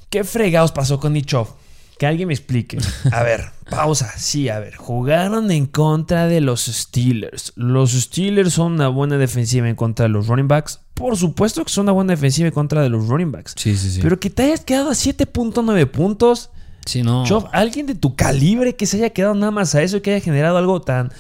¿Qué 0.09 0.25
fregados 0.25 0.73
pasó 0.73 1.01
con 1.01 1.13
Nick 1.13 1.27
Chubb? 1.27 1.49
Que 1.99 2.07
alguien 2.07 2.29
me 2.29 2.35
explique. 2.35 2.79
A 3.11 3.25
ver, 3.25 3.51
pausa. 3.71 4.13
Sí, 4.17 4.49
a 4.49 4.61
ver. 4.61 4.77
Jugaron 4.77 5.51
en 5.51 5.67
contra 5.67 6.29
de 6.29 6.41
los 6.41 6.67
Steelers. 6.67 7.53
Los 7.57 7.91
Steelers 7.91 8.55
son 8.55 8.75
una 8.75 8.87
buena 8.87 9.19
defensiva 9.19 9.69
en 9.69 9.75
contra 9.75 10.05
de 10.05 10.11
los 10.11 10.29
running 10.29 10.47
backs. 10.47 10.81
Por 10.95 11.17
supuesto 11.17 11.65
que 11.65 11.73
son 11.73 11.87
una 11.87 11.93
buena 11.93 12.13
defensiva 12.13 12.47
en 12.47 12.55
contra 12.55 12.83
de 12.83 12.89
los 12.89 13.09
running 13.09 13.33
backs. 13.33 13.55
Sí, 13.57 13.77
sí, 13.77 13.91
sí. 13.91 14.01
Pero 14.01 14.21
que 14.21 14.31
te 14.31 14.45
hayas 14.45 14.61
quedado 14.65 14.91
a 14.91 14.95
7.9 14.95 15.91
puntos. 15.91 16.51
Sí, 16.89 17.03
no. 17.03 17.25
Alguien 17.53 17.87
de 17.87 17.95
tu 17.95 18.17
calibre 18.17 18.75
que 18.75 18.87
se 18.87 18.97
haya 18.97 19.11
quedado 19.11 19.35
nada 19.35 19.53
más 19.53 19.75
a 19.75 19.83
eso 19.83 19.99
y 19.99 20.01
que 20.01 20.15
haya 20.15 20.25
generado 20.25 20.57
algo 20.57 20.81
tan. 20.81 21.13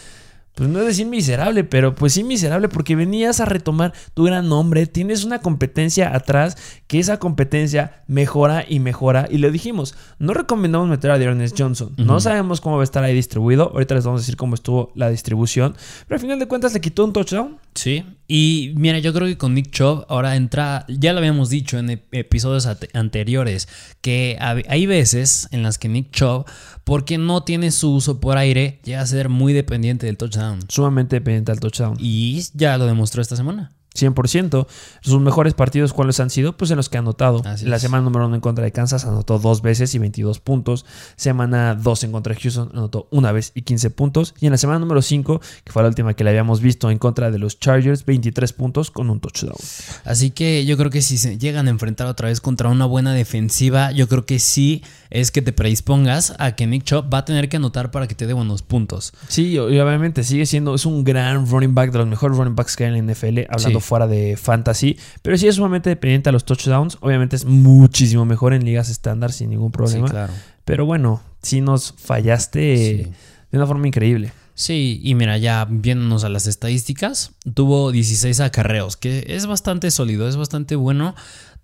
Pues 0.58 0.68
no 0.70 0.80
es 0.80 0.86
decir 0.86 1.06
miserable, 1.06 1.62
pero 1.62 1.94
pues 1.94 2.14
sí 2.14 2.24
miserable 2.24 2.68
porque 2.68 2.96
venías 2.96 3.38
a 3.38 3.44
retomar 3.44 3.92
tu 4.14 4.24
gran 4.24 4.48
nombre, 4.48 4.86
tienes 4.88 5.22
una 5.22 5.38
competencia 5.38 6.12
atrás, 6.12 6.56
que 6.88 6.98
esa 6.98 7.20
competencia 7.20 8.02
mejora 8.08 8.64
y 8.68 8.80
mejora. 8.80 9.28
Y 9.30 9.38
lo 9.38 9.52
dijimos, 9.52 9.94
no 10.18 10.34
recomendamos 10.34 10.88
meter 10.88 11.12
a 11.12 11.18
Dearness 11.18 11.54
Johnson, 11.56 11.94
no 11.96 12.18
sabemos 12.18 12.60
cómo 12.60 12.74
va 12.74 12.82
a 12.82 12.84
estar 12.84 13.04
ahí 13.04 13.14
distribuido, 13.14 13.70
ahorita 13.72 13.94
les 13.94 14.04
vamos 14.04 14.20
a 14.20 14.22
decir 14.22 14.36
cómo 14.36 14.56
estuvo 14.56 14.90
la 14.96 15.08
distribución, 15.10 15.76
pero 16.08 16.16
al 16.16 16.20
final 16.20 16.40
de 16.40 16.48
cuentas 16.48 16.74
le 16.74 16.80
quitó 16.80 17.04
un 17.04 17.12
touchdown. 17.12 17.58
Sí. 17.76 18.04
Y 18.26 18.72
mira, 18.76 18.98
yo 18.98 19.12
creo 19.14 19.28
que 19.28 19.38
con 19.38 19.54
Nick 19.54 19.70
Chubb 19.70 20.06
ahora 20.08 20.34
entra, 20.34 20.84
ya 20.88 21.12
lo 21.12 21.20
habíamos 21.20 21.50
dicho 21.50 21.78
en 21.78 21.88
ep- 21.88 22.02
episodios 22.10 22.66
anteriores, 22.94 23.68
que 24.00 24.36
hay 24.40 24.86
veces 24.86 25.48
en 25.52 25.62
las 25.62 25.78
que 25.78 25.88
Nick 25.88 26.10
Chubb, 26.10 26.44
porque 26.88 27.18
no 27.18 27.42
tiene 27.42 27.70
su 27.70 27.92
uso 27.92 28.18
por 28.18 28.38
aire, 28.38 28.80
llega 28.82 29.02
a 29.02 29.06
ser 29.06 29.28
muy 29.28 29.52
dependiente 29.52 30.06
del 30.06 30.16
touchdown. 30.16 30.60
Sumamente 30.70 31.16
dependiente 31.16 31.52
al 31.52 31.60
touchdown. 31.60 31.98
Y 32.00 32.42
ya 32.54 32.78
lo 32.78 32.86
demostró 32.86 33.20
esta 33.20 33.36
semana. 33.36 33.72
100%. 33.98 34.66
Sus 35.00 35.20
mejores 35.20 35.54
partidos, 35.54 35.92
¿cuáles 35.92 36.20
han 36.20 36.30
sido? 36.30 36.56
Pues 36.56 36.70
en 36.70 36.76
los 36.76 36.88
que 36.88 36.96
ha 36.98 37.00
anotado. 37.00 37.42
Así 37.44 37.66
la 37.66 37.76
es. 37.76 37.82
semana 37.82 38.02
número 38.04 38.26
uno 38.26 38.34
en 38.34 38.40
contra 38.40 38.64
de 38.64 38.72
Kansas 38.72 39.04
anotó 39.04 39.38
dos 39.38 39.62
veces 39.62 39.94
y 39.94 39.98
22 39.98 40.40
puntos. 40.40 40.84
Semana 41.16 41.74
2 41.74 42.04
en 42.04 42.12
contra 42.12 42.34
de 42.34 42.40
Houston 42.40 42.70
anotó 42.72 43.08
una 43.10 43.32
vez 43.32 43.52
y 43.54 43.62
15 43.62 43.90
puntos. 43.90 44.34
Y 44.40 44.46
en 44.46 44.52
la 44.52 44.58
semana 44.58 44.78
número 44.78 45.02
5, 45.02 45.40
que 45.64 45.72
fue 45.72 45.82
la 45.82 45.88
última 45.88 46.14
que 46.14 46.24
le 46.24 46.30
habíamos 46.30 46.60
visto 46.60 46.90
en 46.90 46.98
contra 46.98 47.30
de 47.30 47.38
los 47.38 47.58
Chargers, 47.58 48.04
23 48.04 48.52
puntos 48.52 48.90
con 48.90 49.10
un 49.10 49.20
touchdown. 49.20 49.56
Así 50.04 50.30
que 50.30 50.64
yo 50.64 50.76
creo 50.76 50.90
que 50.90 51.02
si 51.02 51.18
se 51.18 51.38
llegan 51.38 51.66
a 51.66 51.70
enfrentar 51.70 52.06
otra 52.06 52.28
vez 52.28 52.40
contra 52.40 52.68
una 52.68 52.86
buena 52.86 53.12
defensiva, 53.12 53.92
yo 53.92 54.08
creo 54.08 54.24
que 54.26 54.38
sí 54.38 54.82
es 55.10 55.30
que 55.30 55.42
te 55.42 55.52
predispongas 55.52 56.34
a 56.38 56.52
que 56.54 56.66
Nick 56.66 56.84
Chubb 56.84 57.12
va 57.12 57.18
a 57.18 57.24
tener 57.24 57.48
que 57.48 57.56
anotar 57.56 57.90
para 57.90 58.06
que 58.06 58.14
te 58.14 58.26
dé 58.26 58.32
buenos 58.32 58.62
puntos. 58.62 59.12
Sí, 59.28 59.52
y 59.52 59.58
obviamente 59.58 60.22
sigue 60.24 60.46
siendo, 60.46 60.74
es 60.74 60.86
un 60.86 61.04
gran 61.04 61.46
running 61.48 61.74
back, 61.74 61.92
de 61.92 61.98
los 61.98 62.06
mejores 62.06 62.36
running 62.36 62.54
backs 62.54 62.76
que 62.76 62.84
hay 62.84 62.96
en 62.98 63.06
la 63.06 63.12
NFL, 63.14 63.40
hablando 63.48 63.80
Sí. 63.80 63.86
Fuera 63.88 64.06
de 64.06 64.36
fantasy. 64.36 64.98
Pero 65.22 65.36
sí 65.38 65.48
es 65.48 65.56
sumamente 65.56 65.88
dependiente 65.90 66.28
a 66.28 66.32
los 66.32 66.44
touchdowns. 66.44 66.98
Obviamente 67.00 67.34
es 67.36 67.44
muchísimo 67.44 68.24
mejor 68.24 68.52
en 68.52 68.64
ligas 68.64 68.88
estándar 68.90 69.32
sin 69.32 69.50
ningún 69.50 69.72
problema. 69.72 70.06
Sí, 70.06 70.10
claro. 70.12 70.32
Pero 70.64 70.84
bueno, 70.86 71.22
sí 71.42 71.60
nos 71.60 71.94
fallaste 71.96 72.76
Sí. 72.76 73.10
de 73.50 73.58
una 73.58 73.66
forma 73.66 73.86
increíble. 73.86 74.32
Sí, 74.54 75.00
y 75.04 75.14
mira, 75.14 75.38
ya 75.38 75.66
viéndonos 75.70 76.24
a 76.24 76.28
las 76.28 76.46
estadísticas, 76.48 77.30
tuvo 77.54 77.92
16 77.92 78.40
acarreos, 78.40 78.96
que 78.96 79.24
es 79.28 79.46
bastante 79.46 79.90
sólido, 79.92 80.28
es 80.28 80.36
bastante 80.36 80.74
bueno. 80.76 81.14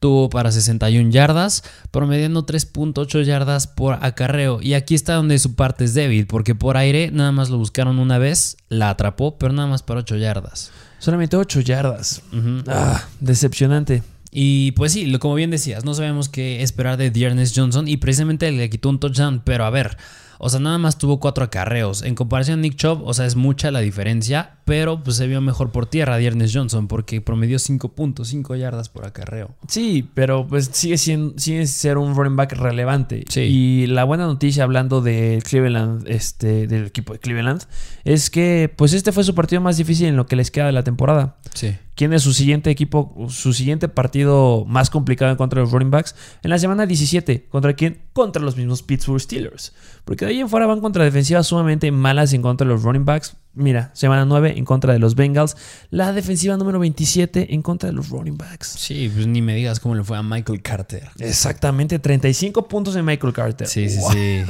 Tuvo 0.00 0.28
para 0.28 0.52
61 0.52 1.10
yardas, 1.10 1.64
promediando 1.90 2.44
3.8 2.46 3.22
yardas 3.24 3.66
por 3.66 3.94
acarreo. 4.04 4.60
Y 4.60 4.74
aquí 4.74 4.94
está 4.94 5.14
donde 5.14 5.38
su 5.38 5.54
parte 5.54 5.84
es 5.84 5.94
débil, 5.94 6.26
porque 6.26 6.54
por 6.54 6.76
aire 6.76 7.10
nada 7.10 7.32
más 7.32 7.48
lo 7.50 7.56
buscaron 7.58 7.98
una 7.98 8.18
vez, 8.18 8.56
la 8.68 8.90
atrapó, 8.90 9.38
pero 9.38 9.52
nada 9.54 9.66
más 9.66 9.82
para 9.82 10.00
8 10.00 10.16
yardas. 10.16 10.70
Solamente 11.04 11.36
8 11.36 11.60
yardas. 11.60 12.22
Ah, 12.66 13.04
decepcionante. 13.20 14.02
Y 14.30 14.72
pues 14.72 14.92
sí, 14.92 15.04
lo- 15.04 15.18
como 15.18 15.34
bien 15.34 15.50
decías, 15.50 15.84
no 15.84 15.92
sabemos 15.92 16.30
qué 16.30 16.62
esperar 16.62 16.96
de 16.96 17.10
Dearness 17.10 17.52
Johnson 17.54 17.86
y 17.86 17.98
precisamente 17.98 18.50
le 18.50 18.70
quitó 18.70 18.88
un 18.88 18.98
touchdown, 18.98 19.42
pero 19.44 19.66
a 19.66 19.70
ver, 19.70 19.98
o 20.38 20.48
sea, 20.48 20.60
nada 20.60 20.78
más 20.78 20.96
tuvo 20.96 21.20
cuatro 21.20 21.44
acarreos. 21.44 22.00
En 22.02 22.14
comparación 22.14 22.60
a 22.60 22.62
Nick 22.62 22.76
Chubb, 22.76 23.02
o 23.06 23.12
sea, 23.12 23.26
es 23.26 23.36
mucha 23.36 23.70
la 23.70 23.80
diferencia, 23.80 24.56
pero 24.64 25.02
pues 25.02 25.16
se 25.16 25.26
vio 25.26 25.40
mejor 25.40 25.70
por 25.70 25.86
tierra 25.86 26.16
Dearness 26.16 26.52
Johnson 26.54 26.88
porque 26.88 27.20
promedió 27.20 27.58
5.5 27.58 28.56
yardas 28.58 28.88
por 28.88 29.06
acarreo. 29.06 29.54
Sí, 29.68 30.08
pero 30.14 30.46
pues 30.46 30.70
sigue 30.72 30.98
siendo 30.98 31.38
sigue 31.38 31.66
ser 31.66 31.98
un 31.98 32.14
running 32.14 32.36
back 32.36 32.52
relevante. 32.52 33.24
Sí. 33.28 33.40
Y 33.40 33.86
la 33.86 34.04
buena 34.04 34.24
noticia 34.26 34.64
hablando 34.64 35.00
de 35.00 35.42
Cleveland, 35.44 36.08
este, 36.08 36.66
del 36.66 36.86
equipo 36.86 37.12
de 37.12 37.18
Cleveland, 37.18 37.62
es 38.04 38.30
que 38.30 38.72
pues 38.74 38.92
este 38.92 39.12
fue 39.12 39.24
su 39.24 39.34
partido 39.34 39.60
más 39.60 39.76
difícil 39.76 40.06
en 40.06 40.16
lo 40.16 40.26
que 40.26 40.36
les 40.36 40.50
queda 40.50 40.66
de 40.66 40.72
la 40.72 40.82
temporada. 40.82 41.36
Sí. 41.54 41.76
¿Quién 41.94 42.12
es 42.12 42.22
su 42.22 42.32
siguiente 42.32 42.70
equipo, 42.70 43.14
su 43.28 43.52
siguiente 43.52 43.88
partido 43.88 44.64
más 44.66 44.90
complicado 44.90 45.30
en 45.30 45.36
contra 45.36 45.60
de 45.60 45.64
los 45.64 45.72
running 45.72 45.92
backs? 45.92 46.16
En 46.42 46.50
la 46.50 46.58
semana 46.58 46.86
17. 46.86 47.46
¿Contra 47.48 47.74
quién? 47.74 48.02
Contra 48.12 48.42
los 48.42 48.56
mismos 48.56 48.82
Pittsburgh 48.82 49.20
Steelers. 49.20 49.74
Porque 50.04 50.24
de 50.24 50.32
ahí 50.32 50.40
en 50.40 50.48
fuera 50.48 50.66
van 50.66 50.80
contra 50.80 51.04
defensivas 51.04 51.46
sumamente 51.46 51.92
malas 51.92 52.32
en 52.32 52.42
contra 52.42 52.66
de 52.66 52.72
los 52.72 52.82
running 52.82 53.04
backs. 53.04 53.36
Mira, 53.54 53.90
semana 53.94 54.24
9 54.24 54.54
en 54.56 54.64
contra 54.64 54.92
de 54.92 54.98
los 54.98 55.14
Bengals. 55.14 55.56
La 55.90 56.12
defensiva 56.12 56.56
número 56.56 56.78
27 56.78 57.54
en 57.54 57.62
contra 57.62 57.88
de 57.88 57.92
los 57.94 58.08
running 58.10 58.36
backs. 58.36 58.68
Sí, 58.78 59.10
pues 59.14 59.26
ni 59.26 59.42
me 59.42 59.54
digas 59.54 59.80
cómo 59.80 59.94
le 59.94 60.04
fue 60.04 60.16
a 60.16 60.22
Michael 60.22 60.62
Carter. 60.62 61.08
Exactamente, 61.18 61.98
35 61.98 62.68
puntos 62.68 62.96
en 62.96 63.04
Michael 63.04 63.32
Carter. 63.32 63.66
Sí, 63.66 63.88
sí, 63.88 63.98
Wow. 63.98 64.12
sí. 64.12 64.42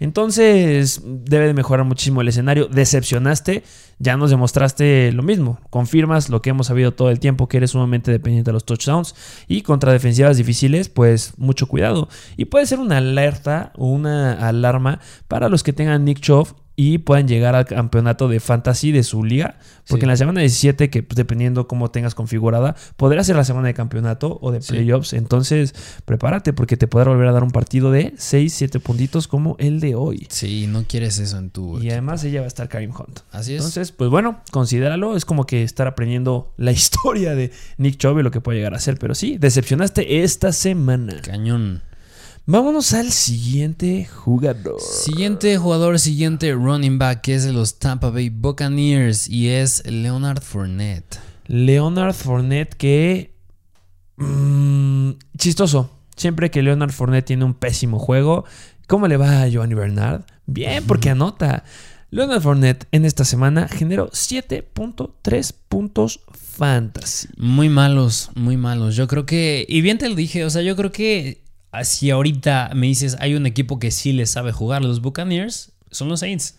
Entonces, 0.00 1.00
debe 1.04 1.46
de 1.46 1.54
mejorar 1.54 1.86
muchísimo 1.86 2.20
el 2.20 2.28
escenario. 2.28 2.66
Decepcionaste, 2.66 3.62
ya 3.98 4.16
nos 4.16 4.30
demostraste 4.30 5.12
lo 5.12 5.22
mismo. 5.22 5.60
Confirmas 5.70 6.28
lo 6.28 6.42
que 6.42 6.50
hemos 6.50 6.66
sabido 6.66 6.92
todo 6.92 7.10
el 7.10 7.20
tiempo, 7.20 7.48
que 7.48 7.58
eres 7.58 7.70
sumamente 7.70 8.10
dependiente 8.10 8.48
de 8.50 8.52
los 8.52 8.64
touchdowns. 8.64 9.14
Y 9.48 9.62
contra 9.62 9.92
defensivas 9.92 10.36
difíciles, 10.36 10.88
pues 10.88 11.34
mucho 11.38 11.66
cuidado. 11.68 12.08
Y 12.36 12.46
puede 12.46 12.66
ser 12.66 12.80
una 12.80 12.98
alerta 12.98 13.72
o 13.76 13.86
una 13.86 14.32
alarma 14.48 15.00
para 15.28 15.48
los 15.48 15.62
que 15.62 15.72
tengan 15.72 16.04
Nick 16.04 16.20
Chubb 16.20 16.48
y 16.74 16.98
puedan 16.98 17.28
llegar 17.28 17.54
al 17.54 17.66
campeonato 17.66 18.28
de 18.28 18.40
fantasy 18.40 18.92
de 18.92 19.02
su 19.02 19.24
liga. 19.24 19.56
Porque 19.88 20.02
Sí. 20.02 20.04
en 20.04 20.08
la 20.08 20.16
semana 20.16 20.40
17, 20.40 20.88
que 20.90 21.02
pues, 21.02 21.16
dependiendo 21.16 21.66
cómo 21.68 21.90
tengas 21.90 22.14
configurada, 22.14 22.76
podrá 22.96 23.22
ser 23.24 23.36
la 23.36 23.44
semana 23.44 23.66
de 23.68 23.74
campeonato 23.74 24.38
o 24.40 24.52
de 24.52 24.62
Sí. 24.62 24.72
playoffs. 24.72 25.12
Entonces, 25.12 25.74
prepárate 26.04 26.52
porque 26.52 26.76
te 26.76 26.86
podrá 26.88 27.10
volver 27.10 27.28
a 27.28 27.32
dar 27.32 27.42
un 27.42 27.50
partido 27.50 27.90
de 27.90 28.14
6, 28.16 28.54
7 28.54 28.80
puntitos 28.80 29.28
como 29.28 29.56
el 29.58 29.80
de 29.80 29.94
hoy. 29.94 30.26
Sí, 30.30 30.66
no 30.66 30.84
quieres 30.84 31.18
eso 31.18 31.36
en 31.38 31.50
tu. 31.50 31.78
Y 31.80 31.90
además 31.90 32.24
ella 32.24 32.40
va 32.40 32.44
a 32.44 32.48
estar 32.48 32.68
Karim 32.68 32.90
Hunt. 32.90 33.20
Así 33.32 33.52
es. 33.54 33.58
Entonces, 33.58 33.92
pues 33.92 34.08
bueno, 34.08 34.40
considéralo. 34.50 35.16
Es 35.16 35.24
como 35.24 35.44
que 35.44 35.62
estar 35.64 35.86
aprendiendo 35.86 36.52
la 36.56 36.72
historia 36.72 37.34
de 37.34 37.50
Nick 37.76 37.98
Chubb 37.98 38.18
y 38.20 38.22
lo 38.22 38.30
que 38.30 38.40
puede 38.40 38.58
llegar 38.58 38.74
a 38.74 38.78
ser. 38.80 38.98
Pero 38.98 39.14
sí, 39.14 39.36
decepcionaste 39.38 40.22
esta 40.22 40.52
semana. 40.52 41.20
Cañón. 41.22 41.82
Vámonos 42.44 42.92
al 42.92 43.12
siguiente 43.12 44.04
jugador. 44.04 44.80
Siguiente 44.80 45.56
jugador, 45.58 46.00
siguiente 46.00 46.52
running 46.52 46.98
back 46.98 47.20
que 47.20 47.36
es 47.36 47.44
de 47.44 47.52
los 47.52 47.78
Tampa 47.78 48.10
Bay 48.10 48.30
Buccaneers 48.30 49.28
y 49.28 49.48
es 49.48 49.86
Leonard 49.86 50.42
Fournette. 50.42 51.20
Leonard 51.46 52.14
Fournette 52.14 52.74
que... 52.74 53.36
mm, 54.16 55.10
chistoso. 55.38 55.90
Siempre 56.16 56.50
que 56.50 56.62
Leonard 56.62 56.90
Fournette 56.90 57.26
tiene 57.26 57.44
un 57.44 57.54
pésimo 57.54 58.00
juego, 58.00 58.44
¿cómo 58.88 59.06
le 59.06 59.16
va 59.16 59.42
a 59.42 59.48
Giovanni 59.48 59.74
Bernard? 59.74 60.22
Bien, 60.46 60.82
porque 60.84 61.10
anota. 61.10 61.62
Leonard 62.10 62.42
Fournette 62.42 62.88
en 62.90 63.04
esta 63.04 63.24
semana 63.24 63.68
generó 63.68 64.10
7.3 64.10 65.54
puntos 65.68 66.20
fantasy. 66.34 67.28
Muy 67.36 67.68
malos, 67.68 68.30
muy 68.34 68.56
malos. 68.56 68.96
Yo 68.96 69.06
creo 69.06 69.26
que, 69.26 69.64
y 69.68 69.80
bien 69.80 69.98
te 69.98 70.08
lo 70.08 70.16
dije, 70.16 70.44
o 70.44 70.50
sea, 70.50 70.62
yo 70.62 70.74
creo 70.74 70.90
que 70.90 71.42
si 71.84 72.10
ahorita 72.10 72.70
me 72.74 72.86
dices 72.86 73.16
hay 73.20 73.34
un 73.34 73.46
equipo 73.46 73.78
que 73.78 73.90
sí 73.90 74.12
le 74.12 74.26
sabe 74.26 74.52
jugar, 74.52 74.82
los 74.82 75.00
Buccaneers, 75.00 75.72
son 75.90 76.08
los 76.08 76.20
Saints. 76.20 76.56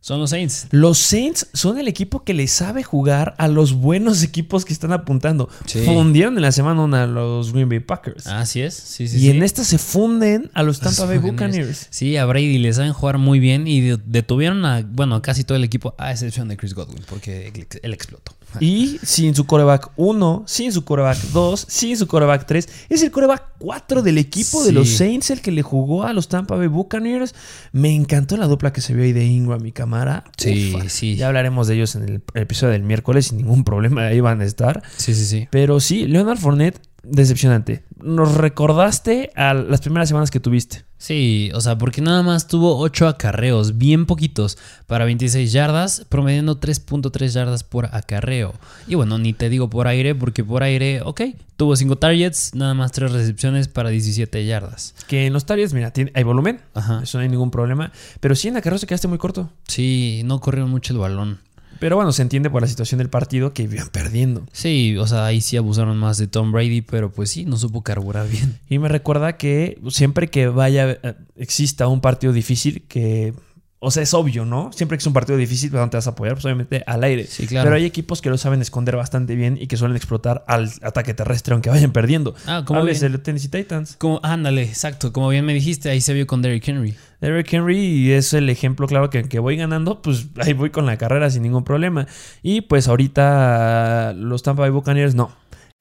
Son 0.00 0.20
los 0.20 0.30
Saints. 0.30 0.68
Los 0.70 0.96
Saints 0.98 1.48
son 1.54 1.76
el 1.80 1.88
equipo 1.88 2.22
que 2.22 2.32
le 2.32 2.46
sabe 2.46 2.84
jugar 2.84 3.34
a 3.36 3.48
los 3.48 3.72
buenos 3.72 4.22
equipos 4.22 4.64
que 4.64 4.72
están 4.72 4.92
apuntando. 4.92 5.48
Sí. 5.66 5.82
Fundieron 5.84 6.36
en 6.36 6.42
la 6.42 6.52
semana 6.52 6.82
una 6.82 7.02
a 7.02 7.06
los 7.08 7.52
Green 7.52 7.68
Bay 7.68 7.80
Packers. 7.80 8.28
Así 8.28 8.60
es, 8.62 8.74
sí, 8.74 9.08
sí. 9.08 9.18
y 9.18 9.30
en 9.30 9.42
esta 9.42 9.64
se 9.64 9.76
funden 9.76 10.52
a 10.54 10.62
los 10.62 10.78
Tampa 10.78 11.04
Bay 11.04 11.18
Buccaneers. 11.18 11.88
Sí, 11.90 12.16
a 12.16 12.24
Brady 12.26 12.58
le 12.58 12.72
saben 12.72 12.92
jugar 12.92 13.18
muy 13.18 13.40
bien 13.40 13.66
y 13.66 13.80
de- 13.80 13.98
detuvieron 14.06 14.64
a, 14.64 14.82
bueno, 14.82 15.16
a 15.16 15.22
casi 15.22 15.42
todo 15.42 15.56
el 15.56 15.64
equipo, 15.64 15.96
a 15.98 16.12
excepción 16.12 16.46
de 16.46 16.56
Chris 16.56 16.74
Godwin, 16.74 17.02
porque 17.08 17.52
él 17.82 17.92
explotó. 17.92 18.36
Y 18.60 18.98
sin 19.02 19.34
su 19.34 19.46
coreback 19.46 19.90
1, 19.96 20.44
sin 20.46 20.72
su 20.72 20.84
coreback 20.84 21.18
2, 21.32 21.66
sin 21.68 21.96
su 21.96 22.06
coreback 22.06 22.46
3. 22.46 22.68
Es 22.88 23.02
el 23.02 23.10
coreback 23.10 23.42
4 23.58 24.02
del 24.02 24.18
equipo 24.18 24.64
de 24.64 24.72
los 24.72 24.88
Saints, 24.88 25.30
el 25.30 25.40
que 25.40 25.52
le 25.52 25.62
jugó 25.62 26.04
a 26.04 26.12
los 26.12 26.28
Tampa 26.28 26.56
Bay 26.56 26.66
Buccaneers. 26.66 27.34
Me 27.72 27.94
encantó 27.94 28.36
la 28.36 28.46
dupla 28.46 28.72
que 28.72 28.80
se 28.80 28.94
vio 28.94 29.04
ahí 29.04 29.12
de 29.12 29.24
Ingram 29.24 29.64
y 29.66 29.72
Camara. 29.72 30.24
Sí, 30.36 30.72
Ufa. 30.74 30.88
sí. 30.88 31.16
Ya 31.16 31.28
hablaremos 31.28 31.68
de 31.68 31.74
ellos 31.74 31.94
en 31.94 32.02
el 32.04 32.22
episodio 32.34 32.72
del 32.72 32.82
miércoles 32.82 33.26
sin 33.26 33.38
ningún 33.38 33.64
problema. 33.64 34.06
Ahí 34.06 34.20
van 34.20 34.40
a 34.40 34.44
estar. 34.44 34.82
Sí, 34.96 35.14
sí, 35.14 35.24
sí. 35.24 35.48
Pero 35.50 35.80
sí, 35.80 36.06
Leonard 36.06 36.38
Fournette, 36.38 36.80
decepcionante. 37.02 37.82
Nos 38.02 38.34
recordaste 38.34 39.30
a 39.34 39.54
las 39.54 39.80
primeras 39.80 40.08
semanas 40.08 40.30
que 40.30 40.40
tuviste. 40.40 40.84
Sí, 40.98 41.50
o 41.54 41.60
sea, 41.60 41.78
porque 41.78 42.00
nada 42.00 42.22
más 42.24 42.48
tuvo 42.48 42.76
8 42.78 43.06
acarreos, 43.06 43.78
bien 43.78 44.04
poquitos, 44.04 44.58
para 44.86 45.04
26 45.04 45.52
yardas, 45.52 46.04
promediando 46.08 46.58
3.3 46.60 47.28
yardas 47.32 47.62
por 47.62 47.86
acarreo. 47.94 48.54
Y 48.88 48.96
bueno, 48.96 49.16
ni 49.18 49.32
te 49.32 49.48
digo 49.48 49.70
por 49.70 49.86
aire, 49.86 50.14
porque 50.16 50.42
por 50.42 50.62
aire, 50.64 51.00
ok, 51.04 51.20
tuvo 51.56 51.76
5 51.76 51.96
targets, 51.98 52.54
nada 52.54 52.74
más 52.74 52.90
3 52.92 53.12
recepciones 53.12 53.68
para 53.68 53.90
17 53.90 54.44
yardas. 54.44 54.94
Que 55.06 55.26
en 55.26 55.32
los 55.32 55.46
targets, 55.46 55.72
mira, 55.72 55.92
tiene- 55.92 56.10
hay 56.14 56.24
volumen. 56.24 56.60
Ajá. 56.74 57.00
Eso 57.04 57.18
no 57.18 57.22
hay 57.22 57.28
ningún 57.28 57.50
problema. 57.52 57.92
Pero 58.18 58.34
sí 58.34 58.48
en 58.48 58.54
la 58.54 58.60
carrera 58.60 58.78
se 58.78 58.86
quedaste 58.88 59.06
muy 59.08 59.18
corto. 59.18 59.50
Sí, 59.68 60.22
no 60.24 60.40
corrieron 60.40 60.70
mucho 60.70 60.92
el 60.92 60.98
balón. 60.98 61.38
Pero 61.78 61.96
bueno, 61.96 62.12
se 62.12 62.22
entiende 62.22 62.50
por 62.50 62.62
la 62.62 62.68
situación 62.68 62.98
del 62.98 63.08
partido 63.08 63.52
que 63.52 63.62
iban 63.62 63.88
perdiendo. 63.88 64.44
Sí, 64.52 64.96
o 64.98 65.06
sea, 65.06 65.26
ahí 65.26 65.40
sí 65.40 65.56
abusaron 65.56 65.96
más 65.96 66.18
de 66.18 66.26
Tom 66.26 66.52
Brady, 66.52 66.82
pero 66.82 67.10
pues 67.10 67.30
sí, 67.30 67.44
no 67.44 67.56
supo 67.56 67.82
carburar 67.82 68.28
bien. 68.28 68.58
Y 68.68 68.78
me 68.78 68.88
recuerda 68.88 69.36
que 69.36 69.78
siempre 69.88 70.28
que 70.28 70.48
vaya, 70.48 70.90
eh, 70.90 71.14
exista 71.36 71.88
un 71.88 72.00
partido 72.00 72.32
difícil, 72.32 72.82
que, 72.88 73.32
o 73.80 73.92
sea, 73.92 74.02
es 74.02 74.12
obvio, 74.12 74.44
¿no? 74.44 74.72
Siempre 74.72 74.98
que 74.98 75.02
es 75.02 75.06
un 75.06 75.12
partido 75.12 75.38
difícil, 75.38 75.74
¿a 75.76 75.78
dónde 75.78 75.92
te 75.92 75.96
vas 75.98 76.06
a 76.08 76.10
apoyar? 76.10 76.34
Pues 76.34 76.44
obviamente 76.44 76.82
al 76.84 77.04
aire. 77.04 77.26
Sí, 77.26 77.46
claro. 77.46 77.66
Pero 77.66 77.76
hay 77.76 77.84
equipos 77.84 78.20
que 78.20 78.28
lo 78.28 78.36
saben 78.36 78.60
esconder 78.60 78.96
bastante 78.96 79.36
bien 79.36 79.56
y 79.60 79.68
que 79.68 79.76
suelen 79.76 79.96
explotar 79.96 80.44
al 80.48 80.70
ataque 80.82 81.14
terrestre, 81.14 81.52
aunque 81.52 81.70
vayan 81.70 81.92
perdiendo. 81.92 82.34
Ah, 82.46 82.64
como 82.66 82.82
bien. 82.82 82.98
de 82.98 83.18
Tennessee 83.18 83.48
Titans. 83.48 83.94
Como, 83.96 84.18
ándale, 84.24 84.62
exacto, 84.62 85.12
como 85.12 85.28
bien 85.28 85.44
me 85.44 85.54
dijiste, 85.54 85.90
ahí 85.90 86.00
se 86.00 86.12
vio 86.12 86.26
con 86.26 86.42
Derrick 86.42 86.66
Henry. 86.66 86.96
Derrick 87.20 87.52
Henry 87.52 88.10
es 88.12 88.32
el 88.32 88.50
ejemplo 88.50 88.88
claro 88.88 89.10
que, 89.10 89.24
que 89.24 89.38
voy 89.38 89.56
ganando, 89.56 90.02
pues 90.02 90.26
ahí 90.38 90.54
voy 90.54 90.70
con 90.70 90.84
la 90.84 90.96
carrera 90.96 91.30
sin 91.30 91.42
ningún 91.42 91.62
problema. 91.62 92.08
Y 92.42 92.62
pues 92.62 92.88
ahorita 92.88 94.12
los 94.16 94.42
Tampa 94.42 94.62
Bay 94.62 94.70
Buccaneers 94.70 95.14
no. 95.14 95.30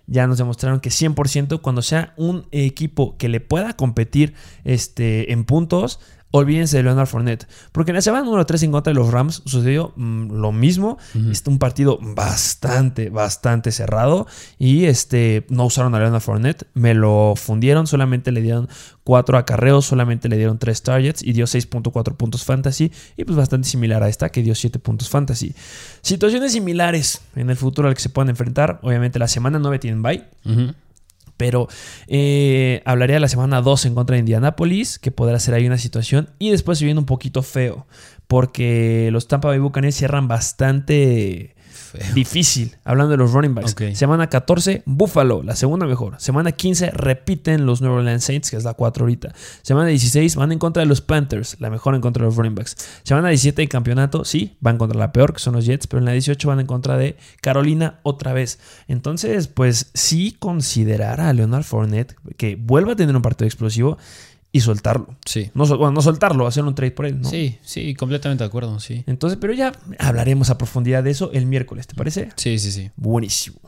Ya 0.10 0.26
nos 0.26 0.38
demostraron 0.38 0.80
que 0.80 0.90
100% 0.90 1.62
cuando 1.62 1.82
sea 1.82 2.14
un 2.16 2.48
equipo 2.52 3.18
que 3.18 3.28
le 3.28 3.42
pueda 3.42 3.74
competir 3.74 4.36
este, 4.64 5.34
en 5.34 5.44
puntos, 5.44 6.00
olvídense 6.32 6.78
de 6.78 6.84
Leonard 6.84 7.08
Fournette. 7.08 7.48
Porque 7.72 7.92
en 7.92 7.96
la 7.96 8.02
semana 8.02 8.26
número 8.26 8.46
3 8.46 8.64
en 8.64 8.72
contra 8.72 8.92
de 8.92 9.00
los 9.00 9.12
Rams 9.12 9.42
sucedió 9.46 9.94
mm, 9.96 10.32
lo 10.34 10.52
mismo. 10.52 10.98
Ujú. 11.16 11.32
Este, 11.32 11.50
un 11.50 11.60
partido 11.60 12.00
bastante, 12.02 13.10
bastante 13.10 13.72
cerrado. 13.72 14.28
Y 14.58 14.86
este, 14.86 15.46
no 15.50 15.66
usaron 15.66 15.96
a 15.96 16.00
Leonard 16.00 16.22
Fournette. 16.22 16.68
Me 16.74 16.94
lo 16.94 17.34
fundieron. 17.36 17.88
Solamente 17.88 18.32
le 18.32 18.42
dieron 18.42 18.68
4 19.04 19.38
acarreos. 19.38 19.86
Solamente 19.86 20.30
le 20.30 20.38
dieron 20.38 20.60
3 20.60 20.84
targets. 20.84 21.24
Y 21.24 21.34
dio 21.34 21.46
6.4 21.46 22.16
puntos 22.16 22.44
fantasy. 22.44 22.92
Y 23.16 23.24
pues 23.24 23.38
bastante 23.38 23.68
similar 23.68 24.04
a 24.04 24.10
esta 24.10 24.30
que 24.30 24.44
dio 24.44 24.56
7 24.56 24.80
puntos 24.80 25.10
fantasy. 25.10 25.54
Situaciones 26.02 26.52
similares 26.52 27.22
en 27.36 27.50
el 27.50 27.56
futuro 27.56 27.88
al 27.88 27.96
que 27.96 28.02
se 28.02 28.10
puedan 28.10 28.30
enfrentar. 28.30 28.80
Obviamente 28.84 29.20
la 29.20 29.28
semana 29.28 29.60
9 29.60 29.80
tienen 29.80 30.02
bye. 30.02 30.26
Ujú. 30.46 30.74
Pero 31.38 31.68
eh, 32.08 32.82
hablaría 32.86 33.16
de 33.16 33.20
la 33.22 33.28
semana 33.28 33.62
2 33.62 33.86
en 33.86 33.96
contra 33.96 34.16
de 34.16 34.20
Indianapolis, 34.20 35.00
que 35.00 35.12
podrá 35.12 35.40
ser 35.40 35.54
ahí 35.54 35.66
una 35.66 35.78
situación. 35.78 36.30
Y 36.40 36.50
después 36.50 36.80
se 36.80 36.86
viene 36.86 37.00
un 37.00 37.06
poquito 37.06 37.44
feo, 37.44 37.88
porque 38.28 39.10
los 39.12 39.28
Tampa 39.28 39.48
Bay 39.50 39.60
Buccaneers 39.60 39.96
cierran 39.96 40.28
bastante 40.28 41.56
Feo. 41.88 42.14
difícil, 42.14 42.76
hablando 42.84 43.12
de 43.12 43.18
los 43.18 43.32
running 43.32 43.56
backs. 43.56 43.76
Semana 43.94 44.28
14, 44.28 44.84
Buffalo, 44.86 45.44
la 45.44 45.56
segunda 45.56 45.86
mejor. 45.86 46.16
Semana 46.20 46.52
15, 46.52 46.92
repiten 46.92 47.66
los 47.66 47.82
New 47.82 47.92
Orleans 47.92 48.24
Saints, 48.24 48.52
que 48.52 48.58
es 48.58 48.64
la 48.64 48.74
4 48.74 49.04
ahorita. 49.04 49.34
Semana 49.62 49.88
16, 49.88 50.36
van 50.36 50.52
en 50.52 50.60
contra 50.60 50.82
de 50.82 50.88
los 50.88 51.02
Panthers, 51.02 51.58
la 51.60 51.70
mejor 51.70 51.96
en 51.96 52.02
contra 52.02 52.22
de 52.22 52.28
los 52.28 52.36
running 52.36 52.56
backs. 52.56 52.76
Semana 53.04 53.30
17, 53.30 53.62
en 53.64 53.68
campeonato, 53.70 54.26
sí, 54.26 54.58
van 54.60 54.78
contra 54.78 54.98
la 54.98 55.12
peor, 55.12 55.34
que 55.34 55.40
son 55.40 55.56
los 55.56 55.66
Jets, 55.66 55.88
pero 55.88 56.00
en 56.00 56.06
la 56.06 56.12
18 56.12 56.48
van 56.48 56.60
en 56.60 56.68
contra 56.68 56.98
de 56.98 57.18
Carolina 57.42 58.00
otra 58.04 58.34
vez. 58.34 58.60
Entonces, 58.88 59.48
pues 59.48 59.92
sí 59.94 60.36
considerar 60.38 61.22
a 61.22 61.34
Leonard 61.34 61.64
Fournette 61.64 62.16
que 62.38 62.56
vuelva 62.56 62.94
a 62.94 62.96
tener 62.96 63.16
un 63.16 63.22
partido 63.22 63.48
explosivo 63.48 63.98
y 64.52 64.62
soltarlo. 64.62 65.18
Sí. 65.26 65.52
No, 65.54 65.66
bueno, 65.66 65.92
no 65.92 66.02
soltarlo, 66.02 66.48
hacer 66.48 66.64
un 66.64 66.76
trade 66.76 66.92
por 66.92 67.06
él, 67.06 67.22
¿no? 67.22 67.30
Sí, 67.30 67.58
sí, 67.62 67.94
completamente 67.96 68.44
de 68.44 68.48
acuerdo, 68.48 68.80
sí. 68.80 69.04
Entonces, 69.08 69.38
pero 69.40 69.54
ya 69.54 69.72
hablaremos 70.00 70.50
a 70.50 70.58
profundidad 70.58 71.04
de 71.04 71.12
eso 71.12 71.32
el 71.34 71.46
miércoles, 71.46 71.88
¿te 71.88 71.96
parece? 71.96 72.30
Sí, 72.36 72.58
sí, 72.60 72.72
sí. 72.72 72.92
Buenísimo. 72.96 73.60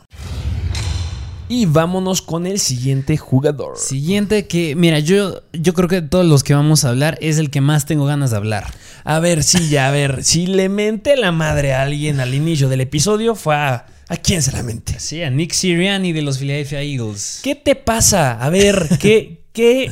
Y 1.51 1.65
vámonos 1.65 2.21
con 2.21 2.45
el 2.45 2.59
siguiente 2.59 3.17
jugador. 3.17 3.75
Siguiente 3.75 4.45
que, 4.45 4.75
mira, 4.75 4.99
yo, 4.99 5.41
yo 5.51 5.73
creo 5.73 5.89
que 5.89 6.01
de 6.01 6.07
todos 6.07 6.25
los 6.25 6.43
que 6.43 6.53
vamos 6.53 6.85
a 6.85 6.89
hablar 6.89 7.17
es 7.21 7.39
el 7.39 7.49
que 7.49 7.59
más 7.59 7.87
tengo 7.87 8.05
ganas 8.05 8.29
de 8.29 8.37
hablar. 8.37 8.71
A 9.03 9.19
ver, 9.19 9.41
sí, 9.41 9.67
ya, 9.67 9.87
a 9.87 9.91
ver. 9.91 10.23
Si 10.23 10.45
le 10.45 10.69
mente 10.69 11.17
la 11.17 11.31
madre 11.31 11.73
a 11.73 11.81
alguien 11.81 12.19
al 12.19 12.35
inicio 12.35 12.69
del 12.69 12.81
episodio, 12.81 13.33
fue 13.33 13.55
a. 13.55 13.87
¿A 14.11 14.17
quién 14.17 14.41
se 14.41 14.51
la 14.51 14.63
mente? 14.63 14.99
Sí, 14.99 15.21
a 15.21 15.29
Nick 15.29 15.51
Sirianni 15.51 16.13
de 16.13 16.23
los 16.23 16.39
Philadelphia 16.39 16.81
Eagles. 16.81 17.41
¿Qué 17.43 17.53
te 17.53 17.75
pasa? 17.75 18.43
A 18.43 18.49
ver, 18.49 18.87
¿qué. 18.99 19.43
qué. 19.51 19.91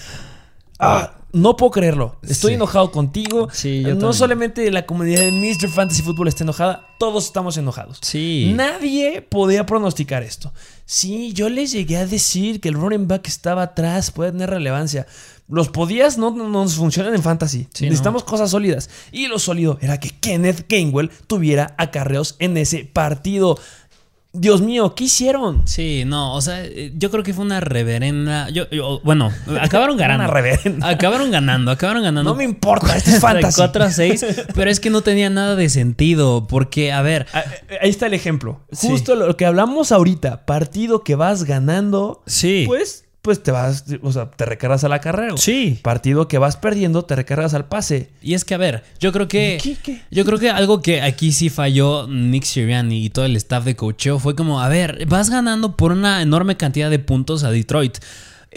Ah, 0.79 1.13
no 1.33 1.55
puedo 1.57 1.71
creerlo. 1.71 2.17
Estoy 2.23 2.51
Sí. 2.51 2.55
enojado 2.55 2.91
contigo. 2.91 3.49
Sí, 3.51 3.81
yo 3.81 3.89
no 3.89 3.93
también. 3.95 4.13
solamente 4.13 4.71
la 4.71 4.85
comunidad 4.85 5.21
de 5.21 5.31
Mr. 5.31 5.69
Fantasy 5.69 6.01
Football 6.01 6.27
está 6.29 6.43
enojada, 6.43 6.87
todos 6.99 7.25
estamos 7.25 7.57
enojados. 7.57 7.99
Sí. 8.01 8.53
Nadie 8.55 9.21
podía 9.21 9.65
pronosticar 9.65 10.23
esto. 10.23 10.53
Sí, 10.85 11.33
yo 11.33 11.49
les 11.49 11.71
llegué 11.71 11.97
a 11.97 12.05
decir 12.07 12.61
que 12.61 12.69
el 12.69 12.75
running 12.75 13.07
back 13.07 13.27
estaba 13.27 13.63
atrás, 13.63 14.11
puede 14.11 14.31
tener 14.31 14.49
relevancia. 14.49 15.05
Los 15.49 15.69
podías, 15.69 16.17
no, 16.17 16.31
no 16.31 16.47
nos 16.49 16.75
funcionan 16.75 17.15
en 17.15 17.23
fantasy. 17.23 17.67
Sí, 17.73 17.85
Necesitamos 17.85 18.23
cosas 18.23 18.51
sólidas. 18.51 18.89
Y 19.11 19.27
lo 19.27 19.39
sólido 19.39 19.77
era 19.81 19.99
que 19.99 20.09
Kenneth 20.09 20.65
Gainwell 20.69 21.09
tuviera 21.27 21.73
acarreos 21.77 22.35
en 22.39 22.57
ese 22.57 22.83
partido. 22.85 23.57
Dios 24.33 24.61
mío, 24.61 24.93
¿qué 24.93 25.05
hicieron? 25.05 25.67
Sí, 25.67 26.03
no, 26.05 26.35
o 26.35 26.41
sea, 26.41 26.63
eh, 26.63 26.91
yo 26.95 27.09
creo 27.09 27.23
que 27.23 27.33
fue 27.33 27.43
una 27.43 27.59
reverenda. 27.59 28.49
Yo, 28.49 28.69
yo- 28.69 28.99
bueno, 29.03 29.31
acabaron 29.59 29.97
ganando. 29.97 30.25
Una 30.25 30.33
reverenda. 30.33 30.89
Acabaron 30.89 31.31
ganando, 31.31 31.71
acabaron 31.71 32.03
ganando. 32.03 32.29
No 32.31 32.35
me 32.37 32.43
importa, 32.43 32.95
este 32.95 33.11
es 33.15 33.19
fantasy. 33.21 33.55
4 33.57 33.83
a 33.85 33.89
6, 33.91 34.25
pero 34.53 34.69
es 34.69 34.79
que 34.79 34.89
no 34.91 35.01
tenía 35.01 35.29
nada 35.31 35.55
de 35.55 35.69
sentido. 35.69 36.45
Porque, 36.47 36.91
a 36.91 37.01
ver, 37.01 37.25
Ah, 37.33 37.43
eh, 37.69 37.77
Ahí 37.81 37.89
está 37.89 38.05
el 38.05 38.13
ejemplo. 38.13 38.59
Sí. 38.71 38.89
Justo 38.89 39.15
lo 39.15 39.35
que 39.37 39.45
hablamos 39.45 39.91
ahorita. 39.91 40.45
Partido 40.45 41.03
que 41.03 41.15
vas 41.15 41.43
ganando. 41.45 42.21
Sí. 42.27 42.65
Pues, 42.67 43.05
pues 43.27 43.43
te 43.43 43.51
vas, 43.51 43.83
o 44.03 44.11
sea, 44.13 44.31
te 44.31 44.45
recargas 44.45 44.85
al 44.85 44.93
acarreo. 44.93 45.35
Sí. 45.35 45.81
Partido 45.81 46.29
que 46.29 46.37
vas 46.37 46.55
perdiendo, 46.55 47.03
te 47.03 47.13
recargas 47.13 47.53
al 47.53 47.65
pase. 47.65 48.09
Y 48.21 48.35
es 48.35 48.45
que, 48.45 48.53
a 48.53 48.57
ver, 48.57 48.85
yo 49.01 49.11
creo 49.11 49.27
que. 49.27 49.57
¿Qué, 49.61 49.75
qué? 49.83 50.01
Yo 50.09 50.23
creo 50.23 50.39
que 50.39 50.49
algo 50.49 50.81
que 50.81 51.01
aquí 51.01 51.33
sí 51.33 51.49
falló 51.49 52.07
Nick 52.07 52.45
Sirianni 52.45 53.03
y 53.03 53.09
todo 53.09 53.25
el 53.25 53.35
staff 53.35 53.65
de 53.65 53.75
cocheo 53.75 54.17
fue 54.17 54.33
como: 54.33 54.61
a 54.61 54.69
ver, 54.69 55.05
vas 55.07 55.29
ganando 55.29 55.75
por 55.75 55.91
una 55.91 56.21
enorme 56.21 56.55
cantidad 56.55 56.89
de 56.89 56.99
puntos 56.99 57.43
a 57.43 57.51
Detroit. 57.51 57.97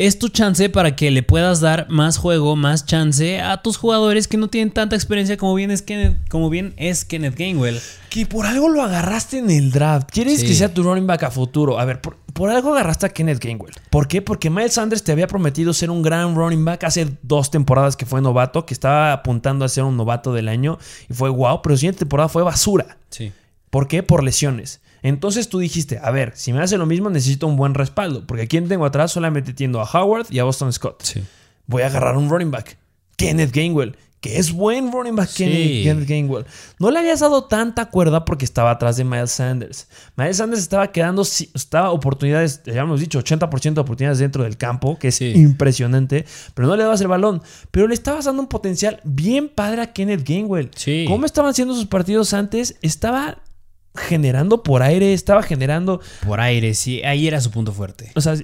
Es 0.00 0.18
tu 0.18 0.30
chance 0.30 0.70
para 0.70 0.96
que 0.96 1.10
le 1.10 1.22
puedas 1.22 1.60
dar 1.60 1.86
más 1.90 2.16
juego, 2.16 2.56
más 2.56 2.86
chance 2.86 3.38
a 3.42 3.60
tus 3.60 3.76
jugadores 3.76 4.28
que 4.28 4.38
no 4.38 4.48
tienen 4.48 4.70
tanta 4.72 4.96
experiencia 4.96 5.36
como 5.36 5.54
bien 5.54 5.70
es 5.70 5.82
Kenneth, 5.82 6.16
como 6.30 6.48
bien 6.48 6.72
es 6.78 7.04
Kenneth 7.04 7.36
Gainwell. 7.36 7.78
Que 8.08 8.24
por 8.24 8.46
algo 8.46 8.70
lo 8.70 8.82
agarraste 8.82 9.36
en 9.40 9.50
el 9.50 9.70
draft. 9.70 10.08
¿Quieres 10.10 10.40
Sí. 10.40 10.46
que 10.46 10.54
sea 10.54 10.72
tu 10.72 10.82
running 10.84 11.06
back 11.06 11.24
a 11.24 11.30
futuro? 11.30 11.78
A 11.78 11.84
ver, 11.84 12.00
por, 12.00 12.16
por 12.32 12.48
algo 12.48 12.72
agarraste 12.72 13.04
a 13.04 13.08
Kenneth 13.10 13.44
Gainwell. 13.44 13.74
¿Por 13.90 14.08
qué? 14.08 14.22
Porque 14.22 14.48
Miles 14.48 14.72
Sanders 14.72 15.04
te 15.04 15.12
había 15.12 15.26
prometido 15.26 15.74
ser 15.74 15.90
un 15.90 16.00
gran 16.00 16.34
running 16.34 16.64
back 16.64 16.84
hace 16.84 17.06
dos 17.20 17.50
temporadas 17.50 17.94
que 17.94 18.06
fue 18.06 18.22
novato, 18.22 18.64
que 18.64 18.72
estaba 18.72 19.12
apuntando 19.12 19.66
a 19.66 19.68
ser 19.68 19.84
un 19.84 19.98
novato 19.98 20.32
del 20.32 20.48
año 20.48 20.78
y 21.10 21.12
fue 21.12 21.28
wow, 21.28 21.60
pero 21.62 21.74
la 21.74 21.78
siguiente 21.78 21.98
temporada 21.98 22.30
fue 22.30 22.42
basura. 22.42 22.96
Sí. 23.10 23.32
¿Por 23.68 23.86
qué? 23.86 24.02
Por 24.02 24.24
lesiones. 24.24 24.80
Entonces 25.02 25.48
tú 25.48 25.58
dijiste, 25.58 25.98
a 26.02 26.10
ver, 26.10 26.32
si 26.34 26.52
me 26.52 26.60
hace 26.62 26.76
lo 26.78 26.86
mismo 26.86 27.10
necesito 27.10 27.46
un 27.46 27.56
buen 27.56 27.74
respaldo, 27.74 28.26
porque 28.26 28.42
aquí 28.44 28.60
tengo 28.60 28.84
atrás 28.84 29.12
solamente 29.12 29.52
tiendo 29.54 29.80
a 29.80 29.84
Howard 29.84 30.26
y 30.30 30.38
a 30.38 30.44
Boston 30.44 30.72
Scott. 30.72 31.02
Sí. 31.02 31.22
Voy 31.66 31.82
a 31.82 31.86
agarrar 31.86 32.16
un 32.16 32.28
running 32.28 32.50
back, 32.50 32.76
Kenneth 33.16 33.52
Gainwell, 33.54 33.96
que 34.20 34.36
es 34.38 34.52
buen 34.52 34.92
running 34.92 35.16
back 35.16 35.28
Sí. 35.30 35.44
Kenneth, 35.44 35.82
Kenneth 35.84 36.08
Gainwell. 36.08 36.44
No 36.78 36.90
le 36.90 36.98
habías 36.98 37.20
dado 37.20 37.44
tanta 37.44 37.86
cuerda 37.86 38.26
porque 38.26 38.44
estaba 38.44 38.70
atrás 38.72 38.98
de 38.98 39.04
Miles 39.04 39.30
Sanders. 39.30 39.88
Miles 40.16 40.36
Sanders 40.36 40.60
estaba 40.60 40.92
quedando, 40.92 41.22
estaba 41.22 41.90
oportunidades, 41.90 42.60
ya 42.66 42.82
hemos 42.82 43.00
dicho, 43.00 43.18
80% 43.18 43.74
de 43.76 43.80
oportunidades 43.80 44.18
dentro 44.18 44.42
del 44.44 44.58
campo, 44.58 44.98
que 44.98 45.08
es 45.08 45.14
Sí. 45.14 45.32
impresionante, 45.34 46.26
pero 46.54 46.68
no 46.68 46.76
le 46.76 46.82
dabas 46.82 47.00
el 47.00 47.08
balón. 47.08 47.40
Pero 47.70 47.88
le 47.88 47.94
estabas 47.94 48.26
dando 48.26 48.42
un 48.42 48.48
potencial 48.48 49.00
bien 49.04 49.48
padre 49.48 49.80
a 49.80 49.92
Kenneth 49.94 50.26
Gainwell. 50.28 50.70
Sí. 50.76 51.06
¿Cómo 51.08 51.24
estaban 51.24 51.54
siendo 51.54 51.74
sus 51.74 51.86
partidos 51.86 52.34
antes? 52.34 52.76
Estaba 52.82 53.38
generando 53.94 54.62
por 54.62 54.82
aire, 54.82 55.12
estaba 55.12 55.42
generando, 55.42 56.00
Por 56.26 56.40
aire, 56.40 56.74
sí. 56.74 57.02
Ahí 57.02 57.26
era 57.26 57.40
su 57.40 57.50
punto 57.50 57.72
fuerte. 57.72 58.12
o 58.14 58.20
sea, 58.20 58.34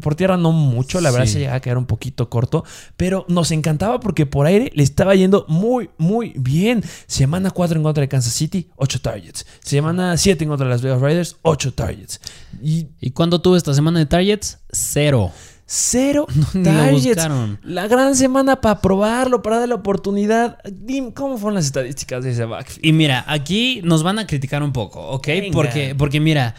por 0.00 0.14
tierra 0.14 0.36
no 0.36 0.52
mucho, 0.52 1.00
la 1.00 1.10
verdad 1.10 1.26
Sí. 1.26 1.32
se 1.34 1.38
llegaba 1.40 1.56
a 1.56 1.60
quedar 1.60 1.78
un 1.78 1.86
poquito 1.86 2.28
corto, 2.28 2.64
pero 2.96 3.24
nos 3.28 3.50
encantaba 3.50 3.98
porque 4.00 4.26
por 4.26 4.46
aire 4.46 4.70
le 4.74 4.82
estaba 4.82 5.14
yendo 5.14 5.46
muy, 5.48 5.88
muy 5.96 6.34
bien. 6.36 6.84
Semana 7.06 7.50
4 7.50 7.76
en 7.78 7.82
contra 7.82 8.02
de 8.02 8.08
Kansas 8.08 8.34
City, 8.34 8.68
8 8.76 9.00
targets. 9.00 9.46
Semana 9.64 10.16
7 10.16 10.44
en 10.44 10.50
contra 10.50 10.66
de 10.66 10.70
las 10.74 10.82
Vegas 10.82 11.00
Raiders, 11.00 11.36
8 11.42 11.72
targets. 11.72 12.20
Y 12.62 12.88
¿Y 13.00 13.12
cuándo 13.12 13.40
tuvo 13.40 13.56
esta 13.56 13.72
semana 13.72 13.98
de 13.98 14.06
targets? 14.06 14.58
Cero. 14.70 15.32
Cero 15.72 16.26
targets. 16.64 17.28
La 17.62 17.86
gran 17.86 18.16
semana 18.16 18.60
para 18.60 18.80
probarlo, 18.80 19.40
para 19.40 19.60
darle 19.60 19.68
la 19.68 19.76
oportunidad. 19.76 20.58
Dim, 20.64 21.12
¿cómo 21.12 21.38
fueron 21.38 21.54
las 21.54 21.66
estadísticas 21.66 22.24
de 22.24 22.32
ese 22.32 22.44
backfield? 22.44 22.84
Y 22.84 22.92
mira, 22.92 23.24
aquí 23.28 23.80
nos 23.84 24.02
van 24.02 24.18
a 24.18 24.26
criticar 24.26 24.64
un 24.64 24.72
poco, 24.72 25.00
¿ok? 25.00 25.26
Venga. 25.28 25.52
Porque, 25.52 25.94
porque 25.96 26.18
mira, 26.18 26.56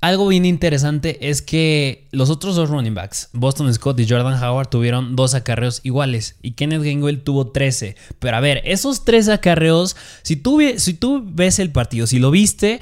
algo 0.00 0.26
bien 0.28 0.46
interesante 0.46 1.28
es 1.28 1.42
que 1.42 2.08
los 2.10 2.30
otros 2.30 2.56
dos 2.56 2.70
running 2.70 2.94
backs, 2.94 3.28
Boston 3.34 3.72
Scott 3.74 4.00
y 4.00 4.08
Jordan 4.08 4.42
Howard, 4.42 4.68
tuvieron 4.68 5.14
dos 5.14 5.34
acarreos 5.34 5.80
iguales 5.82 6.36
y 6.40 6.52
Kenneth 6.52 6.82
Gainwell 6.82 7.22
tuvo 7.22 7.50
13. 7.50 7.96
Pero 8.18 8.34
a 8.34 8.40
ver, 8.40 8.62
esos 8.64 9.04
tres 9.04 9.28
acarreos, 9.28 9.94
si 10.22 10.36
tú, 10.36 10.62
si 10.78 10.94
tú 10.94 11.22
ves 11.22 11.58
el 11.58 11.70
partido, 11.70 12.06
si 12.06 12.18
lo 12.18 12.30
viste... 12.30 12.80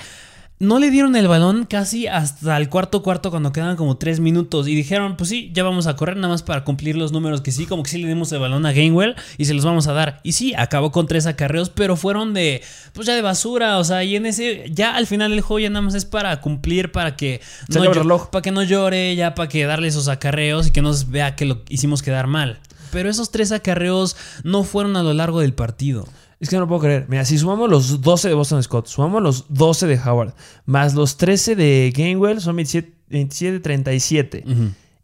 No 0.62 0.78
le 0.78 0.90
dieron 0.92 1.16
el 1.16 1.26
balón 1.26 1.66
casi 1.68 2.06
hasta 2.06 2.56
el 2.56 2.68
cuarto 2.68 3.02
cuarto 3.02 3.32
cuando 3.32 3.50
quedaban 3.50 3.74
como 3.74 3.96
tres 3.96 4.20
minutos 4.20 4.68
y 4.68 4.76
dijeron, 4.76 5.16
pues 5.16 5.28
sí, 5.28 5.50
ya 5.52 5.64
vamos 5.64 5.88
a 5.88 5.96
correr 5.96 6.16
nada 6.16 6.28
más 6.28 6.44
para 6.44 6.62
cumplir 6.62 6.96
los 6.96 7.10
números 7.10 7.40
que 7.40 7.50
sí, 7.50 7.66
como 7.66 7.82
que 7.82 7.90
sí 7.90 7.98
le 7.98 8.06
dimos 8.06 8.30
el 8.30 8.38
balón 8.38 8.64
a 8.64 8.70
Gainwell 8.72 9.16
y 9.38 9.46
se 9.46 9.54
los 9.54 9.64
vamos 9.64 9.88
a 9.88 9.92
dar. 9.92 10.20
Y 10.22 10.32
sí, 10.32 10.54
acabó 10.56 10.92
con 10.92 11.08
tres 11.08 11.26
acarreos, 11.26 11.68
pero 11.68 11.96
fueron 11.96 12.32
de, 12.32 12.62
pues 12.92 13.08
ya 13.08 13.16
de 13.16 13.22
basura, 13.22 13.78
o 13.78 13.82
sea, 13.82 14.04
y 14.04 14.14
en 14.14 14.24
ese, 14.24 14.70
ya 14.72 14.94
al 14.94 15.08
final 15.08 15.32
el 15.32 15.40
juego 15.40 15.58
ya 15.58 15.68
nada 15.68 15.82
más 15.82 15.94
es 15.94 16.04
para 16.04 16.40
cumplir, 16.40 16.92
para 16.92 17.16
que 17.16 17.40
Se 17.68 17.80
llo- 17.80 17.92
reloj. 17.92 18.30
para 18.30 18.42
que 18.42 18.52
no 18.52 18.62
llore, 18.62 19.16
ya 19.16 19.34
para 19.34 19.48
que 19.48 19.64
darle 19.66 19.88
esos 19.88 20.06
acarreos 20.06 20.68
y 20.68 20.70
que 20.70 20.80
no 20.80 20.92
se 20.92 21.06
vea 21.06 21.34
que 21.34 21.44
lo 21.44 21.62
hicimos 21.70 22.02
quedar 22.02 22.28
mal. 22.28 22.60
Pero 22.92 23.10
esos 23.10 23.32
tres 23.32 23.50
acarreos 23.50 24.16
no 24.44 24.62
fueron 24.62 24.96
a 24.96 25.02
lo 25.02 25.12
largo 25.12 25.40
del 25.40 25.54
partido. 25.54 26.06
Es 26.42 26.48
que 26.48 26.56
no 26.56 26.62
lo 26.62 26.68
puedo 26.68 26.80
creer. 26.80 27.06
Mira, 27.08 27.24
si 27.24 27.38
sumamos 27.38 27.70
los 27.70 28.00
12 28.00 28.28
de 28.28 28.34
Boston 28.34 28.60
Scott, 28.64 28.88
sumamos 28.88 29.22
los 29.22 29.44
12 29.48 29.86
de 29.86 30.00
Howard, 30.00 30.34
más 30.66 30.92
los 30.92 31.16
13 31.16 31.54
de 31.54 31.92
Gainwell, 31.96 32.40
son 32.40 32.56
27, 32.56 32.92
27 33.08 33.60
37. 33.60 34.44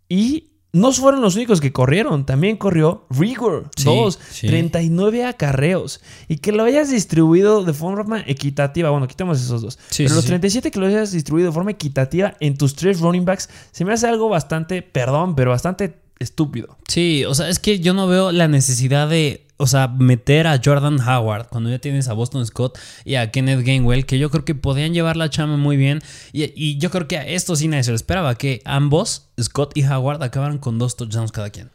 Y 0.09 0.49
no 0.73 0.91
fueron 0.93 1.21
los 1.21 1.37
únicos 1.37 1.61
que 1.61 1.73
corrieron. 1.73 2.27
También 2.27 2.57
corrió 2.57 3.07
Rigor, 3.11 3.71
Sí, 3.77 3.85
dos, 3.85 4.19
sí. 4.33 4.49
39 4.49 5.27
acarreos. 5.27 6.01
Y 6.27 6.39
que 6.39 6.51
lo 6.51 6.65
hayas 6.65 6.91
distribuido 6.91 7.63
de 7.63 7.73
forma 7.73 8.21
equitativa. 8.27 8.91
Bueno, 8.91 9.07
quitamos 9.07 9.41
esos 9.41 9.63
dos. 9.63 9.79
Sí, 9.91 10.03
Pero 10.05 10.17
los 10.17 10.25
sí. 10.25 10.29
37 10.31 10.73
que 10.73 10.81
lo 10.81 10.87
hayas 10.87 11.13
distribuido 11.13 11.51
de 11.51 11.55
forma 11.55 11.71
equitativa 11.71 12.35
en 12.41 12.59
tus 12.59 12.75
tres 12.75 12.99
running 12.99 13.25
backs, 13.25 13.49
se 13.71 13.85
me 13.85 13.93
hace 13.93 14.09
algo 14.09 14.29
bastante, 14.29 14.83
perdón, 14.83 15.37
pero 15.37 15.53
bastante 15.53 16.01
estúpido. 16.19 16.77
Sí, 16.89 17.25
o 17.25 17.35
sea, 17.35 17.49
es 17.49 17.61
que 17.61 17.79
yo 17.79 17.95
no 17.95 18.09
veo 18.09 18.33
la 18.33 18.49
necesidad 18.49 19.09
de, 19.09 19.47
o 19.59 19.67
sea, 19.67 19.89
meter 19.89 20.47
a 20.47 20.61
Jordan 20.65 20.99
Howard 21.01 21.49
cuando 21.49 21.69
ya 21.69 21.79
tienes 21.79 22.09
a 22.09 22.13
Boston 22.15 22.47
Scott 22.47 22.79
y 23.05 23.17
a 23.17 23.31
Kenneth 23.31 23.65
Gainwell, 23.67 24.07
que 24.07 24.19
yo 24.19 24.31
creo 24.31 24.45
que 24.45 24.55
podían 24.55 24.95
llevar 24.95 25.17
la 25.17 25.29
chama 25.31 25.57
muy 25.57 25.77
bien. 25.77 26.01
Y, 26.33 26.53
y 26.55 26.79
yo 26.79 26.91
creo 26.91 27.09
que 27.09 27.19
a 27.19 27.27
esto 27.27 27.57
sí 27.57 27.69
nadie 27.69 27.83
se 27.85 27.91
lo 27.91 27.97
esperaba, 27.97 28.37
que 28.37 28.63
ambos, 28.65 29.27
Scott 29.41 29.77
y 29.77 29.85
Howard, 29.85 30.23
acabaran 30.23 30.59
con 30.59 30.79
dos 30.79 30.97
touchdowns 30.97 31.33
cada 31.33 31.51
quien. 31.51 31.71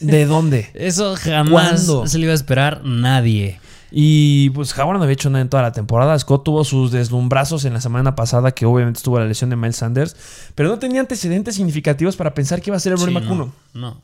¿De 0.00 0.24
dónde? 0.26 0.70
Eso 0.74 1.14
jamás 1.16 1.84
¿Cuándo? 1.86 2.06
se 2.06 2.18
le 2.18 2.24
iba 2.24 2.32
a 2.32 2.34
esperar 2.34 2.82
nadie. 2.84 3.60
Y 3.94 4.48
pues 4.50 4.76
Howard 4.78 4.96
no 4.96 5.04
había 5.04 5.12
hecho 5.12 5.28
nada 5.28 5.42
en 5.42 5.50
toda 5.50 5.62
la 5.62 5.72
temporada. 5.72 6.18
Scott 6.18 6.44
tuvo 6.44 6.64
sus 6.64 6.90
deslumbrazos 6.90 7.66
en 7.66 7.74
la 7.74 7.80
semana 7.82 8.16
pasada, 8.16 8.52
que 8.52 8.64
obviamente 8.64 8.96
estuvo 8.96 9.18
la 9.18 9.26
lesión 9.26 9.50
de 9.50 9.56
Miles 9.56 9.76
Sanders, 9.76 10.16
pero 10.54 10.70
no 10.70 10.78
tenía 10.78 11.00
antecedentes 11.00 11.56
significativos 11.56 12.16
para 12.16 12.32
pensar 12.32 12.62
que 12.62 12.70
iba 12.70 12.76
a 12.78 12.80
ser 12.80 12.92
el 12.92 12.98
Sí, 12.98 13.04
running 13.04 13.20
back 13.20 13.28
no, 13.28 13.34
1. 13.34 13.52
No. 13.74 14.02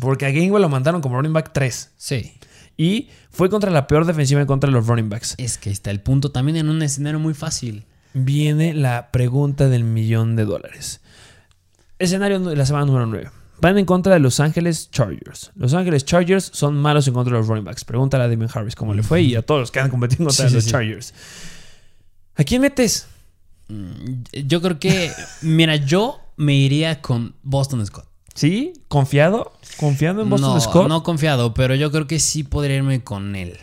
Porque 0.00 0.26
a 0.26 0.30
Gainwell 0.30 0.62
lo 0.62 0.68
mandaron 0.68 1.00
como 1.00 1.16
running 1.16 1.32
back 1.32 1.52
3. 1.52 1.92
Sí. 1.96 2.34
Y 2.76 3.08
fue 3.30 3.48
contra 3.48 3.70
la 3.70 3.86
peor 3.86 4.04
defensiva 4.04 4.40
en 4.40 4.46
contra 4.46 4.68
de 4.68 4.74
los 4.74 4.86
running 4.86 5.08
backs. 5.08 5.34
Es 5.38 5.56
que 5.58 5.70
ahí 5.70 5.72
está 5.72 5.90
el 5.90 6.00
punto 6.00 6.30
también 6.32 6.56
en 6.56 6.68
un 6.68 6.82
escenario 6.82 7.18
muy 7.18 7.32
fácil. 7.34 7.86
Viene 8.12 8.74
la 8.74 9.10
pregunta 9.12 9.68
del 9.68 9.84
millón 9.84 10.36
de 10.36 10.44
dólares. 10.44 11.00
Escenario 11.98 12.38
de 12.40 12.56
la 12.56 12.66
semana 12.66 12.84
número 12.86 13.06
9. 13.06 13.30
Van 13.62 13.78
en 13.78 13.86
contra 13.86 14.12
de 14.12 14.20
Los 14.20 14.38
Ángeles 14.40 14.90
Chargers. 14.90 15.50
Los 15.54 15.72
Ángeles 15.72 16.04
Chargers 16.04 16.50
son 16.52 16.76
malos 16.76 17.08
en 17.08 17.14
contra 17.14 17.32
de 17.32 17.38
los 17.40 17.48
running 17.48 17.64
backs. 17.64 17.86
Pregúntale 17.86 18.24
a 18.24 18.28
Damien 18.28 18.50
Harris 18.52 18.74
cómo 18.76 18.92
le 18.92 19.02
fue 19.02 19.22
y 19.22 19.34
a 19.34 19.40
todos 19.40 19.60
los 19.60 19.70
que 19.70 19.80
han 19.80 19.88
competido 19.88 20.26
contra 20.26 20.44
Sí, 20.44 20.48
sí, 20.50 20.54
los 20.56 20.64
sí. 20.64 20.70
Chargers. 20.70 21.14
¿A 22.34 22.44
quién 22.44 22.60
metes? 22.60 23.06
Mm, 23.68 24.22
Yo 24.46 24.60
creo 24.60 24.78
que, 24.78 25.10
mira, 25.40 25.76
yo 25.76 26.20
me 26.36 26.54
iría 26.54 27.00
con 27.00 27.34
Boston 27.42 27.84
Scott. 27.86 28.06
¿Sí? 28.36 28.72
¿Confiado? 28.86 29.52
¿Confiando 29.78 30.22
en 30.22 30.30
Boston 30.30 30.54
no, 30.54 30.60
Scott? 30.60 30.88
no 30.88 31.02
confiado, 31.02 31.52
pero 31.54 31.74
yo 31.74 31.90
creo 31.90 32.06
que 32.06 32.20
sí 32.20 32.44
podría 32.44 32.76
irme 32.76 33.02
con 33.02 33.34
él. 33.34 33.58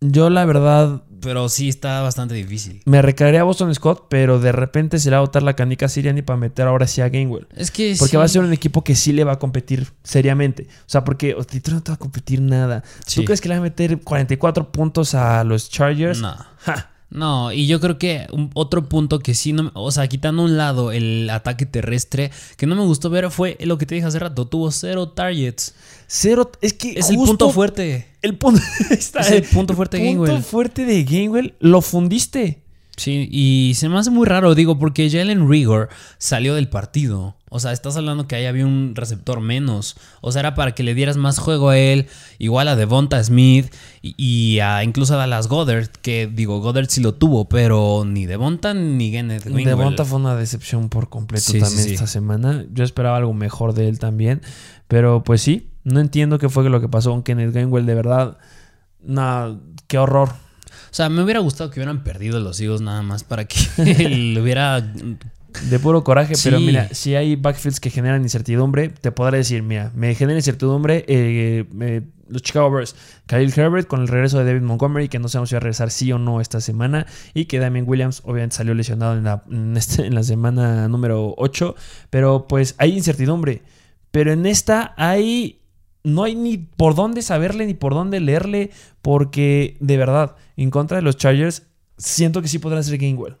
Yo 0.00 0.28
la 0.28 0.44
verdad 0.44 1.02
Pero 1.22 1.48
sí 1.48 1.70
está 1.70 2.02
bastante 2.02 2.34
difícil. 2.34 2.82
me 2.84 3.00
recaería 3.00 3.40
a 3.40 3.44
Boston 3.44 3.74
Scott, 3.74 4.06
pero 4.10 4.38
de 4.38 4.52
repente 4.52 4.98
se 4.98 5.08
le 5.08 5.16
va 5.16 5.18
a 5.18 5.24
botar 5.24 5.42
la 5.42 5.54
canica 5.56 5.86
a 5.86 5.88
Sirianni 5.88 6.20
para 6.20 6.36
meter 6.36 6.66
ahora 6.66 6.86
sí 6.86 7.00
a 7.00 7.08
Gainwell. 7.08 7.46
Es 7.56 7.70
que 7.70 7.94
Porque 7.98 8.10
sí. 8.10 8.16
va 8.18 8.24
a 8.24 8.28
ser 8.28 8.42
un 8.42 8.52
equipo 8.52 8.84
que 8.84 8.94
sí 8.96 9.12
le 9.14 9.24
va 9.24 9.32
a 9.32 9.38
competir 9.38 9.86
seriamente. 10.02 10.64
O 10.80 10.88
sea, 10.88 11.04
porque 11.04 11.28
Detroit 11.34 11.68
no 11.76 11.82
te 11.82 11.90
va 11.92 11.94
a 11.94 11.98
competir 11.98 12.42
nada. 12.42 12.82
Sí. 13.06 13.20
¿Tú 13.20 13.24
crees 13.24 13.40
que 13.40 13.48
le 13.48 13.54
va 13.54 13.60
a 13.60 13.62
meter 13.62 13.98
44 14.02 14.72
puntos 14.72 15.14
a 15.14 15.42
los 15.44 15.70
Chargers? 15.70 16.20
No. 16.20 16.36
Ja. 16.58 16.90
No, 17.14 17.52
y 17.52 17.66
yo 17.68 17.80
creo 17.80 17.96
que 17.96 18.26
un- 18.32 18.50
otro 18.54 18.88
punto 18.88 19.20
que 19.20 19.34
sí, 19.34 19.52
no, 19.52 19.70
o 19.74 19.90
sea, 19.92 20.08
quitando 20.08 20.42
un 20.42 20.56
lado 20.56 20.90
el 20.92 21.30
ataque 21.30 21.64
terrestre, 21.64 22.30
que 22.56 22.66
no 22.66 22.74
me 22.74 22.82
gustó 22.82 23.08
ver 23.08 23.30
fue 23.30 23.56
lo 23.60 23.78
que 23.78 23.86
te 23.86 23.94
dije 23.94 24.06
hace 24.06 24.18
rato, 24.18 24.46
tuvo 24.46 24.70
cero 24.72 25.08
targets. 25.10 25.74
Cero. 26.08 26.50
Es 26.60 26.72
que 26.74 26.98
Es 26.98 27.10
el 27.10 27.16
punto 27.16 27.50
fuerte. 27.50 28.08
El 28.20 28.36
punto, 28.36 28.60
está, 28.90 29.20
Es 29.20 29.30
el 29.30 29.42
punto 29.44 29.74
fuerte 29.74 29.96
de 29.98 30.02
punto 30.08 30.22
Gainwell. 30.24 30.42
fuerte 30.42 30.84
de 30.84 31.04
Gainwell 31.04 31.54
lo 31.60 31.80
fundiste. 31.80 32.60
Sí, 32.96 33.28
y 33.30 33.72
se 33.76 33.88
me 33.88 33.98
hace 33.98 34.10
muy 34.10 34.26
raro, 34.26 34.54
digo, 34.54 34.78
porque 34.78 35.08
Jalen 35.10 35.48
Rigor 35.48 35.88
salió 36.18 36.54
del 36.54 36.68
partido. 36.68 37.36
O 37.56 37.60
sea, 37.60 37.70
estás 37.70 37.96
hablando 37.96 38.26
que 38.26 38.34
ahí 38.34 38.46
había 38.46 38.66
un 38.66 38.96
receptor 38.96 39.38
menos. 39.40 39.94
O 40.20 40.32
sea, 40.32 40.40
era 40.40 40.56
para 40.56 40.72
que 40.72 40.82
le 40.82 40.92
dieras 40.92 41.16
más 41.16 41.38
juego 41.38 41.68
a 41.68 41.78
él, 41.78 42.08
igual 42.40 42.66
a 42.66 42.74
Devonta 42.74 43.22
Smith 43.22 43.72
y, 44.02 44.16
y 44.18 44.58
a 44.58 44.82
incluso 44.82 45.14
a 45.14 45.18
Dallas 45.18 45.46
Goddard, 45.46 45.86
que 46.02 46.26
digo, 46.26 46.60
Goddard 46.60 46.88
sí 46.88 47.00
lo 47.00 47.14
tuvo, 47.14 47.48
pero 47.48 48.02
ni 48.04 48.26
Devonta 48.26 48.74
ni 48.74 49.12
Kenneth 49.12 49.44
Gainwell. 49.44 49.66
Devonta 49.66 50.04
fue 50.04 50.18
una 50.18 50.34
decepción 50.34 50.88
por 50.88 51.08
completo 51.08 51.44
Sí, 51.52 51.60
también 51.60 51.84
sí. 51.84 51.94
esta 51.94 52.08
semana. 52.08 52.64
Yo 52.72 52.82
esperaba 52.82 53.18
algo 53.18 53.32
mejor 53.34 53.72
de 53.72 53.88
él 53.88 54.00
también. 54.00 54.42
Pero 54.88 55.22
pues 55.22 55.40
sí, 55.40 55.70
no 55.84 56.00
entiendo 56.00 56.40
qué 56.40 56.48
fue 56.48 56.68
lo 56.68 56.80
que 56.80 56.88
pasó 56.88 57.12
con 57.12 57.22
Kenneth 57.22 57.54
Gainwell. 57.54 57.86
De 57.86 57.94
verdad, 57.94 58.36
nada, 59.00 59.60
qué 59.86 59.98
horror. 59.98 60.30
O 60.30 60.96
sea, 60.96 61.08
me 61.08 61.22
hubiera 61.22 61.38
gustado 61.40 61.70
que 61.70 61.78
hubieran 61.80 62.02
perdido 62.02 62.40
los 62.40 62.60
Eagles 62.60 62.80
nada 62.80 63.02
más 63.02 63.22
para 63.22 63.44
que 63.44 63.56
le 64.08 64.40
hubiera... 64.40 64.92
De 65.70 65.78
puro 65.78 66.02
coraje, 66.04 66.34
pero 66.42 66.58
mira, 66.66 66.88
si 66.92 67.14
hay 67.14 67.36
backfields 67.36 67.80
que 67.80 67.90
generan 67.90 68.22
incertidumbre, 68.22 68.88
te 68.88 69.12
podré 69.12 69.38
decir, 69.38 69.62
mira, 69.62 69.92
me 69.94 70.14
genera 70.14 70.38
incertidumbre 70.38 71.04
eh, 71.08 71.64
eh, 71.80 72.02
los 72.28 72.42
Chicago 72.42 72.70
Bears, 72.70 72.96
Khalil 73.26 73.52
Herbert 73.56 73.86
con 73.86 74.00
el 74.00 74.08
regreso 74.08 74.38
de 74.38 74.44
David 74.46 74.62
Montgomery, 74.62 75.08
que 75.08 75.18
no 75.18 75.28
sabemos 75.28 75.50
si 75.50 75.54
va 75.54 75.58
a 75.58 75.60
regresar 75.60 75.90
sí 75.90 76.10
o 76.12 76.18
no 76.18 76.40
esta 76.40 76.60
semana, 76.60 77.06
y 77.34 77.44
que 77.44 77.58
Damien 77.60 77.84
Williams 77.86 78.22
obviamente 78.24 78.56
salió 78.56 78.74
lesionado 78.74 79.16
en 79.16 79.24
la, 79.24 79.42
en 79.50 79.76
este- 79.76 80.06
en 80.06 80.14
la 80.14 80.22
semana 80.22 80.88
número 80.88 81.34
8, 81.38 81.74
pero 82.10 82.46
pues 82.48 82.74
hay 82.78 82.92
incertidumbre, 82.96 83.62
pero 84.10 84.32
en 84.32 84.46
esta 84.46 84.94
hay... 84.96 85.60
No 86.06 86.24
hay 86.24 86.34
ni 86.34 86.58
por 86.58 86.94
dónde 86.94 87.22
saberle 87.22 87.64
ni 87.64 87.72
por 87.72 87.94
dónde 87.94 88.20
leerle, 88.20 88.70
porque 89.00 89.78
de 89.80 89.96
verdad, 89.96 90.36
en 90.58 90.68
contra 90.70 90.98
de 90.98 91.02
los 91.02 91.16
Chargers, 91.16 91.62
siento 91.96 92.42
que 92.42 92.48
sí 92.48 92.58
podrá 92.58 92.82
ser 92.82 92.98
Gainwell. 92.98 93.36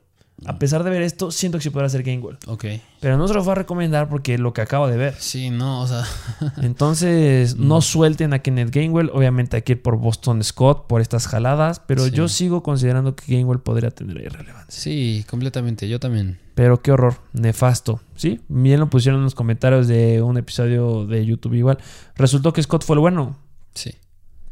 A 0.46 0.58
pesar 0.58 0.82
de 0.82 0.90
ver 0.90 1.02
esto, 1.02 1.30
siento 1.30 1.58
que 1.58 1.62
sí 1.64 1.70
podrá 1.70 1.88
ser 1.88 2.02
Gainwell. 2.02 2.38
Ok. 2.48 2.64
Pero 3.00 3.16
no 3.16 3.28
se 3.28 3.34
los 3.34 3.44
voy 3.44 3.52
a 3.52 3.54
recomendar 3.54 4.08
porque 4.08 4.36
lo 4.36 4.52
que 4.52 4.60
acabo 4.62 4.88
de 4.88 4.96
ver. 4.96 5.14
Sí, 5.18 5.48
no, 5.50 5.80
o 5.80 5.86
sea... 5.86 6.04
Entonces, 6.62 7.56
no 7.56 7.80
suelten 7.80 8.34
a 8.34 8.40
Kenneth 8.40 8.70
Gainwell. 8.74 9.10
Obviamente 9.14 9.56
hay 9.56 9.62
que 9.62 9.72
ir 9.72 9.82
por 9.82 9.96
Boston 9.96 10.42
Scott, 10.42 10.86
por 10.88 11.00
estas 11.00 11.28
jaladas. 11.28 11.80
Pero 11.86 12.04
Sí. 12.06 12.10
yo 12.10 12.28
sigo 12.28 12.62
considerando 12.62 13.14
que 13.14 13.32
Gainwell 13.32 13.60
podría 13.60 13.90
tener 13.90 14.18
ahí 14.18 14.26
relevancia. 14.28 14.80
Sí, 14.82 15.24
completamente, 15.30 15.88
yo 15.88 16.00
también. 16.00 16.38
Pero 16.56 16.82
qué 16.82 16.90
horror, 16.92 17.14
nefasto. 17.32 18.00
¿Sí? 18.16 18.40
Bien 18.48 18.80
lo 18.80 18.90
pusieron 18.90 19.20
en 19.20 19.24
los 19.24 19.34
comentarios 19.36 19.86
de 19.86 20.20
un 20.20 20.36
episodio 20.36 21.06
de 21.06 21.24
YouTube 21.24 21.54
igual. 21.54 21.78
Resultó 22.16 22.52
que 22.52 22.62
Scott 22.62 22.84
fue 22.84 22.96
el 22.96 23.00
bueno. 23.00 23.38
Sí. 23.74 23.94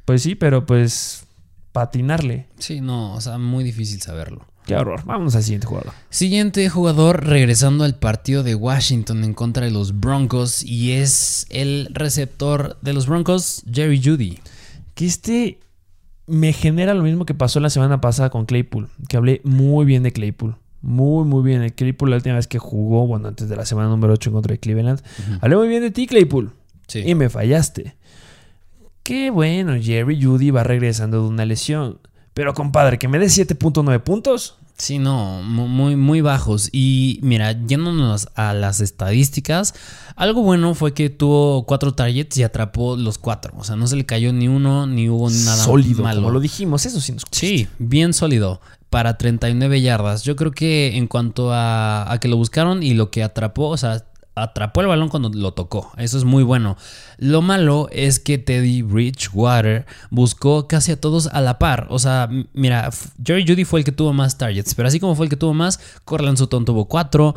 Pues 0.04 0.22
sí, 0.22 0.36
pero 0.36 0.64
pues 0.64 1.26
patinarle. 1.72 2.46
Sí, 2.58 2.80
no, 2.80 3.14
o 3.14 3.20
sea, 3.20 3.38
muy 3.38 3.64
difícil 3.64 4.00
saberlo. 4.00 4.46
Qué 4.66 4.76
horror. 4.76 5.04
Vámonos 5.04 5.34
al 5.34 5.42
siguiente 5.42 5.66
jugador. 5.66 5.92
Siguiente 6.10 6.68
jugador 6.68 7.26
regresando 7.26 7.84
al 7.84 7.96
partido 7.96 8.42
de 8.42 8.54
Washington 8.54 9.24
en 9.24 9.34
contra 9.34 9.64
de 9.64 9.72
los 9.72 9.98
Broncos 9.98 10.62
y 10.62 10.92
es 10.92 11.46
el 11.50 11.88
receptor 11.92 12.78
de 12.80 12.92
los 12.92 13.06
Broncos, 13.06 13.62
Jerry 13.70 14.00
Judy. 14.02 14.38
que 14.94 15.06
este 15.06 15.58
me 16.26 16.52
genera 16.52 16.94
lo 16.94 17.02
mismo 17.02 17.26
que 17.26 17.34
pasó 17.34 17.58
la 17.60 17.70
semana 17.70 18.00
pasada 18.00 18.30
con 18.30 18.46
Claypool, 18.46 18.88
que 19.08 19.16
hablé 19.16 19.40
muy 19.44 19.84
bien 19.84 20.02
de 20.02 20.12
Claypool. 20.12 20.56
Muy, 20.80 21.24
muy 21.24 21.42
bien. 21.44 21.62
El 21.62 21.72
Claypool 21.72 22.10
la 22.10 22.16
última 22.16 22.34
vez 22.34 22.48
que 22.48 22.58
jugó, 22.58 23.06
bueno, 23.06 23.28
antes 23.28 23.48
de 23.48 23.56
la 23.56 23.64
semana 23.64 23.88
número 23.88 24.12
8 24.12 24.30
en 24.30 24.34
contra 24.34 24.52
de 24.52 24.58
Cleveland. 24.58 25.00
Hablé 25.40 25.56
muy 25.56 25.68
bien 25.68 25.82
de 25.82 25.90
ti, 25.92 26.06
Claypool. 26.06 26.50
Sí. 26.88 27.02
Y 27.06 27.14
me 27.14 27.30
fallaste. 27.30 27.94
Qué 29.04 29.30
bueno, 29.30 29.74
Jerry 29.80 30.20
Judy 30.20 30.50
va 30.50 30.64
regresando 30.64 31.22
de 31.22 31.28
una 31.28 31.44
lesión. 31.44 31.98
Pero 32.34 32.54
compadre, 32.54 32.98
que 32.98 33.08
me 33.08 33.18
dé 33.18 33.26
7.9 33.26 34.00
puntos. 34.02 34.56
Sí, 34.78 34.98
no, 34.98 35.42
mu- 35.42 35.68
muy, 35.68 35.96
muy 35.96 36.22
bajos. 36.22 36.68
Y 36.72 37.20
mira, 37.22 37.52
yéndonos 37.52 38.28
a 38.34 38.54
las 38.54 38.80
estadísticas, 38.80 39.74
algo 40.16 40.42
bueno 40.42 40.74
fue 40.74 40.94
que 40.94 41.10
tuvo 41.10 41.66
cuatro 41.66 41.92
targets 41.94 42.36
y 42.38 42.42
atrapó 42.42 42.96
los 42.96 43.18
cuatro. 43.18 43.52
O 43.58 43.64
sea, 43.64 43.76
no 43.76 43.86
se 43.86 43.96
le 43.96 44.06
cayó 44.06 44.32
ni 44.32 44.48
uno, 44.48 44.86
ni 44.86 45.08
hubo 45.08 45.28
nada 45.30 45.62
Sólido, 45.62 46.02
malo. 46.02 46.20
como 46.22 46.30
lo 46.32 46.40
dijimos. 46.40 46.86
Eso 46.86 47.00
sí 47.00 47.12
nos. 47.12 47.22
Sí, 47.30 47.68
bien 47.78 48.12
sólido. 48.14 48.60
Para 48.90 49.16
39 49.18 49.80
yardas. 49.82 50.22
Yo 50.24 50.34
creo 50.36 50.50
que 50.52 50.96
en 50.96 51.06
cuanto 51.06 51.52
a, 51.52 52.10
a 52.12 52.18
que 52.18 52.28
lo 52.28 52.36
buscaron 52.36 52.82
y 52.82 52.94
lo 52.94 53.10
que 53.10 53.22
atrapó, 53.22 53.68
o 53.68 53.76
sea, 53.76 54.04
atrapó 54.34 54.80
el 54.80 54.86
balón 54.86 55.08
cuando 55.08 55.28
lo 55.28 55.52
tocó. 55.52 55.92
Eso 55.96 56.18
es 56.18 56.24
muy 56.24 56.42
bueno. 56.42 56.76
Lo 57.18 57.42
malo 57.42 57.88
es 57.90 58.18
que 58.18 58.38
Teddy 58.38 58.82
Bridgewater 58.82 59.86
buscó 60.10 60.66
casi 60.68 60.92
a 60.92 61.00
todos 61.00 61.26
a 61.26 61.40
la 61.40 61.58
par. 61.58 61.86
O 61.90 61.98
sea, 61.98 62.28
mira, 62.52 62.90
Jerry 63.24 63.44
Judy 63.46 63.64
fue 63.64 63.80
el 63.80 63.84
que 63.84 63.92
tuvo 63.92 64.12
más 64.12 64.38
targets, 64.38 64.74
pero 64.74 64.88
así 64.88 65.00
como 65.00 65.14
fue 65.14 65.26
el 65.26 65.30
que 65.30 65.36
tuvo 65.36 65.54
más, 65.54 65.80
Cortland 66.04 66.38
Sutton 66.38 66.64
tuvo 66.64 66.86
cuatro, 66.86 67.34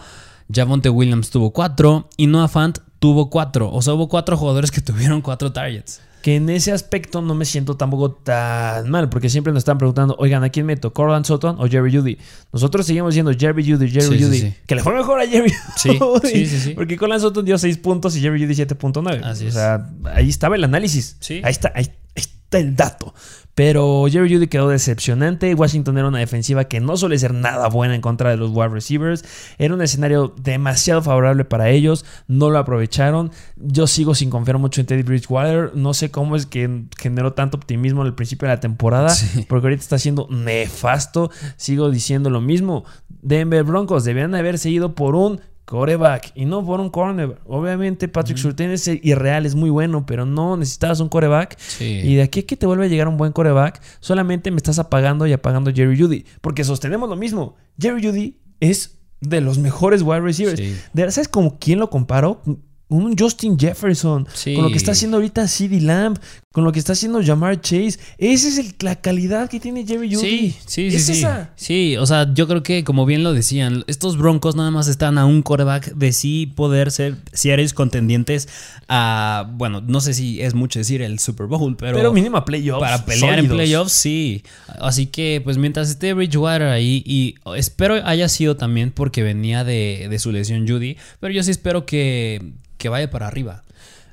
Javonte 0.54 0.90
Williams 0.90 1.30
tuvo 1.30 1.52
cuatro 1.52 2.10
y 2.18 2.28
Noah 2.28 2.48
Fant 2.48 2.80
tuvo 3.00 3.30
cuatro. 3.30 3.72
O 3.72 3.82
sea, 3.82 3.94
hubo 3.94 4.08
cuatro 4.08 4.38
jugadores 4.38 4.72
que 4.72 4.82
tuvieron 4.82 5.22
cuatro 5.22 5.52
targets. 5.52 6.02
Que 6.26 6.38
en 6.38 6.50
ese 6.50 6.72
aspecto 6.72 7.22
no 7.22 7.36
me 7.36 7.46
siento 7.46 7.78
tampoco 7.78 8.12
tan 8.14 8.90
mal, 8.90 9.10
porque 9.10 9.30
siempre 9.30 9.54
nos 9.54 9.60
están 9.62 9.78
preguntando, 9.78 10.16
oigan, 10.18 10.44
¿a 10.44 10.50
quién 10.50 10.66
meto? 10.66 10.92
¿Corland 10.92 11.24
Sutton 11.24 11.58
o 11.60 11.68
Jerry 11.68 11.96
Judy? 11.96 12.18
Nosotros 12.52 12.88
seguimos 12.88 13.14
diciendo 13.14 13.32
Jerry 13.38 13.64
Judy, 13.64 13.92
Jerry 13.92 14.18
Sí, 14.18 14.24
Judy. 14.24 14.40
sí. 14.42 14.54
Que 14.66 14.74
le 14.74 14.82
fue 14.82 14.96
mejor 14.96 15.20
a 15.20 15.28
Jerry 15.28 15.54
Sí, 15.78 16.00
Judy. 16.00 16.28
sí, 16.30 16.46
sí, 16.48 16.60
sí. 16.62 16.74
Porque 16.74 16.98
Corland 16.98 17.22
Sutton 17.22 17.46
dio 17.46 17.60
6 17.60 17.78
puntos 17.78 18.16
y 18.18 18.22
Jerry 18.22 18.42
Judy 18.42 18.56
7.9. 18.56 19.22
Así 19.24 19.46
o 19.46 19.48
es. 19.50 19.54
sea, 19.54 19.88
ahí 20.16 20.28
estaba 20.28 20.56
el 20.56 20.64
análisis. 20.64 21.16
Sí. 21.20 21.42
Ahí 21.44 21.52
está, 21.52 21.72
ahí, 21.76 21.92
ahí 22.16 22.24
está 22.24 22.58
el 22.58 22.76
dato. 22.76 23.14
Pero 23.56 24.06
Jerry 24.10 24.34
Judy 24.34 24.48
quedó 24.48 24.68
decepcionante. 24.68 25.56
Washington 25.56 25.98
era 25.98 26.10
una 26.10 26.20
defensiva 26.20 26.66
que 26.66 26.82
no 26.82 26.98
suele 26.98 27.18
ser 27.18 27.34
nada 27.34 27.70
buena 27.70 27.96
en 27.96 28.02
contra 28.02 28.30
de 28.30 28.36
los 28.36 28.52
wide 28.52 28.68
receivers. 28.68 29.24
Era 29.58 29.74
un 29.74 29.82
escenario 29.82 30.36
demasiado 30.38 31.02
favorable 31.02 31.46
para 31.46 31.70
ellos. 31.70 32.06
No 32.28 32.50
lo 32.50 32.60
aprovecharon. 32.60 33.32
Yo 33.56 33.88
sigo 33.88 34.14
sin 34.14 34.30
confiar 34.30 34.58
mucho 34.58 34.82
en 34.82 34.88
Teddy 34.88 35.04
Bridgewater. 35.04 35.72
No 35.74 35.94
sé 35.94 36.12
cómo 36.12 36.36
es 36.36 36.46
que 36.46 36.84
generó 37.00 37.32
tanto 37.32 37.56
optimismo 37.56 38.02
en 38.02 38.08
el 38.08 38.14
principio 38.14 38.50
de 38.50 38.56
la 38.56 38.60
temporada. 38.60 39.10
Sí. 39.10 39.46
Porque 39.48 39.68
ahorita 39.68 39.82
está 39.82 40.00
siendo 40.00 40.28
nefasto. 40.30 41.32
Sigo 41.56 41.90
diciendo 41.90 42.30
lo 42.30 42.42
mismo. 42.42 42.84
Denver 43.22 43.64
Broncos 43.64 44.04
debían 44.04 44.36
haberse 44.36 44.70
ido 44.70 44.96
por 44.96 45.16
un 45.16 45.40
coreback 45.66 46.32
y 46.36 46.46
no 46.46 46.66
por 46.66 46.80
un 46.80 46.90
cornerback. 46.90 47.40
Obviamente 47.46 48.08
Patrick 48.08 48.38
Surtain 48.38 48.72
es 48.72 48.88
irreal, 48.88 49.46
es 49.46 49.56
muy 49.56 49.70
bueno, 49.70 50.06
pero 50.06 50.26
no 50.26 50.56
necesitabas 50.58 51.00
un 51.00 51.10
coreback. 51.10 51.58
Sí. 51.60 52.02
Y 52.04 52.16
de 52.16 52.22
aquí 52.22 52.42
a 52.42 52.46
que 52.46 52.56
te 52.56 52.66
vuelve 52.66 52.86
a 52.86 52.88
llegar 52.88 53.08
un 53.08 53.18
buen 53.18 53.32
coreback, 53.32 53.82
solamente 54.00 54.52
me 54.52 54.58
estás 54.58 54.80
apagando 54.80 55.28
y 55.28 55.34
apagando 55.34 55.72
Jerry 55.74 56.00
Judy. 56.00 56.26
Porque 56.42 56.64
sostenemos 56.64 57.10
lo 57.10 57.16
mismo. 57.16 57.56
Jerry 57.80 58.06
Judy 58.06 58.40
es 58.60 59.00
de 59.22 59.42
los 59.42 59.58
mejores 59.58 60.02
wide 60.02 60.22
receivers. 60.22 60.60
Sí. 60.60 60.76
¿Sabes 61.12 61.28
con 61.28 61.50
quién 61.52 61.80
lo 61.80 61.90
comparo? 61.90 62.42
Un 62.88 63.18
Justin 63.18 63.58
Jefferson. 63.58 64.28
Sí. 64.34 64.54
Con 64.54 64.64
lo 64.66 64.70
que 64.70 64.78
está 64.78 64.92
haciendo 64.92 65.18
ahorita 65.18 65.48
CD 65.48 65.82
Lamb. 65.82 66.20
Con 66.52 66.64
lo 66.64 66.72
que 66.72 66.80
está 66.80 66.94
haciendo 66.94 67.22
Jamar 67.22 67.60
Chase. 67.60 68.00
Esa 68.18 68.48
es 68.48 68.58
el- 68.60 68.76
la 68.80 68.96
calidad 69.02 69.50
que 69.50 69.60
tiene 69.60 69.86
Jerry 69.86 70.14
Judy. 70.16 70.52
Sí, 70.52 70.56
sí, 70.68 70.90
sí. 70.92 70.96
Es 70.96 71.06
sí. 71.06 71.12
esa. 71.14 71.52
Sí, 71.58 71.98
o 71.98 72.06
sea, 72.06 72.32
yo 72.34 72.48
creo 72.48 72.64
que 72.64 72.84
como 72.86 73.06
bien 73.06 73.24
lo 73.24 73.34
decían, 73.34 73.84
estos 73.88 74.18
Broncos 74.18 74.56
nada 74.56 74.72
más 74.72 74.88
están 74.88 75.18
a 75.18 75.26
un 75.26 75.42
quarterback 75.42 75.96
de 75.96 76.14
sí 76.14 76.46
poder 76.56 76.92
ser, 76.92 77.16
si 77.34 77.50
eres 77.50 77.74
contendientes 77.74 78.48
a, 78.88 79.50
bueno, 79.56 79.82
no 79.82 80.00
sé 80.00 80.14
si 80.14 80.42
es 80.42 80.54
mucho 80.54 80.80
decir 80.80 81.02
el 81.02 81.20
Super 81.20 81.48
Bowl, 81.48 81.76
pero, 81.76 81.98
Pero, 81.98 82.14
mínimo 82.14 82.38
a 82.38 82.46
playoffs. 82.46 82.80
para 82.80 83.04
pelear 83.04 83.40
en 83.40 83.48
playoffs, 83.50 83.92
sí. 83.92 84.44
Así 84.80 85.08
que, 85.08 85.42
pues 85.44 85.58
mientras 85.58 85.90
esté 85.90 86.14
Bridgewater 86.14 86.68
ahí, 86.70 87.04
y 87.06 87.36
espero 87.58 87.96
haya 88.06 88.30
sido 88.30 88.56
también 88.56 88.92
porque 88.92 89.24
venía 89.24 89.64
de, 89.66 90.08
de 90.10 90.20
su 90.20 90.32
lesión 90.32 90.66
Judy, 90.68 90.96
pero 91.20 91.34
yo 91.34 91.44
sí 91.44 91.52
espero 91.52 91.86
que, 91.86 92.54
que 92.86 92.90
vaya 92.90 93.10
para 93.10 93.26
arriba. 93.26 93.64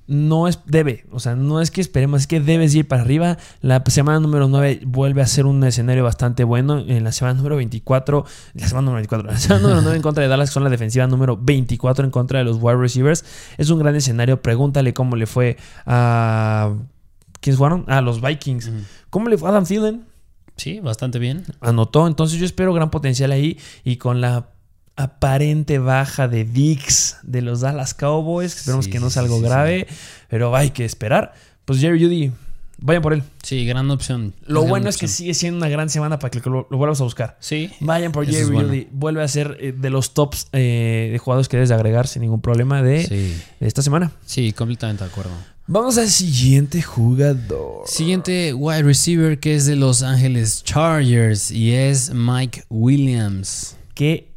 No 0.06 0.48
es, 0.48 0.60
debe, 0.64 1.04
o 1.12 1.20
sea, 1.20 1.36
no 1.36 1.60
es 1.60 1.70
que 1.70 1.82
esperemos, 1.82 2.22
es 2.22 2.26
que 2.26 2.40
debes 2.40 2.74
ir 2.74 2.88
para 2.88 3.02
arriba. 3.02 3.36
La 3.60 3.84
semana 3.86 4.18
número 4.18 4.48
9 4.48 4.80
vuelve 4.86 5.20
a 5.20 5.26
ser 5.26 5.44
un 5.44 5.62
escenario 5.62 6.02
bastante 6.04 6.42
bueno. 6.42 6.78
En 6.78 7.04
la 7.04 7.12
semana 7.12 7.34
número 7.34 7.56
24, 7.56 8.24
la 8.54 8.68
semana 8.68 8.86
número 8.86 8.96
24, 8.96 9.30
la 9.30 9.38
semana 9.38 9.60
número 9.60 9.82
9 9.82 9.96
en 9.96 10.02
contra 10.02 10.22
de 10.22 10.28
Dallas, 10.28 10.48
que 10.48 10.54
son 10.54 10.64
la 10.64 10.70
defensiva 10.70 11.06
número 11.06 11.36
24 11.36 12.06
en 12.06 12.10
contra 12.10 12.38
de 12.38 12.46
los 12.46 12.56
wide 12.62 12.78
receivers. 12.78 13.26
Es 13.58 13.68
un 13.68 13.78
gran 13.78 13.94
escenario. 13.94 14.40
Pregúntale 14.40 14.94
cómo 14.94 15.16
le 15.16 15.26
fue 15.26 15.58
a. 15.84 16.72
¿Quiénes 17.40 17.58
jugaron? 17.58 17.84
A 17.88 18.00
los 18.00 18.22
Vikings. 18.22 18.70
¿Cómo 19.10 19.28
le 19.28 19.36
fue 19.36 19.48
a 19.48 19.52
Adam 19.52 19.66
Thielen? 19.66 20.06
Sí, 20.56 20.80
bastante 20.80 21.18
bien. 21.18 21.44
Anotó, 21.60 22.06
entonces 22.06 22.38
yo 22.38 22.46
espero 22.46 22.72
gran 22.72 22.90
potencial 22.90 23.32
ahí 23.32 23.58
y 23.84 23.96
con 23.96 24.22
la 24.22 24.46
aparente 24.96 25.78
baja 25.78 26.28
de 26.28 26.44
Dix 26.44 27.16
de 27.22 27.42
los 27.42 27.60
Dallas 27.60 27.94
Cowboys, 27.94 28.54
que 28.54 28.60
esperemos 28.60 28.84
Sí, 28.86 28.90
que 28.90 29.00
no 29.00 29.10
sea 29.10 29.22
algo 29.22 29.36
sí, 29.36 29.42
sí. 29.42 29.48
grave, 29.48 29.86
pero 30.28 30.54
hay 30.54 30.70
que 30.70 30.84
esperar. 30.84 31.32
Pues 31.64 31.78
Jerry 31.80 32.02
Judy, 32.02 32.32
vayan 32.78 33.02
por 33.02 33.12
él. 33.14 33.22
Sí, 33.42 33.64
gran 33.64 33.90
opción. 33.90 34.34
Lo 34.46 34.60
gran 34.60 34.70
bueno 34.70 34.88
es 34.88 34.96
que 34.98 35.08
sigue 35.08 35.34
siendo 35.34 35.58
una 35.58 35.68
gran 35.68 35.88
semana 35.88 36.18
para 36.18 36.30
que 36.30 36.40
lo, 36.48 36.66
lo 36.70 36.76
vuelvas 36.76 37.00
a 37.00 37.04
buscar. 37.04 37.36
Sí. 37.40 37.70
Vayan 37.80 38.12
por 38.12 38.26
Jerry 38.26 38.50
bueno. 38.52 38.68
Judy, 38.68 38.88
vuelve 38.92 39.22
a 39.22 39.28
ser 39.28 39.56
eh, 39.60 39.72
de 39.72 39.90
los 39.90 40.14
tops 40.14 40.48
eh, 40.52 41.08
de 41.12 41.18
jugadores 41.18 41.48
que 41.48 41.56
debes 41.56 41.68
de 41.70 41.74
agregar 41.76 42.06
sin 42.06 42.22
ningún 42.22 42.40
problema 42.40 42.82
de, 42.82 43.06
de 43.60 43.66
esta 43.66 43.82
semana. 43.82 44.12
Sí, 44.26 44.52
completamente 44.52 45.04
de 45.04 45.10
acuerdo. 45.10 45.30
Vamos 45.68 45.96
al 45.96 46.08
siguiente 46.08 46.82
jugador. 46.82 47.82
Siguiente 47.86 48.52
wide 48.52 48.82
receiver 48.82 49.38
que 49.38 49.54
es 49.54 49.64
de 49.64 49.76
Los 49.76 50.02
Ángeles 50.02 50.64
Chargers 50.64 51.52
y 51.52 51.72
es 51.72 52.12
Mike 52.12 52.64
Williams. 52.68 53.76
Qué 53.94 54.31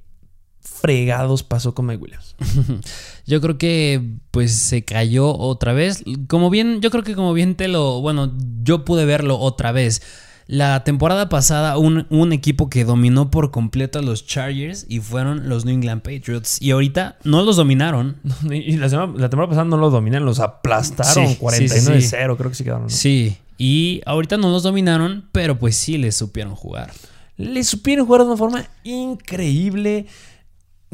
fregados 0.85 1.43
pasó 1.43 1.73
con 1.73 1.87
Mike 1.87 2.01
Williams? 2.01 2.35
Yo 3.25 3.41
creo 3.41 3.57
que 3.57 4.01
pues 4.31 4.53
se 4.53 4.83
cayó 4.83 5.35
otra 5.35 5.73
vez. 5.73 6.03
Como 6.27 6.49
bien, 6.49 6.81
yo 6.81 6.91
creo 6.91 7.03
que 7.03 7.15
como 7.15 7.33
bien 7.33 7.55
te 7.55 7.67
lo, 7.67 8.01
bueno, 8.01 8.31
yo 8.61 8.85
pude 8.85 9.05
verlo 9.05 9.39
otra 9.39 9.71
vez. 9.71 10.03
La 10.47 10.83
temporada 10.83 11.27
pasada 11.27 11.79
un, 11.79 12.05
un, 12.11 12.31
equipo 12.31 12.69
que 12.69 12.85
dominó 12.85 13.31
por 13.31 13.49
completo 13.49 13.97
a 13.97 14.03
los 14.03 14.27
Chargers 14.27 14.85
y 14.87 14.99
fueron 14.99 15.49
los 15.49 15.65
New 15.65 15.73
England 15.73 16.03
Patriots. 16.03 16.61
Y 16.61 16.69
ahorita 16.69 17.17
no 17.23 17.41
los 17.41 17.55
dominaron. 17.55 18.17
Y 18.51 18.77
la, 18.77 18.89
semana, 18.89 19.11
la 19.17 19.29
temporada 19.29 19.49
pasada 19.49 19.65
no 19.65 19.77
los 19.77 19.91
dominaron, 19.91 20.27
los 20.27 20.39
aplastaron 20.39 21.29
Sí, 21.29 21.37
49-0, 21.41 21.69
sí, 21.95 22.01
sí. 22.01 22.15
creo 22.15 22.37
que 22.37 22.55
sí 22.55 22.63
quedaron. 22.63 22.83
¿no? 22.83 22.89
Sí, 22.89 23.37
y 23.57 24.01
ahorita 24.05 24.37
no 24.37 24.51
los 24.51 24.61
dominaron, 24.63 25.25
pero 25.31 25.57
pues 25.57 25.75
sí 25.75 25.97
les 25.97 26.15
supieron 26.15 26.53
jugar. 26.55 26.91
Le 27.37 27.63
supieron 27.63 28.05
jugar 28.05 28.21
de 28.21 28.27
una 28.27 28.37
forma 28.37 28.65
increíble. 28.83 30.05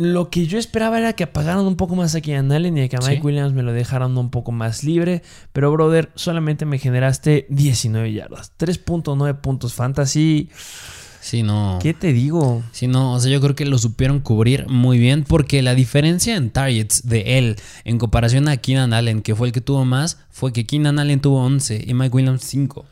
Lo 0.01 0.29
que 0.31 0.47
yo 0.47 0.57
esperaba 0.57 0.97
era 0.97 1.13
que 1.13 1.23
apagaran 1.25 1.65
un 1.65 1.75
poco 1.75 1.95
más 1.95 2.15
a 2.15 2.21
Keenan 2.21 2.51
Allen 2.51 2.77
y 2.77 2.89
que 2.89 2.95
a 2.95 2.99
Mike 2.99 3.15
Sí. 3.17 3.21
Williams 3.21 3.53
me 3.53 3.61
lo 3.61 3.71
dejaran 3.71 4.17
un 4.17 4.31
poco 4.31 4.51
más 4.51 4.83
libre. 4.83 5.21
Pero, 5.53 5.71
brother, 5.71 6.09
solamente 6.15 6.65
me 6.65 6.79
generaste 6.79 7.45
19 7.49 8.11
yardas. 8.11 8.51
3.9 8.57 9.41
puntos 9.41 9.73
fantasy. 9.73 10.49
Sí, 11.21 11.43
no. 11.43 11.77
¿Qué 11.79 11.93
te 11.93 12.13
digo? 12.13 12.63
Sí, 12.71 12.87
no, 12.87 13.13
o 13.13 13.19
sea, 13.19 13.31
yo 13.31 13.39
creo 13.41 13.53
que 13.53 13.65
lo 13.65 13.77
supieron 13.77 14.21
cubrir 14.21 14.67
muy 14.67 14.97
bien 14.97 15.23
porque 15.23 15.61
la 15.61 15.75
diferencia 15.75 16.35
en 16.35 16.49
targets 16.49 17.07
de 17.07 17.37
él 17.37 17.57
en 17.83 17.99
comparación 17.99 18.47
a 18.47 18.57
Keenan 18.57 18.91
Allen, 18.93 19.21
que 19.21 19.35
fue 19.35 19.47
el 19.47 19.53
que 19.53 19.61
tuvo 19.61 19.85
más, 19.85 20.17
fue 20.31 20.51
que 20.51 20.65
Keenan 20.65 20.97
Allen 20.97 21.19
tuvo 21.21 21.43
11 21.45 21.83
y 21.85 21.93
Mike 21.93 22.15
Williams 22.15 22.41
5. 22.45 22.85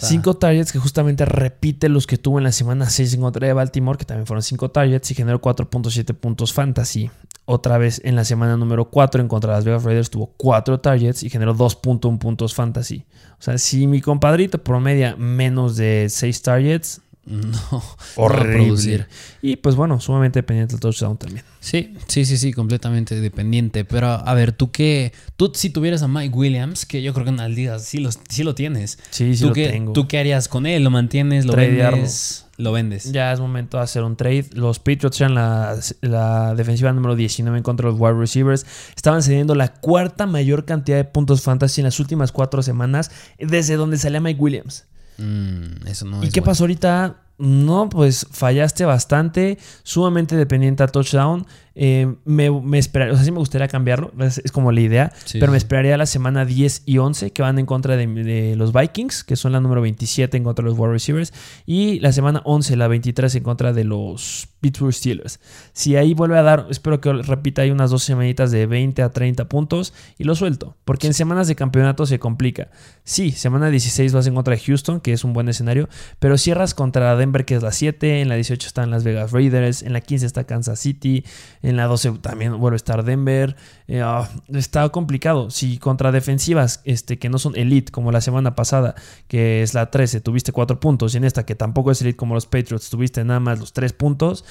5 0.00 0.36
targets 0.36 0.72
que 0.72 0.78
justamente 0.78 1.24
repite 1.24 1.88
los 1.88 2.06
que 2.06 2.18
tuvo 2.18 2.38
en 2.38 2.44
la 2.44 2.52
semana 2.52 2.88
6 2.88 3.14
en 3.14 3.20
contra 3.20 3.46
de 3.46 3.52
Baltimore, 3.52 3.98
que 3.98 4.04
también 4.04 4.26
fueron 4.26 4.42
5 4.42 4.70
targets 4.70 5.10
y 5.10 5.14
generó 5.14 5.40
4.7 5.40 6.14
puntos 6.14 6.52
fantasy. 6.52 7.10
Otra 7.44 7.78
vez 7.78 8.00
en 8.04 8.14
la 8.14 8.24
semana 8.24 8.56
número 8.56 8.90
4 8.90 9.22
en 9.22 9.28
contra 9.28 9.52
de 9.52 9.58
las 9.58 9.64
Vegas 9.64 9.84
Raiders 9.84 10.10
tuvo 10.10 10.34
4 10.36 10.80
targets 10.80 11.22
y 11.22 11.30
generó 11.30 11.54
2.1 11.54 12.18
puntos 12.18 12.54
fantasy. 12.54 13.06
O 13.38 13.42
sea, 13.42 13.58
si 13.58 13.86
mi 13.86 14.00
compadrito 14.00 14.62
promedia 14.62 15.16
menos 15.16 15.76
de 15.76 16.06
6 16.10 16.42
targets, 16.42 17.00
No, 17.38 17.42
no 17.70 17.82
horrible. 18.16 18.54
producir. 18.54 19.06
Y 19.42 19.56
pues 19.56 19.76
bueno, 19.76 20.00
sumamente 20.00 20.38
dependiente 20.38 20.72
del 20.72 20.80
touchdown 20.80 21.18
también. 21.18 21.44
Sí, 21.60 21.94
sí, 22.06 22.24
sí, 22.24 22.38
sí, 22.38 22.52
completamente 22.52 23.20
dependiente. 23.20 23.84
Pero 23.84 24.08
a 24.08 24.34
ver, 24.34 24.52
tú 24.52 24.70
que, 24.70 25.12
tú 25.36 25.52
si 25.54 25.68
tuvieras 25.70 26.02
a 26.02 26.08
Mike 26.08 26.34
Williams, 26.34 26.86
que 26.86 27.02
yo 27.02 27.12
creo 27.12 27.24
que 27.24 27.30
en 27.30 27.36
las 27.36 27.50
ligas 27.50 27.84
sí, 27.84 27.98
los, 27.98 28.18
sí 28.30 28.44
lo 28.44 28.54
tienes. 28.54 28.98
Sí, 29.10 29.34
sí 29.36 29.42
¿Tú 29.42 29.48
lo 29.48 29.54
qué, 29.54 29.68
tengo. 29.68 29.92
¿Tú 29.92 30.08
qué 30.08 30.18
harías 30.18 30.48
con 30.48 30.64
él? 30.66 30.84
¿Lo 30.84 30.90
mantienes? 30.90 31.44
¿Lo 31.44 31.52
Tradearlo. 31.52 31.96
vendes? 31.98 32.46
Lo 32.56 32.72
vendes. 32.72 33.12
Ya 33.12 33.30
es 33.32 33.40
momento 33.40 33.76
de 33.76 33.82
hacer 33.84 34.02
un 34.04 34.16
trade. 34.16 34.46
Los 34.54 34.78
Patriots 34.78 35.20
eran 35.20 35.34
la, 35.34 35.78
la 36.00 36.54
defensiva 36.54 36.92
número 36.92 37.14
19 37.14 37.58
en 37.58 37.62
contra 37.62 37.86
de 37.86 37.92
los 37.92 38.00
wide 38.00 38.18
receivers. 38.18 38.64
Estaban 38.96 39.22
cediendo 39.22 39.54
la 39.54 39.74
cuarta 39.74 40.26
mayor 40.26 40.64
cantidad 40.64 40.96
de 40.96 41.04
puntos 41.04 41.42
fantasy 41.42 41.82
en 41.82 41.84
las 41.84 42.00
últimas 42.00 42.32
cuatro 42.32 42.62
semanas 42.62 43.10
desde 43.38 43.76
donde 43.76 43.98
salía 43.98 44.20
Mike 44.20 44.40
Williams. 44.40 44.86
Mm, 45.18 45.86
eso 45.86 46.04
no 46.06 46.22
¿Y 46.22 46.28
es 46.28 46.32
qué 46.32 46.40
bueno. 46.40 46.50
pasó 46.50 46.64
ahorita? 46.64 47.16
No, 47.38 47.88
pues 47.88 48.26
fallaste 48.30 48.84
bastante, 48.84 49.58
sumamente 49.84 50.36
dependiente 50.36 50.82
a 50.82 50.88
touchdown. 50.88 51.46
Eh, 51.80 52.12
me, 52.24 52.50
me 52.50 52.76
esperaría, 52.78 53.14
o 53.14 53.16
sea, 53.16 53.24
sí 53.24 53.30
me 53.30 53.38
gustaría 53.38 53.68
cambiarlo, 53.68 54.10
es, 54.18 54.38
es 54.38 54.50
como 54.50 54.72
la 54.72 54.80
idea, 54.80 55.12
Sí, 55.24 55.38
pero 55.38 55.52
me 55.52 55.58
esperaría 55.58 55.96
la 55.96 56.06
semana 56.06 56.44
10 56.44 56.82
y 56.86 56.98
11 56.98 57.30
que 57.30 57.40
van 57.40 57.56
en 57.60 57.66
contra 57.66 57.96
de, 57.96 58.04
de 58.08 58.56
los 58.56 58.72
Vikings, 58.72 59.22
que 59.22 59.36
son 59.36 59.52
la 59.52 59.60
número 59.60 59.80
27 59.80 60.36
en 60.36 60.42
contra 60.42 60.64
de 60.64 60.70
los 60.70 60.76
wide 60.76 60.90
receivers, 60.90 61.32
y 61.66 62.00
la 62.00 62.10
semana 62.10 62.42
11, 62.44 62.74
la 62.74 62.88
23 62.88 63.32
en 63.36 63.42
contra 63.44 63.72
de 63.72 63.84
los 63.84 64.48
Pittsburgh 64.60 64.92
Steelers. 64.92 65.38
Si 65.72 65.94
ahí 65.94 66.14
vuelve 66.14 66.36
a 66.36 66.42
dar, 66.42 66.66
espero 66.68 67.00
que 67.00 67.12
repita 67.12 67.62
ahí 67.62 67.70
unas 67.70 67.92
dos 67.92 68.02
semanitas 68.02 68.50
de 68.50 68.66
20 68.66 69.00
a 69.02 69.10
30 69.10 69.48
puntos 69.48 69.94
y 70.18 70.24
lo 70.24 70.34
suelto, 70.34 70.76
porque 70.84 71.06
en 71.06 71.14
semanas 71.14 71.46
de 71.46 71.54
campeonato 71.54 72.06
se 72.06 72.18
complica. 72.18 72.72
Sí, 73.04 73.30
semana 73.30 73.70
16 73.70 74.12
vas 74.12 74.26
en 74.26 74.34
contra 74.34 74.56
de 74.56 74.60
Houston, 74.60 75.00
que 75.00 75.12
es 75.12 75.22
un 75.22 75.32
buen 75.32 75.48
escenario, 75.48 75.88
pero 76.18 76.36
cierras 76.38 76.74
contra 76.74 77.14
Denver, 77.14 77.27
que 77.32 77.54
es 77.54 77.62
la 77.62 77.72
7, 77.72 78.20
en 78.20 78.28
la 78.28 78.34
18 78.34 78.66
están 78.66 78.90
las 78.90 79.04
Vegas 79.04 79.32
Raiders, 79.32 79.82
en 79.82 79.92
la 79.92 80.00
15 80.00 80.26
está 80.26 80.44
Kansas 80.44 80.78
City, 80.78 81.24
en 81.62 81.76
la 81.76 81.86
12 81.86 82.12
también 82.20 82.58
vuelve 82.58 82.74
a 82.74 82.76
estar 82.76 83.04
Denver. 83.04 83.56
Eh, 83.86 84.00
ah, 84.02 84.28
está 84.48 84.88
complicado. 84.90 85.50
Si 85.50 85.78
contra 85.78 86.12
defensivas 86.12 86.80
este, 86.84 87.18
que 87.18 87.28
no 87.28 87.38
son 87.38 87.56
elite, 87.56 87.92
como 87.92 88.12
la 88.12 88.20
semana 88.20 88.54
pasada, 88.54 88.94
que 89.28 89.62
es 89.62 89.74
la 89.74 89.90
13, 89.90 90.20
tuviste 90.20 90.52
4 90.52 90.80
puntos, 90.80 91.14
y 91.14 91.18
en 91.18 91.24
esta 91.24 91.44
que 91.46 91.54
tampoco 91.54 91.90
es 91.90 92.00
elite 92.02 92.16
como 92.16 92.34
los 92.34 92.46
Patriots, 92.46 92.90
tuviste 92.90 93.24
nada 93.24 93.40
más 93.40 93.58
los 93.58 93.72
3 93.72 93.92
puntos, 93.92 94.44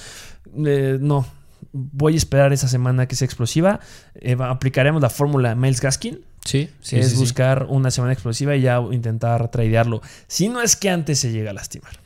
eh, 0.66 0.98
no. 1.00 1.26
Voy 1.72 2.14
a 2.14 2.16
esperar 2.16 2.52
esa 2.52 2.68
semana 2.68 3.06
que 3.06 3.16
sea 3.16 3.26
explosiva. 3.26 3.80
Eh, 4.14 4.36
aplicaremos 4.40 5.02
la 5.02 5.10
fórmula 5.10 5.54
Miles 5.54 5.80
Gaskin, 5.80 6.20
Sí, 6.44 6.70
sí, 6.80 6.98
es 6.98 7.10
sí, 7.10 7.14
sí. 7.14 7.20
buscar 7.20 7.66
una 7.68 7.90
semana 7.90 8.12
explosiva 8.14 8.56
y 8.56 8.62
ya 8.62 8.80
intentar 8.90 9.50
tradearlo. 9.50 10.00
Si 10.28 10.48
no 10.48 10.62
es 10.62 10.76
que 10.76 10.88
antes 10.88 11.18
se 11.18 11.30
llega 11.30 11.50
a 11.50 11.54
lastimar. 11.54 12.00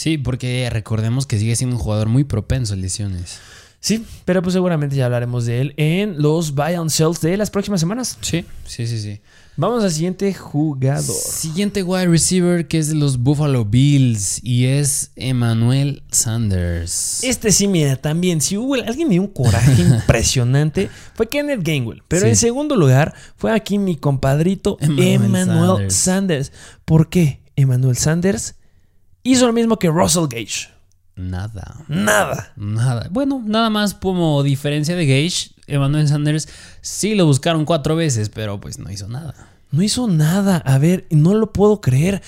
Sí, 0.00 0.16
porque 0.16 0.66
recordemos 0.72 1.26
que 1.26 1.38
sigue 1.38 1.54
siendo 1.56 1.76
un 1.76 1.82
jugador 1.82 2.08
muy 2.08 2.24
propenso 2.24 2.72
a 2.72 2.76
lesiones. 2.78 3.38
Sí, 3.80 4.02
pero 4.24 4.40
pues 4.40 4.54
seguramente 4.54 4.96
ya 4.96 5.04
hablaremos 5.04 5.44
de 5.44 5.60
él 5.60 5.74
en 5.76 6.22
los 6.22 6.54
buy 6.54 6.72
and 6.72 6.88
sells 6.88 7.20
de 7.20 7.36
las 7.36 7.50
próximas 7.50 7.80
semanas. 7.80 8.16
Sí, 8.22 8.46
sí, 8.64 8.86
sí, 8.86 8.98
sí. 8.98 9.20
Vamos 9.58 9.84
al 9.84 9.90
siguiente 9.92 10.32
jugador. 10.32 11.14
Siguiente 11.14 11.82
wide 11.82 12.06
receiver 12.06 12.66
que 12.66 12.78
es 12.78 12.88
de 12.88 12.94
los 12.94 13.18
Buffalo 13.18 13.66
Bills 13.66 14.40
y 14.42 14.64
es 14.64 15.10
Emmanuel 15.16 16.02
Sanders. 16.10 17.22
Este 17.22 17.52
sí, 17.52 17.68
mira, 17.68 17.96
también, 17.96 18.40
si 18.40 18.56
hubo 18.56 18.76
alguien 18.76 19.06
me 19.06 19.14
dio 19.16 19.22
un 19.22 19.28
coraje 19.28 19.82
impresionante, 19.82 20.88
fue 21.14 21.28
Kenneth 21.28 21.60
Gainwell. 21.62 22.02
Pero 22.08 22.22
Sí. 22.22 22.28
en 22.30 22.36
segundo 22.36 22.74
lugar 22.74 23.12
fue 23.36 23.52
aquí 23.52 23.76
mi 23.76 23.96
compadrito 23.98 24.78
Emmanuel. 24.80 25.90
Sanders. 25.90 26.52
¿Por 26.86 27.10
qué? 27.10 27.40
Emmanuel 27.54 27.98
Sanders 27.98 28.54
hizo 29.22 29.46
lo 29.46 29.52
mismo 29.52 29.78
que 29.78 29.88
Russell 29.88 30.24
Gage. 30.28 30.68
Nada. 31.16 31.84
Nada. 31.88 32.52
Nada. 32.56 33.08
Bueno, 33.10 33.42
nada 33.44 33.68
más 33.70 33.94
como 33.94 34.42
diferencia 34.42 34.96
de 34.96 35.06
Gage, 35.06 35.50
Emmanuel 35.66 36.08
Sanders 36.08 36.48
sí 36.80 37.14
lo 37.14 37.26
buscaron 37.26 37.64
cuatro 37.64 37.94
veces, 37.96 38.28
pero 38.30 38.60
pues 38.60 38.78
no 38.78 38.90
hizo 38.90 39.08
nada. 39.08 39.34
No 39.70 39.82
hizo 39.82 40.08
nada. 40.08 40.56
A 40.58 40.78
ver, 40.78 41.06
no 41.10 41.34
lo 41.34 41.52
puedo 41.52 41.80
creer. 41.80 42.22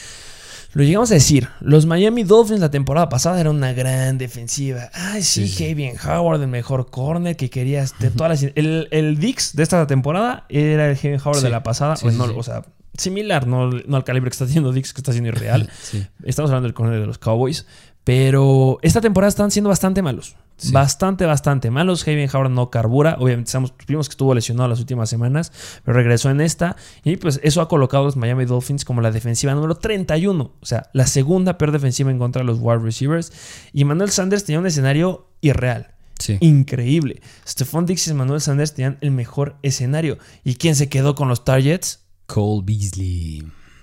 Lo 0.74 0.84
llegamos 0.84 1.10
a 1.10 1.14
decir. 1.14 1.48
Los 1.60 1.86
Miami 1.86 2.22
Dolphins 2.22 2.60
la 2.60 2.70
temporada 2.70 3.08
pasada 3.08 3.40
eran 3.40 3.56
una 3.56 3.72
gran 3.72 4.16
defensiva. 4.18 4.90
Ay, 4.94 5.22
sí, 5.22 5.46
Sí, 5.48 5.54
sí. 5.54 5.68
Javier 5.70 5.96
Howard, 6.06 6.40
el 6.42 6.48
mejor 6.48 6.88
corner 6.90 7.36
que 7.36 7.50
querías. 7.50 7.94
De 7.98 8.10
todas 8.10 8.42
las- 8.42 8.52
el, 8.56 8.88
el 8.90 9.18
Dix 9.18 9.54
de 9.56 9.62
esta 9.62 9.86
temporada 9.86 10.44
era 10.48 10.88
el 10.90 10.96
Javier 10.96 11.20
Howard 11.24 11.38
Sí, 11.38 11.44
de 11.44 11.50
la 11.50 11.62
pasada. 11.62 11.96
sí, 11.96 12.06
no, 12.12 12.24
o 12.24 12.42
sea, 12.42 12.62
similar, 12.96 13.46
no, 13.46 13.70
no 13.70 13.96
al 13.96 14.04
calibre 14.04 14.30
que 14.30 14.34
está 14.34 14.44
haciendo 14.44 14.72
Dix, 14.72 14.92
que 14.92 15.00
está 15.00 15.10
haciendo 15.12 15.28
irreal. 15.28 15.68
Sí. 15.82 16.06
Estamos 16.24 16.50
hablando 16.50 16.66
del 16.68 16.74
corner 16.74 17.00
de 17.00 17.06
los 17.06 17.18
Cowboys. 17.18 17.66
Pero 18.04 18.78
esta 18.82 19.00
temporada 19.00 19.28
están 19.28 19.52
siendo 19.52 19.68
bastante 19.68 20.02
malos. 20.02 20.34
Sí. 20.56 20.72
Bastante, 20.72 21.24
bastante 21.24 21.70
malos. 21.70 22.02
Javier 22.02 22.28
Howard 22.34 22.50
no 22.50 22.68
carbura. 22.68 23.16
Obviamente 23.20 23.50
sabemos- 23.52 23.74
vimos 23.86 24.08
que 24.08 24.14
estuvo 24.14 24.34
lesionado 24.34 24.68
las 24.68 24.80
últimas 24.80 25.08
semanas, 25.08 25.52
pero 25.84 25.96
regresó 25.96 26.28
en 26.28 26.40
esta. 26.40 26.74
Y 27.04 27.16
pues 27.16 27.38
eso 27.44 27.60
ha 27.60 27.68
colocado 27.68 28.02
a 28.02 28.06
los 28.06 28.16
Miami 28.16 28.44
Dolphins 28.44 28.84
como 28.84 29.00
la 29.02 29.12
defensiva 29.12 29.54
número 29.54 29.76
31. 29.76 30.52
O 30.60 30.66
sea, 30.66 30.90
la 30.92 31.06
segunda 31.06 31.58
peor 31.58 31.70
defensiva 31.70 32.10
en 32.10 32.18
contra 32.18 32.40
de 32.40 32.46
los 32.46 32.58
wide 32.60 32.78
receivers. 32.80 33.32
Y 33.72 33.84
Manuel 33.84 34.10
Sanders 34.10 34.44
tenía 34.44 34.58
un 34.58 34.66
escenario 34.66 35.28
irreal. 35.40 35.94
Sí. 36.18 36.38
Increíble. 36.40 37.22
Stephon 37.46 37.86
Dix 37.86 38.08
y 38.08 38.14
Manuel 38.14 38.40
Sanders 38.40 38.74
tenían 38.74 38.98
el 39.00 39.12
mejor 39.12 39.56
escenario. 39.62 40.18
¿Y 40.42 40.56
quién 40.56 40.74
se 40.74 40.88
quedó 40.88 41.14
con 41.14 41.28
los 41.28 41.44
targets? 41.44 42.01
Cole 42.32 42.62
Beasley. 42.64 43.42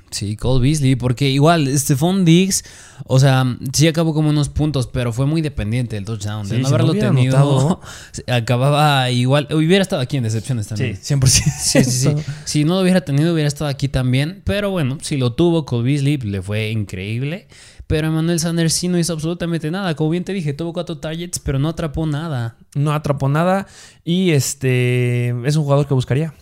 Sí, 0.10 0.36
Cole 0.36 0.68
Beasley, 0.68 0.96
porque 0.96 1.30
igual 1.30 1.68
Stephon 1.78 2.26
Diggs, 2.26 2.64
o 3.06 3.20
sea, 3.20 3.46
sí 3.74 3.88
acabó 3.88 4.16
como 4.16 4.30
unos 4.30 4.50
puntos, 4.50 4.88
pero 4.88 5.14
fue 5.14 5.28
muy 5.28 5.44
dependiente 5.44 5.96
del 5.96 6.06
touchdown. 6.06 6.48
Sí, 6.48 6.54
de 6.54 6.62
no 6.62 6.68
si 6.68 6.72
no 6.72 6.76
haberlo 6.76 6.92
hubiera 6.94 7.10
tenido, 7.10 7.80
acababa 8.28 9.12
igual. 9.12 9.48
Hubiera 9.52 9.84
estado 9.84 10.02
aquí 10.02 10.18
en 10.18 10.24
decepciones 10.24 10.68
también. 10.68 10.96
100%. 10.96 11.28
Sí, 11.28 11.84
sí, 11.84 11.92
sí. 11.92 12.16
Si 12.44 12.64
no 12.64 12.74
lo 12.74 12.82
hubiera 12.82 13.02
tenido, 13.02 13.34
hubiera 13.34 13.48
estado 13.48 13.70
aquí 13.70 13.88
también. 13.88 14.42
Pero 14.46 14.72
bueno, 14.72 14.98
si 15.00 15.18
lo 15.18 15.34
tuvo, 15.34 15.68
Cole 15.68 15.84
Beasley 15.84 16.18
le 16.18 16.42
fue 16.42 16.72
increíble. 16.72 17.48
Pero 17.86 18.08
Emmanuel 18.08 18.40
Sanders 18.40 18.74
sí 18.74 18.88
no 18.88 18.98
hizo 18.98 19.14
absolutamente 19.14 19.70
nada. 19.70 19.96
Como 19.96 20.10
bien 20.10 20.24
te 20.24 20.34
dije, 20.34 20.54
tuvo 20.54 20.74
cuatro 20.74 20.98
targets, 20.98 21.38
pero 21.38 21.60
no 21.60 21.70
atrapó 21.70 22.08
nada. 22.08 22.56
No 22.74 22.94
atrapó 22.94 23.30
nada. 23.30 23.68
Y 24.04 24.32
este 24.32 25.36
es 25.48 25.56
un 25.56 25.64
jugador 25.64 25.88
que 25.88 25.94
buscaría. 25.94 26.34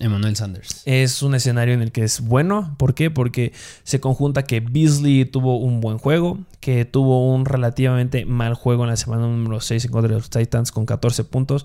Emmanuel 0.00 0.34
Sanders. 0.34 0.82
Es 0.86 1.22
un 1.22 1.34
escenario 1.34 1.74
en 1.74 1.80
el 1.82 1.92
que 1.92 2.02
es 2.02 2.20
bueno. 2.20 2.74
¿Por 2.78 2.94
qué? 2.94 3.10
Porque 3.10 3.52
se 3.84 4.00
conjunta 4.00 4.42
que 4.42 4.60
Beasley 4.60 5.24
tuvo 5.24 5.58
un 5.58 5.80
buen 5.80 5.98
juego, 5.98 6.38
que 6.60 6.84
tuvo 6.84 7.32
un 7.32 7.44
relativamente 7.44 8.24
mal 8.24 8.54
juego 8.54 8.84
en 8.84 8.90
la 8.90 8.96
semana 8.96 9.22
número 9.22 9.60
6 9.60 9.84
en 9.84 9.90
contra 9.92 10.08
de 10.08 10.18
los 10.18 10.30
Titans 10.30 10.72
con 10.72 10.84
14 10.86 11.24
puntos. 11.24 11.64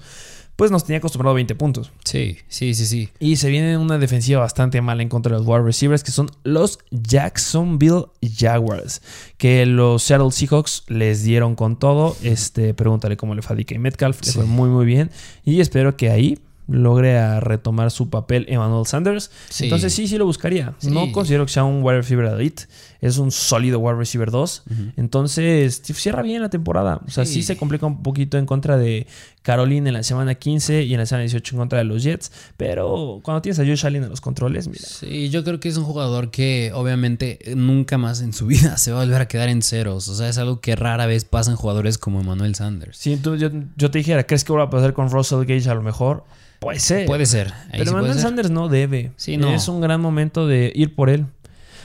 pues 0.55 0.71
nos 0.71 0.83
tenía 0.83 0.97
acostumbrado 0.97 1.31
a 1.31 1.35
20 1.35 1.55
puntos. 1.55 1.89
Sí, 2.03 2.37
sí, 2.49 2.73
sí, 2.75 2.85
sí. 2.85 3.09
Y 3.17 3.37
se 3.37 3.49
viene 3.49 3.77
una 3.77 3.97
defensiva 3.97 4.41
bastante 4.41 4.81
mala 4.81 5.01
en 5.01 5.07
contra 5.07 5.31
de 5.31 5.39
los 5.39 5.47
wide 5.47 5.63
receivers, 5.63 6.03
que 6.03 6.11
son 6.11 6.29
los 6.43 6.79
Jacksonville 6.91 8.07
Jaguars. 8.21 9.01
Que 9.37 9.65
los 9.65 10.03
Seattle 10.03 10.31
Seahawks 10.31 10.83
les 10.89 11.23
dieron 11.23 11.55
con 11.55 11.79
todo. 11.79 12.17
Este, 12.23 12.73
pregúntale 12.73 13.15
cómo 13.15 13.35
le 13.35 13.41
fue 13.41 13.55
a 13.55 13.59
DK 13.59 13.79
Metcalf. 13.79 14.19
Le 14.25 14.33
fue 14.33 14.43
muy, 14.43 14.69
muy 14.69 14.85
bien. 14.85 15.11
Y 15.45 15.61
espero 15.61 15.95
que 15.95 16.09
ahí 16.09 16.37
logre 16.69 17.17
a 17.17 17.39
retomar 17.39 17.91
su 17.91 18.09
papel 18.09 18.45
Emmanuel 18.49 18.85
Sanders. 18.85 19.31
Sí. 19.49 19.65
Entonces 19.65 19.93
sí, 19.93 20.07
sí 20.07 20.17
lo 20.17 20.25
buscaría. 20.25 20.73
Sí. 20.79 20.91
No 20.91 21.11
considero 21.11 21.45
que 21.45 21.51
sea 21.51 21.63
un 21.63 21.83
wide 21.83 21.97
receiver 21.97 22.25
elite. 22.25 22.63
Es 23.01 23.17
un 23.17 23.31
sólido 23.31 23.79
wide 23.79 23.97
receiver 23.97 24.29
2. 24.31 24.63
Entonces 24.97 25.81
cierra 25.83 26.21
bien 26.21 26.41
la 26.41 26.49
temporada. 26.49 26.99
O 27.07 27.09
sea, 27.09 27.25
sí. 27.25 27.35
Sí. 27.35 27.43
se 27.43 27.57
complica 27.57 27.85
un 27.85 28.03
poquito 28.03 28.37
en 28.37 28.45
contra 28.45 28.77
de 28.77 29.07
Caroline 29.41 29.87
en 29.89 29.93
la 29.93 30.03
semana 30.03 30.35
15 30.35 30.83
y 30.83 30.93
en 30.93 30.99
la 30.99 31.05
semana 31.05 31.21
18 31.23 31.55
en 31.55 31.59
contra 31.59 31.77
de 31.79 31.85
los 31.85 32.03
Jets. 32.03 32.31
Pero 32.57 33.21
cuando 33.23 33.41
tienes 33.41 33.57
a 33.59 33.65
Josh 33.65 33.85
Allen 33.85 34.03
en 34.03 34.09
los 34.09 34.19
controles, 34.21 34.67
mira. 34.67 34.81
Sí, 34.85 35.29
yo 35.29 35.43
creo 35.45 35.59
que 35.59 35.69
es 35.69 35.77
un 35.77 35.85
jugador 35.85 36.29
que 36.29 36.71
obviamente 36.73 37.39
nunca 37.55 37.97
más 37.97 38.21
en 38.21 38.33
su 38.33 38.45
vida 38.47 38.77
se 38.77 38.91
va 38.91 39.01
a 39.01 39.05
volver 39.05 39.21
a 39.21 39.27
quedar 39.27 39.49
en 39.49 39.61
ceros. 39.61 40.07
O 40.09 40.15
sea, 40.15 40.27
es 40.27 40.37
algo 40.37 40.59
que 40.59 40.75
rara 40.75 41.05
vez 41.05 41.23
pasa 41.25 41.51
en 41.51 41.57
jugadores 41.57 41.97
como 41.97 42.19
Emmanuel 42.21 42.55
Sanders. 42.55 42.97
Si 42.97 43.15
tú- 43.17 43.37
yo, 43.37 43.49
yo 43.77 43.91
te 43.91 43.97
dijera, 43.99 44.25
¿crees 44.25 44.43
que 44.43 44.51
va 44.53 44.63
a 44.63 44.69
pasar 44.69 44.93
con 44.93 45.09
Russell 45.09 45.45
Gage 45.45 45.69
a 45.69 45.73
lo 45.75 45.81
mejor? 45.81 46.25
Puede 46.59 46.79
ser. 46.79 47.05
Puede 47.05 47.25
ser. 47.25 47.47
ahí 47.47 47.69
Pero 47.71 47.85
sí 47.85 47.89
puede 47.91 47.95
Manuel 48.01 48.13
ser. 48.15 48.21
Sanders 48.23 48.49
no 48.51 48.67
debe. 48.67 49.13
Sí, 49.15 49.37
no. 49.37 49.53
Es 49.53 49.69
un 49.69 49.79
gran 49.79 50.01
momento 50.01 50.45
de 50.45 50.73
ir 50.75 50.93
por 50.93 51.09
él. 51.09 51.25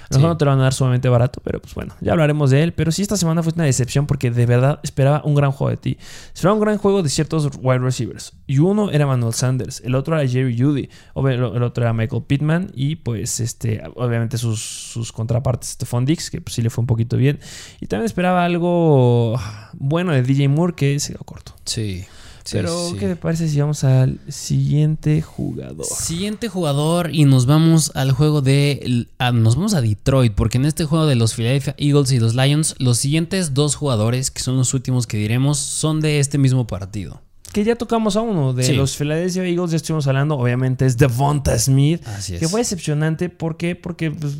A 0.05 0.15
lo 0.15 0.19
mejor 0.19 0.21
Sí. 0.21 0.27
no 0.27 0.37
te 0.37 0.45
lo 0.45 0.51
van 0.51 0.61
a 0.61 0.65
dar 0.65 0.75
sumamente 0.75 1.09
barato, 1.09 1.41
pero 1.43 1.61
pues 1.61 1.75
bueno, 1.75 1.95
ya 2.01 2.13
hablaremos 2.13 2.51
de 2.51 2.63
él. 2.63 2.73
Pero 2.73 2.93
sí, 2.93 3.03
esta 3.03 3.17
semana 3.17 3.43
fue 3.43 3.53
una 3.55 3.65
decepción 3.65 4.07
porque 4.07 4.31
de 4.31 4.47
verdad 4.47 4.81
esperaba 4.83 5.23
un 5.25 5.35
gran 5.35 5.51
juego 5.53 5.71
de 5.71 5.77
ti. 5.77 5.99
Esperaba 6.35 6.55
un 6.55 6.61
gran 6.61 6.79
juego 6.79 7.03
de 7.03 7.09
ciertos 7.09 7.49
wide 7.61 7.79
receivers. 7.79 8.33
Y 8.47 8.59
uno 8.59 8.91
era 8.91 9.07
Manuel 9.07 9.35
Sanders, 9.35 9.81
el 9.85 9.95
otro 9.95 10.19
era 10.19 10.29
Jerry 10.29 10.59
Judy, 10.59 10.89
el 11.17 11.63
otro 11.63 11.83
era 11.85 11.93
Michael 11.93 12.23
Pittman 12.27 12.71
y 12.75 12.97
pues 12.97 13.41
este, 13.41 13.83
obviamente 13.97 14.39
sus, 14.39 14.61
sus 14.61 15.13
contrapartes 15.13 15.71
Stephon 15.71 16.05
Dix, 16.05 16.31
que 16.31 16.41
pues 16.41 16.55
sí 16.55 16.63
le 16.63 16.71
fue 16.71 16.83
un 16.83 16.87
poquito 16.87 17.17
bien. 17.17 17.41
Y 17.81 17.87
también 17.87 18.07
esperaba 18.07 18.45
algo 18.45 19.39
bueno 19.73 20.13
de 20.13 20.23
DJ 20.23 20.49
Moore 20.49 20.75
que 20.75 21.01
se 21.01 21.13
quedó 21.13 21.25
corto. 21.25 21.55
Sí. 21.65 22.05
Sí, 22.45 22.53
Pero, 22.57 22.90
sí. 22.90 22.97
¿qué 22.99 23.07
te 23.09 23.16
parece 23.16 23.49
si 23.49 23.59
vamos 23.61 23.82
al 23.84 24.20
siguiente 24.28 25.22
jugador? 25.22 25.84
Siguiente 25.84 26.49
jugador 26.49 27.14
y 27.14 27.24
nos 27.24 27.47
vamos 27.47 27.90
al 27.95 28.12
juego 28.12 28.42
de... 28.42 29.07
a- 29.18 29.32
nos 29.32 29.57
vamos 29.57 29.74
a 29.74 29.80
Detroit 29.80 30.34
porque 30.34 30.59
en 30.59 30.66
este 30.66 30.84
juego 30.84 31.07
de 31.07 31.14
los 31.16 31.34
Philadelphia 31.34 31.74
Eagles 31.78 32.12
y 32.12 32.20
los 32.20 32.34
Lions 32.34 32.74
los 32.78 32.99
siguientes 32.99 33.55
dos 33.55 33.74
jugadores 33.74 34.30
que 34.30 34.42
son 34.42 34.57
los 34.57 34.74
últimos 34.74 35.07
que 35.07 35.16
diremos 35.16 35.59
son 35.59 36.01
de 36.01 36.20
este 36.20 36.38
mismo 36.38 36.66
partido. 36.66 37.20
Que 37.53 37.62
ya 37.64 37.76
tocamos 37.76 38.16
a 38.16 38.20
uno 38.20 38.53
de 38.53 38.64
Sí. 38.64 38.72
los 38.72 38.97
Philadelphia 38.97 39.45
Eagles, 39.45 39.70
ya 39.70 39.76
estuvimos 39.76 40.07
hablando, 40.09 40.36
obviamente 40.36 40.86
es 40.86 40.97
Devonta 40.99 41.57
Smith, 41.59 42.05
Así 42.07 42.34
es. 42.34 42.40
que 42.40 42.49
fue 42.49 42.61
decepcionante, 42.61 43.28
¿por 43.28 43.57
qué? 43.57 43.76
Porque, 43.76 44.11
pues, 44.11 44.34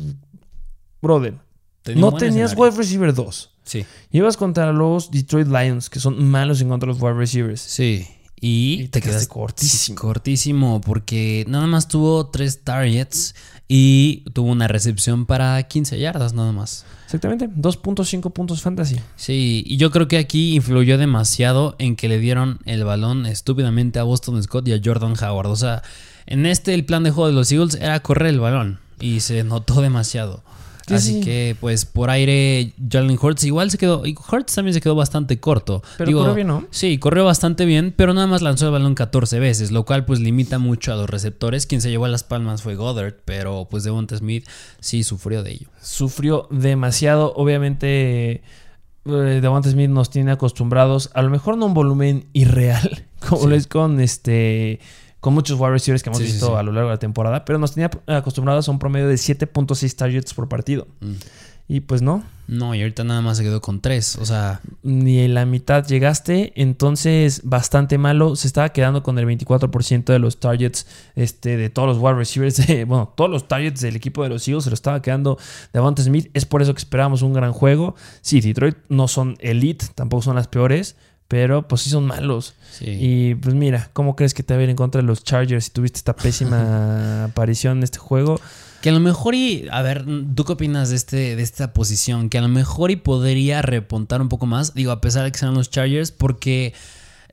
brother, 1.01 1.35
Tenía 1.81 2.01
no 2.01 2.11
tenías 2.13 2.51
escenario. 2.51 2.63
wide 2.71 2.77
receiver 2.77 3.13
2. 3.13 3.51
Sí. 3.65 3.85
Ibas 4.11 4.37
contra 4.37 4.71
los 4.71 5.11
Detroit 5.11 5.47
Lions, 5.47 5.89
que 5.89 5.99
son 5.99 6.23
malos 6.23 6.61
en 6.61 6.69
contra 6.69 6.87
de 6.87 6.93
los 6.93 7.01
wide 7.01 7.13
receivers. 7.15 7.61
Sí. 7.61 8.07
Y, 8.39 8.81
Y 8.83 8.87
te 8.89 9.01
quedaste 9.01 9.27
cortísimo. 9.27 9.99
Cortísimo, 9.99 10.81
porque 10.81 11.45
nada 11.47 11.67
más 11.67 11.87
tuvo 11.87 12.27
tres 12.27 12.63
targets 12.63 13.33
y 13.67 14.23
tuvo 14.33 14.51
una 14.51 14.67
recepción 14.67 15.25
para 15.25 15.61
15 15.63 15.97
yardas 15.99 16.33
nada 16.33 16.51
más. 16.51 16.85
Exactamente, 17.05 17.49
2.5 17.49 18.31
puntos 18.33 18.61
fantasy. 18.61 18.97
Sí, 19.15 19.63
y 19.65 19.77
yo 19.77 19.89
creo 19.89 20.07
que 20.07 20.17
aquí 20.17 20.55
influyó 20.55 20.97
demasiado 20.97 21.75
en 21.79 21.95
que 21.95 22.09
le 22.09 22.19
dieron 22.19 22.59
el 22.65 22.83
balón 22.83 23.25
estúpidamente 23.25 23.99
a 23.99 24.03
Boston 24.03 24.41
Scott 24.43 24.67
y 24.67 24.73
a 24.73 24.81
Jordan 24.83 25.13
Howard. 25.19 25.47
O 25.47 25.55
sea, 25.55 25.81
en 26.25 26.45
este 26.45 26.73
el 26.73 26.85
plan 26.85 27.03
de 27.03 27.11
juego 27.11 27.27
de 27.27 27.33
los 27.33 27.51
Eagles 27.51 27.75
era 27.75 27.99
correr 28.01 28.27
el 28.27 28.39
balón 28.39 28.79
y 28.99 29.21
se 29.21 29.43
notó 29.43 29.81
demasiado. 29.81 30.43
Sí, 30.87 30.93
Así 30.93 31.13
sí. 31.13 31.21
que, 31.21 31.55
pues, 31.59 31.85
por 31.85 32.09
aire, 32.11 32.73
Jalen 32.91 33.17
Hurts 33.19 33.43
igual 33.45 33.71
se 33.71 33.77
quedó. 33.79 34.05
Y 34.05 34.13
Hurts 34.31 34.53
también 34.53 34.73
se 34.75 34.81
quedó 34.81 34.93
bastante 34.95 35.39
corto. 35.39 35.81
Pero 35.97 36.11
corrió 36.11 36.33
bien, 36.35 36.47
¿no? 36.47 36.65
Sí, 36.69 36.97
corrió 36.99 37.25
bastante 37.25 37.65
bien, 37.65 37.93
pero 37.95 38.13
nada 38.13 38.27
más 38.27 38.41
lanzó 38.43 38.67
el 38.67 38.71
balón 38.71 38.93
14 38.93 39.39
veces, 39.39 39.71
lo 39.71 39.83
cual, 39.85 40.05
pues, 40.05 40.19
limita 40.19 40.59
mucho 40.59 40.93
a 40.93 40.95
los 40.95 41.09
receptores. 41.09 41.65
Quien 41.65 41.81
se 41.81 41.89
llevó 41.89 42.07
las 42.07 42.23
palmas 42.23 42.61
fue 42.61 42.75
Goddard, 42.75 43.15
pero, 43.25 43.67
pues, 43.69 43.83
Devonta 43.83 44.15
Smith 44.15 44.47
sí 44.79 45.03
sufrió 45.03 45.41
de 45.41 45.53
ello. 45.53 45.67
Sufrió 45.81 46.47
demasiado, 46.51 47.33
obviamente... 47.35 48.43
eh, 49.05 49.39
Devonta 49.41 49.69
Smith 49.71 49.89
nos 49.89 50.09
tiene 50.09 50.31
acostumbrados, 50.31 51.09
a 51.13 51.21
lo 51.21 51.29
mejor 51.29 51.57
no 51.57 51.65
un 51.67 51.73
volumen 51.73 52.25
irreal, 52.33 53.05
como 53.27 53.41
Sí. 53.43 53.47
lo 53.49 53.55
es 53.55 53.67
con 53.67 53.99
este 53.99 54.79
con 55.25 55.33
muchos 55.33 55.59
wide 55.59 55.71
receivers 55.71 56.03
que 56.03 56.09
hemos 56.09 56.19
Sí, 56.19 56.25
visto 56.25 56.45
sí. 56.49 56.53
a 56.55 56.61
lo 56.61 56.71
largo 56.71 56.89
de 56.89 56.95
la 56.95 56.99
temporada, 56.99 57.45
pero 57.45 57.57
nos 57.57 57.73
tenía 57.73 57.89
acostumbrados 58.05 58.67
a 58.67 58.71
un 58.71 58.77
promedio 58.77 59.07
de 59.07 59.15
7.6 59.15 59.95
targets 59.95 60.35
por 60.35 60.47
partido. 60.47 60.87
Mm. 60.99 61.13
Y 61.67 61.79
pues 61.79 62.03
no, 62.03 62.23
No, 62.47 62.75
y 62.75 62.81
ahorita 62.81 63.03
nada 63.03 63.21
más 63.21 63.37
se 63.37 63.43
quedó 63.43 63.59
con 63.59 63.81
3. 63.81 64.17
O 64.21 64.25
sea, 64.27 64.61
ni 64.83 65.17
en 65.21 65.33
la 65.33 65.47
mitad 65.47 65.83
llegaste, 65.83 66.53
entonces 66.61 67.41
bastante 67.43 67.97
malo. 67.97 68.35
Se 68.35 68.45
estaba 68.45 68.69
quedando 68.69 69.01
con 69.01 69.17
el 69.17 69.25
24% 69.25 70.13
de 70.13 70.19
los 70.19 70.39
targets 70.39 70.85
este, 71.15 71.57
de 71.57 71.71
todos 71.71 71.87
los 71.87 71.97
wide 71.97 72.13
receivers, 72.13 72.67
de- 72.67 72.85
bueno, 72.85 73.11
todos 73.17 73.31
los 73.31 73.47
targets 73.47 73.81
del 73.81 73.95
equipo 73.95 74.21
de 74.21 74.29
los 74.29 74.47
Eagles 74.47 74.65
se 74.65 74.69
lo 74.69 74.75
estaba 74.75 75.01
quedando 75.01 75.39
Devonta 75.73 76.03
Smith. 76.03 76.29
Es 76.35 76.45
por 76.45 76.61
eso 76.61 76.71
que 76.75 76.77
esperábamos 76.79 77.23
un 77.23 77.33
gran 77.33 77.51
juego. 77.51 77.95
Sí, 78.21 78.41
Detroit 78.41 78.77
no 78.89 79.07
son 79.07 79.35
elite, 79.39 79.87
tampoco 79.95 80.21
son 80.21 80.35
las 80.35 80.47
peores, 80.47 80.95
pero 81.27 81.67
pues 81.67 81.81
sí 81.81 81.89
son 81.89 82.05
malos. 82.05 82.53
sí. 82.71 82.85
Y 82.87 83.35
pues 83.35 83.55
mira, 83.55 83.89
¿cómo 83.93 84.15
crees 84.15 84.33
que 84.33 84.43
te 84.43 84.53
va 84.53 84.59
a 84.59 84.63
ir 84.63 84.69
en 84.69 84.75
contra 84.75 85.01
de 85.01 85.07
los 85.07 85.23
Chargers 85.23 85.65
si 85.65 85.71
tuviste 85.71 85.97
esta 85.97 86.15
pésima 86.15 87.25
aparición 87.31 87.77
en 87.77 87.83
este 87.83 87.99
juego? 87.99 88.39
Que 88.81 88.89
a 88.89 88.93
lo 88.93 88.99
mejor 88.99 89.33
y, 89.33 89.67
a 89.71 89.81
ver, 89.81 90.05
¿tú 90.35 90.43
qué 90.45 90.53
opinas 90.53 90.89
de, 90.89 90.95
este, 90.95 91.35
de 91.35 91.41
esta 91.41 91.73
posición? 91.73 92.29
Que 92.29 92.37
a 92.37 92.41
lo 92.41 92.49
mejor 92.49 92.91
y 92.91 92.97
podría 92.97 93.63
repuntar 93.63 94.21
un 94.21 94.29
poco 94.29 94.45
más, 94.45 94.75
digo, 94.75 94.91
a 94.91 95.01
pesar 95.01 95.23
de 95.23 95.31
que 95.31 95.39
sean 95.39 95.55
los 95.55 95.71
Chargers, 95.71 96.11
porque 96.11 96.73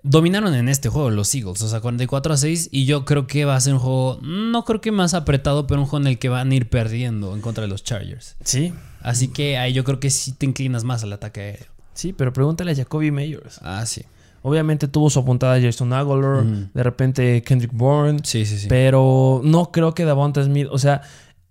dominaron 0.03 0.55
en 0.55 0.71
este 0.71 0.89
juego 0.89 1.11
los 1.11 1.35
Eagles, 1.35 1.61
o 1.61 1.69
sea, 1.69 1.81
44 1.81 2.33
a 2.33 2.37
6, 2.39 2.71
y 2.73 2.87
yo 2.87 3.05
creo 3.05 3.27
que 3.27 3.45
va 3.45 3.55
a 3.55 3.61
ser 3.61 3.75
un 3.75 3.81
juego, 3.81 4.19
no 4.23 4.65
creo 4.65 4.81
que 4.81 4.93
más 4.93 5.13
apretado, 5.13 5.67
pero 5.67 5.83
un 5.83 5.87
juego 5.87 6.05
en 6.05 6.13
el 6.13 6.19
que 6.19 6.31
van 6.31 6.51
a 6.51 6.55
ir 6.55 6.71
perdiendo 6.71 7.35
en 7.35 7.43
contra 7.43 7.63
de 7.63 7.69
los 7.69 7.85
Chargers. 7.85 8.37
Sí, 8.43 8.73
Así 9.03 9.29
que 9.29 9.59
ahí 9.59 9.73
yo 9.73 9.85
creo 9.85 10.01
que 10.01 10.11
sí 10.11 10.33
te 10.33 10.47
inclinas 10.47 10.85
más 10.85 11.03
al 11.03 11.13
ataque 11.13 11.41
aéreo. 11.41 11.72
Sí, 11.95 12.13
pero 12.13 12.33
pregúntale 12.33 12.73
a 12.73 12.75
Jacoby 12.75 13.11
Meyers. 13.11 13.59
Ah, 13.63 13.85
sí. 13.87 14.03
Obviamente 14.43 14.89
tuvo 14.89 15.09
su 15.09 15.21
apuntada 15.21 15.61
Jason 15.61 15.93
Aguilar, 15.93 16.43
de 16.75 16.83
repente 16.83 17.43
Kendrick 17.43 17.73
Bourne, 17.73 18.19
Sí, 18.25 18.45
sí, 18.45 18.59
sí. 18.59 18.67
pero 18.69 19.41
no 19.45 19.71
creo 19.71 19.95
que 19.95 20.05
Davonta 20.05 20.43
Smith, 20.43 20.67
o 20.71 20.79
sea, 20.79 21.03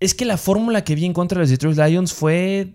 es 0.02 0.14
que 0.14 0.26
la 0.26 0.36
fórmula 0.36 0.84
que 0.84 0.96
vi 0.96 1.06
en 1.06 1.14
contra 1.14 1.38
de 1.38 1.44
los 1.44 1.50
Detroit 1.50 1.78
Lions 1.78 2.12
fue 2.12 2.74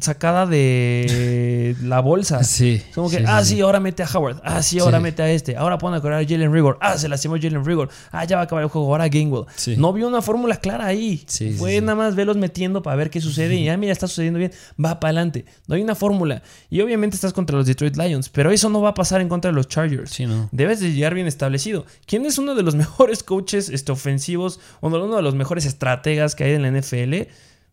sacada 0.00 0.46
de 0.46 1.76
la 1.82 2.00
bolsa. 2.00 2.40
Sí. 2.50 2.82
Como 2.94 3.08
que, 3.08 3.18
sí, 3.18 3.24
ah, 3.26 3.44
sí, 3.44 3.60
ahora 3.60 3.80
mete 3.80 4.02
a 4.02 4.08
Howard. 4.12 4.40
Ah, 4.44 4.62
sí, 4.62 4.78
ahora 4.80 4.98
Sí. 4.98 5.02
mete 5.04 5.22
a 5.22 5.30
este. 5.30 5.56
Ahora 5.56 5.78
pone 5.78 5.96
a 5.96 6.00
correr 6.00 6.24
a 6.24 6.28
Jalen 6.28 6.52
Rigor. 6.52 6.78
Ah, 6.80 6.98
se 6.98 7.08
lastimó 7.08 7.36
Jalen 7.40 7.64
Rigor. 7.64 7.88
Ah, 8.10 8.24
ya 8.24 8.36
va 8.36 8.42
a 8.42 8.44
acabar 8.44 8.64
el 8.64 8.70
juego. 8.70 8.88
Ahora 8.88 9.08
Gainwell. 9.08 9.44
Sí. 9.56 9.76
No 9.78 9.92
vio 9.92 10.08
una 10.08 10.20
fórmula 10.20 10.56
clara 10.56 10.86
ahí. 10.86 11.24
Fue 11.58 11.80
nada 11.80 11.94
más 11.94 12.14
verlos 12.16 12.36
metiendo 12.36 12.82
para 12.82 12.96
ver 12.96 13.08
qué 13.10 13.20
sucede. 13.20 13.54
Y 13.54 13.64
ya, 13.64 13.76
mira, 13.76 13.92
está 13.92 14.06
sucediendo 14.08 14.38
bien. 14.38 14.52
Va 14.82 14.98
para 15.00 15.10
adelante. 15.10 15.44
No 15.68 15.74
hay 15.76 15.82
una 15.82 15.94
fórmula. 15.94 16.42
Y 16.70 16.80
obviamente 16.80 17.14
estás 17.14 17.32
contra 17.32 17.56
los 17.56 17.66
Detroit 17.66 17.96
Lions. 17.96 18.28
Pero 18.28 18.50
eso 18.50 18.68
no 18.68 18.80
va 18.82 18.90
a 18.90 18.94
pasar 18.94 19.20
en 19.20 19.28
contra 19.28 19.50
de 19.50 19.54
los 19.54 19.68
Chargers. 19.68 20.10
Sí, 20.10 20.26
no. 20.26 20.48
Debes 20.52 20.80
de 20.80 20.92
llegar 20.92 21.14
bien 21.14 21.26
establecido. 21.26 21.86
¿Quién 22.06 22.26
es 22.26 22.36
uno 22.38 22.54
de 22.54 22.62
los 22.62 22.74
mejores 22.82 23.22
coaches 23.22 23.68
este, 23.68 23.92
ofensivos? 23.92 24.60
Uno, 24.80 25.02
uno 25.04 25.16
de 25.16 25.22
los 25.22 25.34
mejores 25.34 25.64
estrategas 25.66 26.34
que 26.34 26.44
hay 26.44 26.52
en 26.54 26.62
la 26.62 26.70
NFL? 26.80 27.28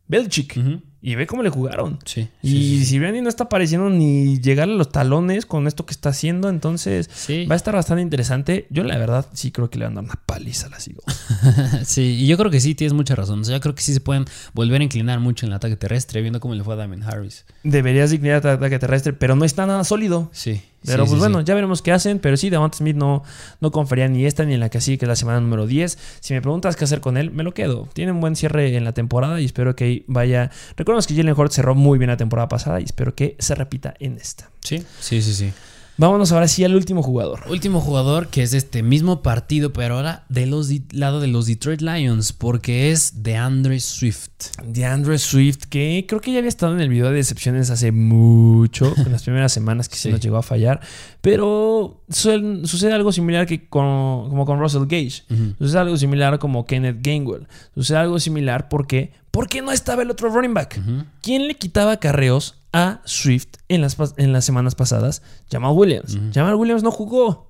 Belichick. 0.07 0.55
Ujú. 0.57 0.81
Y 1.07 1.15
ve 1.15 1.25
cómo 1.25 1.41
le 1.41 1.49
jugaron. 1.49 1.99
Sí. 2.03 2.27
Y 2.43 2.49
sí, 2.49 2.57
sí, 2.57 2.79
sí. 2.79 2.85
si 2.85 2.99
Brandy 2.99 3.21
no 3.21 3.29
está 3.29 3.45
apareciendo 3.45 3.89
ni 3.89 4.41
llegarle 4.41 4.73
a 4.73 4.77
los 4.77 4.91
talones 4.91 5.45
con 5.45 5.65
esto 5.65 5.85
que 5.85 5.93
está 5.93 6.09
haciendo, 6.09 6.49
entonces 6.49 7.09
va 7.49 7.53
a 7.53 7.55
estar 7.55 7.73
bastante 7.73 8.01
interesante. 8.01 8.67
Yo 8.71 8.83
la 8.83 8.97
verdad 8.97 9.25
sí 9.31 9.51
creo 9.51 9.69
que 9.69 9.79
le 9.79 9.85
van 9.85 9.93
a 9.93 9.95
dar 10.01 10.03
una 10.03 10.19
paliza 10.25 10.67
a 10.67 10.69
las 10.69 10.85
Eagles. 10.85 11.85
Sí, 11.87 12.17
y 12.19 12.27
yo 12.27 12.35
creo 12.35 12.51
que 12.51 12.59
sí, 12.59 12.75
tienes 12.75 12.91
mucha 12.91 13.15
razón. 13.15 13.39
O 13.39 13.43
sea, 13.45 13.55
yo 13.55 13.61
creo 13.61 13.73
que 13.73 13.83
sí 13.83 13.93
se 13.93 14.01
pueden 14.01 14.25
volver 14.53 14.81
a 14.81 14.83
inclinar 14.83 15.21
mucho 15.21 15.45
en 15.45 15.53
el 15.53 15.55
ataque 15.55 15.77
terrestre, 15.77 16.19
viendo 16.21 16.41
cómo 16.41 16.55
le 16.55 16.63
fue 16.65 16.73
a 16.73 16.77
Damien 16.77 17.03
Harris. 17.03 17.45
Deberías 17.63 18.11
dignitar 18.11 18.41
tu 18.41 18.49
ataque 18.49 18.77
terrestre, 18.77 19.13
pero 19.13 19.37
no 19.37 19.45
está 19.45 19.65
nada 19.65 19.85
sólido. 19.85 20.29
Sí. 20.33 20.61
Pero 20.87 21.03
sí, 21.03 21.09
pues 21.09 21.11
sí, 21.11 21.19
bueno, 21.19 21.39
sí. 21.39 21.45
ya 21.45 21.53
veremos 21.53 21.81
qué 21.81 21.91
hacen. 21.91 22.19
Pero 22.19 22.37
sí, 22.37 22.49
Devonta 22.49 22.77
Smith 22.77 22.95
no, 22.95 23.23
no 23.61 23.71
confiaría 23.71 24.07
ni 24.07 24.25
esta 24.25 24.45
ni 24.45 24.53
en 24.55 24.59
la 24.59 24.69
que 24.69 24.81
sigue, 24.81 24.97
que 24.97 25.05
es 25.05 25.09
la 25.09 25.15
semana 25.15 25.39
número 25.39 25.67
10. 25.67 25.97
Si 26.19 26.33
me 26.33 26.41
preguntas 26.41 26.75
qué 26.75 26.85
hacer 26.85 27.01
con 27.01 27.17
él, 27.17 27.31
me 27.31 27.43
lo 27.43 27.53
quedo. 27.53 27.87
Tiene 27.93 28.11
un 28.11 28.21
buen 28.21 28.35
cierre 28.35 28.75
en 28.75 28.83
la 28.83 28.93
temporada 28.93 29.39
y 29.39 29.45
espero 29.45 29.75
que 29.75 30.03
vaya. 30.07 30.49
Recordemos 30.75 31.05
que 31.07 31.15
Jalen 31.15 31.37
Hurts 31.37 31.55
cerró 31.55 31.75
muy 31.75 31.99
bien 31.99 32.09
la 32.09 32.17
temporada 32.17 32.47
pasada 32.47 32.79
y 32.79 32.85
espero 32.85 33.13
que 33.13 33.35
se 33.39 33.55
repita 33.55 33.93
en 33.99 34.17
esta. 34.17 34.49
Sí, 34.61 34.83
sí, 34.99 35.21
sí, 35.21 35.33
sí. 35.33 35.53
Vámonos 35.99 36.31
ahora 36.31 36.47
sí 36.47 36.63
al 36.63 36.75
último 36.75 37.01
jugador. 37.01 37.39
Último 37.49 37.81
jugador 37.81 38.27
que 38.27 38.43
es 38.43 38.51
de 38.51 38.59
este 38.59 38.83
mismo 38.83 39.23
partido, 39.23 39.73
pero 39.73 39.95
ahora 39.95 40.25
del 40.29 40.53
lado 40.91 41.19
de 41.19 41.27
los 41.27 41.47
Detroit 41.47 41.81
Lions, 41.81 42.33
porque 42.33 42.91
es 42.91 43.23
DeAndre 43.23 43.79
Swift. 43.79 44.29
DeAndre 44.63 45.17
Swift, 45.17 45.63
que 45.69 46.05
creo 46.07 46.21
que 46.21 46.31
ya 46.31 46.37
había 46.37 46.49
estado 46.49 46.75
en 46.75 46.81
el 46.81 46.89
video 46.89 47.09
de 47.09 47.15
decepciones 47.15 47.71
hace 47.71 47.91
mucho, 47.91 48.93
en 49.05 49.11
las 49.11 49.23
primeras 49.23 49.51
semanas 49.51 49.89
que 49.89 49.95
sí. 49.95 50.11
nos 50.11 50.19
llegó 50.19 50.37
a 50.37 50.43
fallar, 50.43 50.81
pero 51.21 52.03
sucede 52.09 52.93
algo 52.93 53.11
similar 53.11 53.47
que 53.47 53.67
con, 53.67 54.29
como 54.29 54.45
con 54.45 54.59
Russell 54.59 54.83
Gage, 54.83 55.23
sucede 55.57 55.79
algo 55.79 55.97
similar 55.97 56.37
como 56.37 56.67
Kenneth 56.67 56.97
Gainwell, 57.01 57.47
sucede 57.73 57.97
algo 57.97 58.19
similar 58.19 58.69
porque, 58.69 59.13
porque 59.31 59.63
no 59.63 59.71
estaba 59.71 60.03
el 60.03 60.11
otro 60.11 60.29
running 60.29 60.53
back. 60.53 60.79
¿Quién 61.23 61.47
le 61.47 61.55
quitaba 61.55 61.97
carreos 61.97 62.56
a 62.73 63.01
Swift 63.05 63.47
en 63.69 63.81
las, 63.81 63.97
en 64.17 64.33
las 64.33 64.45
semanas 64.45 64.75
pasadas? 64.75 65.21
Jamal 65.51 65.73
Williams. 65.73 66.17
Jamal 66.33 66.55
Williams 66.55 66.83
no 66.83 66.91
jugó. 66.91 67.47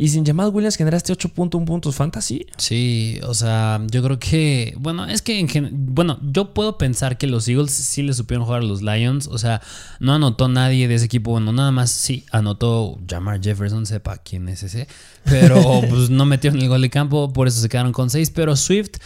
Y 0.00 0.10
sin 0.10 0.24
Jamal 0.24 0.50
Williams 0.54 0.76
generaste 0.76 1.12
8.1 1.12 1.64
puntos 1.64 1.96
fantasy. 1.96 2.46
Sí, 2.56 3.18
o 3.24 3.34
sea, 3.34 3.80
yo 3.90 4.00
creo 4.00 4.20
que. 4.20 4.72
Bueno, 4.78 5.06
es 5.06 5.22
que. 5.22 5.40
En 5.40 5.48
bueno, 5.72 6.20
yo 6.22 6.54
puedo 6.54 6.78
pensar 6.78 7.18
que 7.18 7.26
los 7.26 7.48
Eagles 7.48 7.72
sí 7.72 8.04
le 8.04 8.12
supieron 8.12 8.46
jugar 8.46 8.62
a 8.62 8.64
los 8.64 8.80
Lions. 8.80 9.26
O 9.26 9.38
sea, 9.38 9.60
no 9.98 10.14
anotó 10.14 10.46
nadie 10.46 10.86
de 10.86 10.94
ese 10.94 11.06
equipo. 11.06 11.32
Bueno, 11.32 11.52
nada 11.52 11.72
más 11.72 11.90
sí 11.90 12.24
anotó 12.30 12.96
Jamar 13.10 13.42
Jefferson, 13.42 13.86
sepa 13.86 14.18
quién 14.18 14.48
es 14.48 14.62
ese. 14.62 14.86
Pero 15.24 15.60
pues 15.90 16.10
no 16.10 16.26
metieron 16.26 16.60
el 16.62 16.68
gol 16.68 16.82
de 16.82 16.90
campo, 16.90 17.32
por 17.32 17.48
eso 17.48 17.60
se 17.60 17.68
quedaron 17.68 17.90
con 17.90 18.08
6. 18.08 18.30
Pero 18.30 18.54
Swift. 18.54 18.98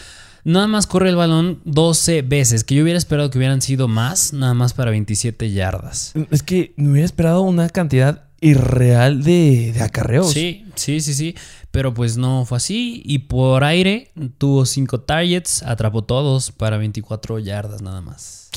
Nada 0.45 0.67
más 0.67 0.87
corre 0.87 1.09
el 1.09 1.15
balón 1.15 1.61
12 1.63 2.21
veces, 2.21 2.65
que 2.65 2.75
yo 2.75 2.83
hubiera 2.83 2.97
esperado 2.97 3.29
que 3.29 3.37
hubieran 3.37 3.61
sido 3.61 3.87
más, 3.87 4.33
nada 4.33 4.53
más 4.53 4.73
para 4.73 4.91
27 4.91 5.51
yardas. 5.51 6.13
Es 6.31 6.43
que 6.43 6.73
me 6.75 6.91
hubiera 6.91 7.05
esperado 7.05 7.41
una 7.41 7.69
cantidad 7.69 8.25
irreal 8.41 9.23
de, 9.23 9.71
de 9.73 9.81
acarreos. 9.81 10.31
Sí, 10.31 10.65
sí, 10.75 10.99
sí, 10.99 11.13
sí. 11.13 11.35
Pero 11.71 11.93
pues 11.93 12.17
no 12.17 12.43
fue 12.45 12.57
así. 12.57 13.01
Y 13.05 13.19
por 13.19 13.63
aire 13.63 14.11
tuvo 14.37 14.65
5 14.65 15.01
targets, 15.01 15.63
atrapó 15.63 16.03
todos 16.03 16.51
para 16.51 16.77
24 16.77 17.39
yardas 17.39 17.81
nada 17.81 18.01
más. 18.01 18.49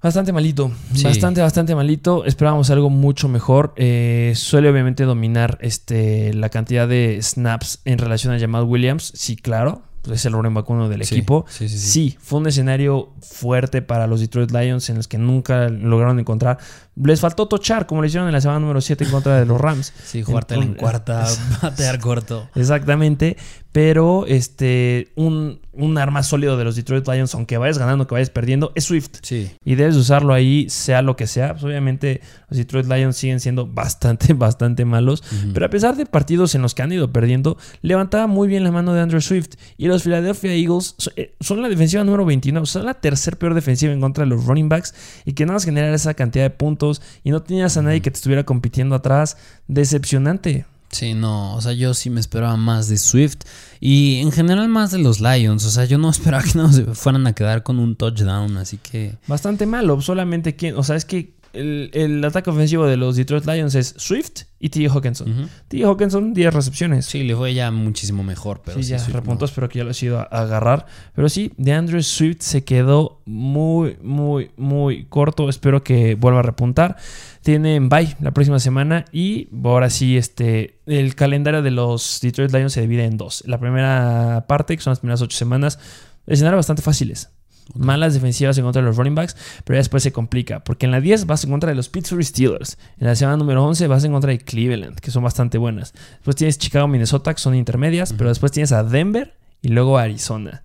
Bastante 0.00 0.32
malito, 0.32 0.70
bastante, 1.02 1.40
bastante 1.40 1.74
malito. 1.74 2.26
Esperábamos 2.26 2.70
algo 2.70 2.90
mucho 2.90 3.26
mejor. 3.26 3.72
Eh, 3.76 4.34
suele 4.36 4.68
obviamente 4.68 5.04
dominar 5.04 5.58
este, 5.62 6.32
la 6.34 6.50
cantidad 6.50 6.86
de 6.86 7.18
snaps 7.22 7.80
en 7.86 7.98
relación 7.98 8.34
a 8.34 8.38
Jamal 8.38 8.64
Williams. 8.64 9.12
Sí, 9.16 9.34
claro 9.34 9.82
es 10.12 10.24
el 10.26 10.32
running 10.32 10.54
back 10.54 10.68
uno 10.68 10.88
del 10.88 11.02
equipo. 11.02 11.44
Sí, 11.48 11.68
sí, 11.68 11.78
sí, 11.78 12.16
fue 12.20 12.40
un 12.40 12.46
escenario 12.46 13.12
fuerte 13.20 13.82
para 13.82 14.06
los 14.06 14.20
Detroit 14.20 14.50
Lions 14.50 14.90
en 14.90 14.96
los 14.96 15.08
que 15.08 15.18
nunca 15.18 15.68
lograron 15.68 16.18
encontrar. 16.18 16.58
Les 16.96 17.20
faltó 17.20 17.48
tochar, 17.48 17.86
como 17.86 18.02
le 18.02 18.08
hicieron 18.08 18.28
en 18.28 18.34
la 18.34 18.40
semana 18.40 18.60
número 18.60 18.80
7 18.80 19.04
en 19.04 19.10
contra 19.10 19.40
de 19.40 19.46
los 19.46 19.60
Rams. 19.60 19.92
Sí, 20.04 20.22
jugarte 20.22 20.54
en 20.54 20.74
cuarta, 20.74 21.26
batear 21.62 21.98
corto. 21.98 22.48
Exactamente. 22.54 23.36
Pero 23.74 24.24
este, 24.28 25.08
un, 25.16 25.58
un, 25.72 25.98
arma 25.98 26.22
sólido 26.22 26.56
de 26.56 26.62
los 26.62 26.76
Detroit 26.76 27.08
Lions, 27.08 27.34
aunque 27.34 27.58
vayas 27.58 27.76
ganando, 27.76 28.06
que 28.06 28.14
vayas 28.14 28.30
perdiendo, 28.30 28.70
es 28.76 28.84
Swift. 28.84 29.16
Sí. 29.22 29.50
Y 29.64 29.74
debes 29.74 29.96
usarlo 29.96 30.32
ahí, 30.32 30.70
sea 30.70 31.02
lo 31.02 31.16
que 31.16 31.26
sea. 31.26 31.54
Pues 31.54 31.64
obviamente, 31.64 32.20
los 32.48 32.56
Detroit 32.56 32.86
Lions 32.86 33.16
siguen 33.16 33.40
siendo 33.40 33.66
bastante, 33.66 34.32
bastante 34.32 34.84
malos. 34.84 35.24
Pero 35.52 35.66
a 35.66 35.70
pesar 35.70 35.96
de 35.96 36.06
partidos 36.06 36.54
en 36.54 36.62
los 36.62 36.72
que 36.72 36.82
han 36.82 36.92
ido 36.92 37.12
perdiendo, 37.12 37.58
levantaba 37.82 38.28
muy 38.28 38.46
bien 38.46 38.62
la 38.62 38.70
mano 38.70 38.94
de 38.94 39.00
Andrew 39.00 39.20
Swift. 39.20 39.56
Y 39.76 39.88
los 39.88 40.04
Philadelphia 40.04 40.54
Eagles 40.54 40.94
eh, 41.16 41.34
son 41.40 41.60
la 41.60 41.68
defensiva 41.68 42.04
número 42.04 42.24
29, 42.24 42.68
son 42.68 42.86
la 42.86 42.94
tercer 42.94 43.38
peor 43.38 43.54
defensiva 43.54 43.92
en 43.92 44.00
contra 44.00 44.22
de 44.22 44.30
los 44.30 44.44
running 44.44 44.68
backs. 44.68 44.94
Y 45.24 45.32
que 45.32 45.46
nada 45.46 45.54
más 45.54 45.64
generar 45.64 45.92
esa 45.92 46.14
cantidad 46.14 46.44
de 46.44 46.50
puntos. 46.50 47.02
Y 47.24 47.32
no 47.32 47.42
tenías 47.42 47.76
a 47.76 47.82
nadie 47.82 48.02
que 48.02 48.12
te 48.12 48.18
estuviera 48.18 48.44
compitiendo 48.44 48.94
atrás. 48.94 49.36
Decepcionante. 49.66 50.64
Sí, 50.94 51.12
no, 51.12 51.56
o 51.56 51.60
sea, 51.60 51.72
yo 51.72 51.92
sí 51.92 52.08
me 52.08 52.20
esperaba 52.20 52.56
más 52.56 52.86
de 52.86 52.98
Swift 52.98 53.38
y 53.80 54.20
en 54.20 54.30
general 54.30 54.68
más 54.68 54.92
de 54.92 54.98
los 54.98 55.20
Lions, 55.20 55.64
o 55.64 55.70
sea, 55.70 55.86
yo 55.86 55.98
no 55.98 56.08
esperaba 56.10 56.44
que 56.44 56.56
no 56.56 56.72
se 56.72 56.84
fueran 56.94 57.26
a 57.26 57.32
quedar 57.32 57.64
con 57.64 57.80
un 57.80 57.96
touchdown, 57.96 58.56
así 58.58 58.78
que... 58.78 59.16
Bastante 59.26 59.66
malo, 59.66 60.00
solamente 60.00 60.54
que, 60.54 60.72
o 60.72 60.84
sea, 60.84 60.94
es 60.94 61.04
que 61.04 61.34
el, 61.54 62.24
ataque 62.24 62.50
ofensivo 62.50 62.86
de 62.86 62.96
los 62.96 63.16
Detroit 63.16 63.44
Lions 63.46 63.74
es 63.74 63.94
Swift 63.96 64.42
y 64.58 64.70
T. 64.70 64.88
Hawkinson. 64.88 65.48
T. 65.68 65.84
Hawkinson, 65.84 66.34
10 66.34 66.54
recepciones. 66.54 67.06
Sí, 67.06 67.22
le 67.22 67.36
fue 67.36 67.54
ya 67.54 67.70
muchísimo 67.70 68.22
mejor, 68.22 68.62
pero 68.64 68.82
sí, 68.82 68.88
ya 68.88 68.98
repuntó, 69.08 69.44
espero 69.44 69.68
que 69.68 69.78
ya 69.78 69.84
lo 69.84 69.90
ha 69.90 69.94
sido 69.94 70.18
a 70.18 70.22
agarrar. 70.24 70.86
Pero 71.14 71.28
sí, 71.28 71.52
de 71.56 71.72
Andrew 71.72 72.02
Swift 72.02 72.40
se 72.40 72.64
quedó 72.64 73.22
muy, 73.24 73.96
muy, 74.02 74.50
muy 74.56 75.04
corto. 75.06 75.48
Espero 75.48 75.84
que 75.84 76.14
vuelva 76.14 76.40
a 76.40 76.42
repuntar. 76.42 76.96
Tienen 77.42 77.88
bye 77.88 78.16
la 78.20 78.32
próxima 78.32 78.58
semana 78.58 79.04
y 79.12 79.48
ahora 79.62 79.90
sí, 79.90 80.16
este, 80.16 80.80
el 80.86 81.14
calendario 81.14 81.62
de 81.62 81.70
los 81.70 82.20
Detroit 82.22 82.52
Lions 82.52 82.72
se 82.72 82.80
divide 82.80 83.04
en 83.04 83.16
dos. 83.16 83.44
La 83.46 83.58
primera 83.58 84.46
parte, 84.48 84.76
que 84.76 84.82
son 84.82 84.92
las 84.92 85.00
primeras 85.00 85.20
ocho 85.22 85.36
semanas, 85.36 85.78
escenarios 86.26 86.58
bastante 86.58 86.82
fáciles. 86.82 87.30
Malas 87.74 88.14
defensivas 88.14 88.58
en 88.58 88.64
contra 88.64 88.82
de 88.82 88.88
los 88.88 88.96
running 88.96 89.14
backs, 89.14 89.36
pero 89.64 89.76
ya 89.76 89.80
después 89.80 90.02
se 90.02 90.12
complica. 90.12 90.62
Porque 90.62 90.86
en 90.86 90.92
la 90.92 91.00
10 91.00 91.26
vas 91.26 91.44
en 91.44 91.50
contra 91.50 91.70
de 91.70 91.76
los 91.76 91.88
Pittsburgh 91.88 92.24
Steelers. 92.24 92.78
En 92.98 93.06
la 93.06 93.16
semana 93.16 93.38
número 93.38 93.64
11 93.64 93.86
vas 93.86 94.04
en 94.04 94.12
contra 94.12 94.30
de 94.30 94.38
Cleveland, 94.38 94.98
que 95.00 95.10
son 95.10 95.24
bastante 95.24 95.58
buenas. 95.58 95.94
Después 96.16 96.36
tienes 96.36 96.58
Chicago, 96.58 96.88
Minnesota, 96.88 97.32
que 97.32 97.40
son 97.40 97.54
intermedias. 97.54 98.12
Pero 98.12 98.28
después 98.28 98.52
tienes 98.52 98.72
a 98.72 98.84
Denver 98.84 99.34
y 99.62 99.68
luego 99.68 99.98
a 99.98 100.02
Arizona. 100.02 100.62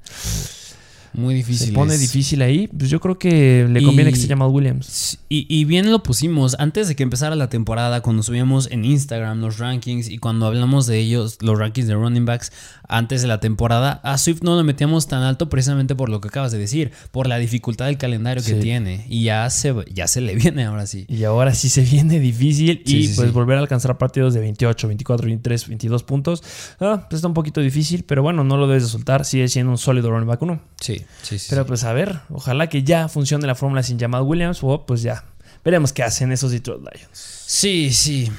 Muy 1.20 1.36
difícil. 1.36 1.68
Se 1.68 1.74
pone 1.74 1.98
difícil 1.98 2.42
ahí. 2.42 2.68
Pues 2.68 2.90
yo 2.90 3.00
creo 3.00 3.20
que 3.20 3.68
le 3.70 3.84
conviene 3.84 4.12
que 4.12 4.18
se 4.18 4.28
llame 4.28 4.46
Williams. 4.46 5.20
Y, 5.28 5.66
bien 5.66 5.92
lo 5.92 6.02
pusimos 6.02 6.56
antes 6.60 6.88
de 6.88 6.96
que 6.96 7.04
empezara 7.04 7.36
la 7.36 7.50
temporada, 7.50 8.02
cuando 8.02 8.24
subíamos 8.24 8.72
en 8.72 8.86
Instagram 8.86 9.42
los 9.42 9.60
rankings 9.60 10.10
y 10.10 10.18
cuando 10.18 10.48
hablamos 10.48 10.88
de 10.88 10.98
ellos, 10.98 11.38
los 11.42 11.60
rankings 11.60 11.88
de 11.88 11.94
running 11.94 12.26
backs 12.26 12.52
antes 12.88 13.22
de 13.22 13.28
la 13.28 13.40
temporada, 13.40 14.00
a 14.04 14.18
Swift 14.18 14.42
no 14.42 14.56
lo 14.56 14.64
metíamos 14.64 15.08
tan 15.08 15.22
alto 15.22 15.50
precisamente 15.50 15.96
por 15.96 16.10
lo 16.10 16.22
que 16.22 16.30
acabas 16.30 16.52
de 16.52 16.58
decir, 16.58 16.92
por 17.12 17.28
la 17.28 17.38
dificultad 17.38 17.86
del 17.86 17.98
calendario 17.98 18.44
que 18.44 18.56
tiene. 18.56 19.06
Y 19.10 19.24
ya 19.26 19.50
se, 19.50 19.76
ya 19.94 20.08
se 20.08 20.22
le 20.22 20.36
viene 20.36 20.64
ahora 20.64 20.88
sí. 20.88 21.06
Y 21.08 21.24
ahora 21.24 21.54
sí 21.54 21.70
se 21.70 21.82
viene 21.82 22.20
difícil. 22.20 22.82
y 22.86 23.08
pues 23.10 23.32
volver 23.34 23.58
a 23.58 23.62
alcanzar 23.62 23.98
partidos 23.98 24.34
de 24.34 24.40
28, 24.40 24.88
24, 24.88 25.26
23, 25.26 25.68
22 25.68 26.04
puntos. 26.04 26.44
Ah, 26.80 27.06
pues 27.10 27.20
está 27.20 27.28
un 27.28 27.34
poquito 27.34 27.62
difícil, 27.62 28.04
pero 28.04 28.24
bueno, 28.24 28.44
no 28.44 28.58
lo 28.58 28.68
debes 28.68 28.84
de 28.84 28.90
soltar. 28.90 29.26
Sigue 29.26 29.48
siendo 29.48 29.72
un 29.72 29.78
sólido 29.78 30.10
running 30.10 30.28
back 30.28 30.42
uno. 30.42 30.60
Sí, 30.80 31.02
sí, 31.22 31.40
sí. 31.40 31.48
Pero 31.50 31.66
pues 31.66 31.84
a 31.84 31.94
ver, 31.94 32.20
ojalá 32.30 32.68
que 32.68 32.84
ya 32.84 33.08
funcione 33.08 33.48
la 33.48 33.56
fórmula 33.56 33.84
sin 33.84 34.00
Jamal 34.00 34.24
Williams. 34.24 34.60
O 34.64 34.86
pues 34.86 35.02
ya, 35.02 35.24
veremos 35.64 35.94
qué 35.94 36.04
hacen 36.04 36.32
esos 36.32 36.52
Detroit 36.52 36.82
Lions. 36.82 37.44
Sí, 37.48 37.92
sí. 37.92 38.32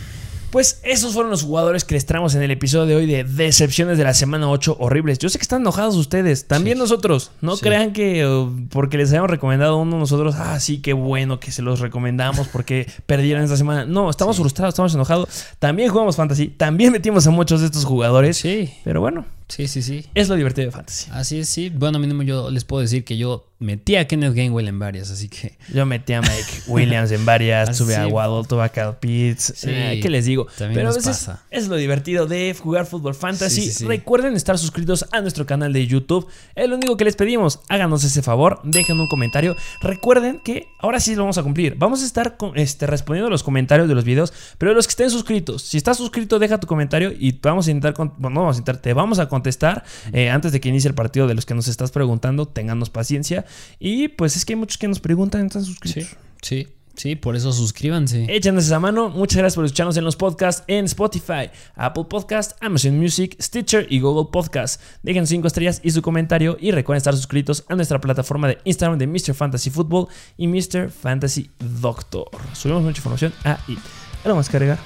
Pues 0.51 0.81
esos 0.83 1.15
fueron 1.15 1.31
los 1.31 1.45
jugadores 1.45 1.85
que 1.85 1.95
les 1.95 2.07
traemos 2.07 2.35
en 2.35 2.43
el 2.43 2.51
episodio 2.51 2.85
de 2.87 2.97
hoy 2.97 3.07
de 3.07 3.23
Decepciones 3.23 3.99
de 3.99 4.03
la 4.03 4.15
semana 4.15 4.51
8 4.51 4.79
horribles. 4.81 5.21
Yo 5.21 5.29
sé 5.29 5.39
que 5.39 5.43
están 5.43 5.61
enojados 5.61 5.95
ustedes, 5.95 6.49
también 6.49 6.77
nosotros. 6.77 7.31
No 7.41 7.57
crean 7.57 7.93
que 7.93 8.27
porque 8.71 8.97
les 8.97 9.11
hayamos 9.13 9.31
recomendado 9.31 9.77
uno 9.77 9.97
nosotros, 9.97 10.35
ah, 10.37 10.59
sí, 10.59 10.79
qué 10.79 10.93
bueno 10.93 11.39
que 11.39 11.53
se 11.53 11.63
los 11.63 11.79
recomendamos 11.79 12.49
porque 12.49 12.91
perdieron 13.07 13.45
esta 13.45 13.57
semana. 13.57 13.85
No, 13.85 14.11
estamos 14.11 14.39
frustrados, 14.39 14.73
estamos 14.75 14.93
enojados. 14.93 15.29
También 15.61 15.89
jugamos 15.89 16.17
fantasy, 16.17 16.49
también 16.49 16.91
metimos 16.91 17.25
a 17.29 17.31
muchos 17.31 17.61
de 17.61 17.67
estos 17.67 17.85
jugadores. 17.85 18.37
Sí. 18.37 18.75
Pero 18.83 19.01
bueno. 19.01 19.27
Sí, 19.51 19.69
sí, 19.69 19.83
sí. 19.83 20.07
Es 20.15 20.29
lo 20.29 20.37
divertido 20.37 20.67
de 20.67 20.73
fantasy. 20.73 21.11
Así 21.13 21.41
es, 21.41 21.49
sí. 21.49 21.71
Bueno, 21.71 21.99
mínimo 21.99 22.23
yo 22.23 22.51
les 22.51 22.65
puedo 22.65 22.83
decir 22.83 23.05
que 23.05 23.17
yo 23.17 23.47
metí 23.61 23.97
a 23.97 24.09
Kenneth 24.09 24.35
Gainwell 24.35 24.69
en 24.69 24.79
varias, 24.79 25.11
así 25.11 25.29
que. 25.29 25.57
Yo 25.73 25.85
metí 25.87 26.15
a 26.15 26.23
Mike 26.23 26.63
Williams 26.67 27.13
en 27.13 27.25
varias, 27.25 27.77
tuve 27.77 27.95
a 27.95 28.07
Waddle, 28.07 28.49
tuve 28.49 28.65
a 28.65 28.69
Cal 28.71 28.99
Pitts. 28.99 29.53
Sí, 29.57 29.71
eh, 29.71 30.01
¿Qué 30.03 30.09
les 30.09 30.25
digo? 30.25 30.47
Pero 30.59 30.89
a 30.89 30.95
veces 30.95 31.31
es 31.51 31.69
lo 31.69 31.77
divertido 31.77 32.27
de 32.27 32.57
jugar 32.59 32.87
fútbol 32.87 33.15
fantasy. 33.15 33.85
Recuerden 33.85 34.35
estar 34.35 34.59
suscritos 34.59 35.07
a 35.13 35.21
nuestro 35.21 35.47
canal 35.47 35.73
de 35.73 35.87
YouTube. 35.87 36.27
Es 36.55 36.69
lo 36.69 36.77
único 36.77 36.97
que 36.97 37.05
les 37.05 37.17
pedimos. 37.17 37.61
Háganos 37.69 38.03
ese 38.03 38.23
favor, 38.23 38.61
dejen 38.65 38.99
un 38.99 39.09
comentario. 39.09 39.57
Recuerden 39.83 40.41
que 40.41 40.69
ahora 40.79 40.99
sí 40.99 41.15
lo 41.15 41.23
vamos 41.23 41.39
a 41.39 41.43
cumplir. 41.43 41.75
Vamos 41.77 42.03
a 42.03 42.07
estar 42.07 42.37
este, 42.55 42.87
respondiendo 42.87 43.29
los 43.31 43.43
comentarios 43.43 43.89
de 43.89 43.95
los 43.95 44.05
videos, 44.05 44.33
pero 44.59 44.73
los 44.73 44.87
que 44.87 44.93
estén 44.93 45.11
suscritos. 45.11 45.63
Si 45.63 45.77
estás 45.77 45.99
suscrito, 45.99 46.39
deja 46.39 46.59
tu 46.59 46.67
comentario 46.67 47.13
y 47.13 47.39
vamos 47.43 47.69
a 47.69 47.71
intentar. 47.71 47.95
Bueno, 48.17 48.35
no 48.35 48.41
vamos 48.41 48.57
a 48.57 48.61
intentar, 48.61 48.81
te 48.81 48.95
vamos 48.95 49.19
a 49.19 49.29
contestar 49.41 49.85
eh, 50.13 50.29
antes 50.29 50.53
de 50.53 50.61
que 50.61 50.69
inicie 50.69 50.89
el 50.89 50.95
partido 50.95 51.27
de 51.27 51.35
los 51.35 51.47
que 51.47 51.55
nos 51.55 51.67
estás 51.67 51.91
preguntando. 51.91 52.47
Ténganos 52.47 52.91
paciencia. 52.91 53.47
Y 53.79 54.09
pues 54.09 54.37
es 54.37 54.45
que 54.45 54.53
hay 54.53 54.59
muchos 54.59 54.77
que 54.77 54.87
nos 54.87 55.01
preguntan, 55.01 55.47
¿están 55.47 55.65
suscritos? 55.65 56.17
Sí, 56.43 56.69
sí. 56.95 57.17
por 57.17 57.37
eso 57.37 57.53
suscríbanse. 57.53 58.27
Échanos 58.29 58.67
esa 58.67 58.79
mano. 58.79 59.09
Muchas 59.09 59.39
gracias 59.39 59.57
por 59.57 59.65
escucharnos 59.65 59.97
en 59.97 60.05
los 60.05 60.17
podcasts 60.17 60.63
en 60.67 60.85
Spotify, 60.85 61.51
Apple 61.75 62.05
Podcast, 62.09 62.53
Amazon 62.61 62.99
Music, 62.99 63.37
Stitcher 63.41 63.87
y 63.89 64.01
Google 64.01 64.31
Podcast. 64.31 64.81
Dejen 65.03 65.27
5 65.27 65.47
estrellas 65.47 65.81
y 65.83 65.91
su 65.91 66.03
comentario. 66.03 66.59
Y 66.61 66.71
recuerden 66.71 66.99
estar 66.99 67.17
suscritos 67.17 67.65
a 67.69 67.75
nuestra 67.75 68.01
plataforma 68.01 68.49
de 68.49 68.59
Instagram 68.65 68.99
de 68.99 69.07
Mr. 69.07 69.35
Fantasy 69.35 69.71
Football 69.71 70.09
y 70.37 70.47
Mr. 70.49 70.91
Fantasy 70.91 71.51
Doctor. 71.59 72.29
Subimos 72.53 72.83
mucha 72.83 72.99
información 72.99 73.33
ahí. 73.45 73.79
¿Algo 74.25 74.37
más 74.37 74.51
que 74.51 74.57
agregar? 74.59 74.79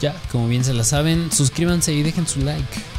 Ya, 0.00 0.14
como 0.30 0.46
bien 0.46 0.62
se 0.62 0.74
la 0.74 0.84
saben, 0.84 1.32
suscríbanse 1.32 1.92
y 1.92 2.02
dejen 2.02 2.26
su 2.26 2.40
like. 2.40 2.95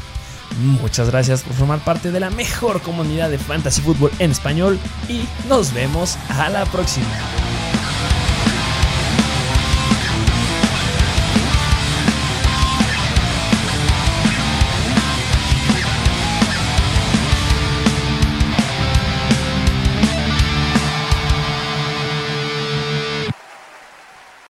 Muchas 0.60 1.10
gracias 1.10 1.42
por 1.42 1.54
formar 1.54 1.78
parte 1.80 2.10
de 2.10 2.20
la 2.20 2.30
mejor 2.30 2.82
comunidad 2.82 3.30
de 3.30 3.38
fantasy 3.38 3.80
fútbol 3.80 4.10
en 4.18 4.30
español 4.30 4.78
y 5.08 5.24
nos 5.48 5.72
vemos 5.72 6.16
a 6.28 6.48
la 6.48 6.64
próxima. 6.66 7.06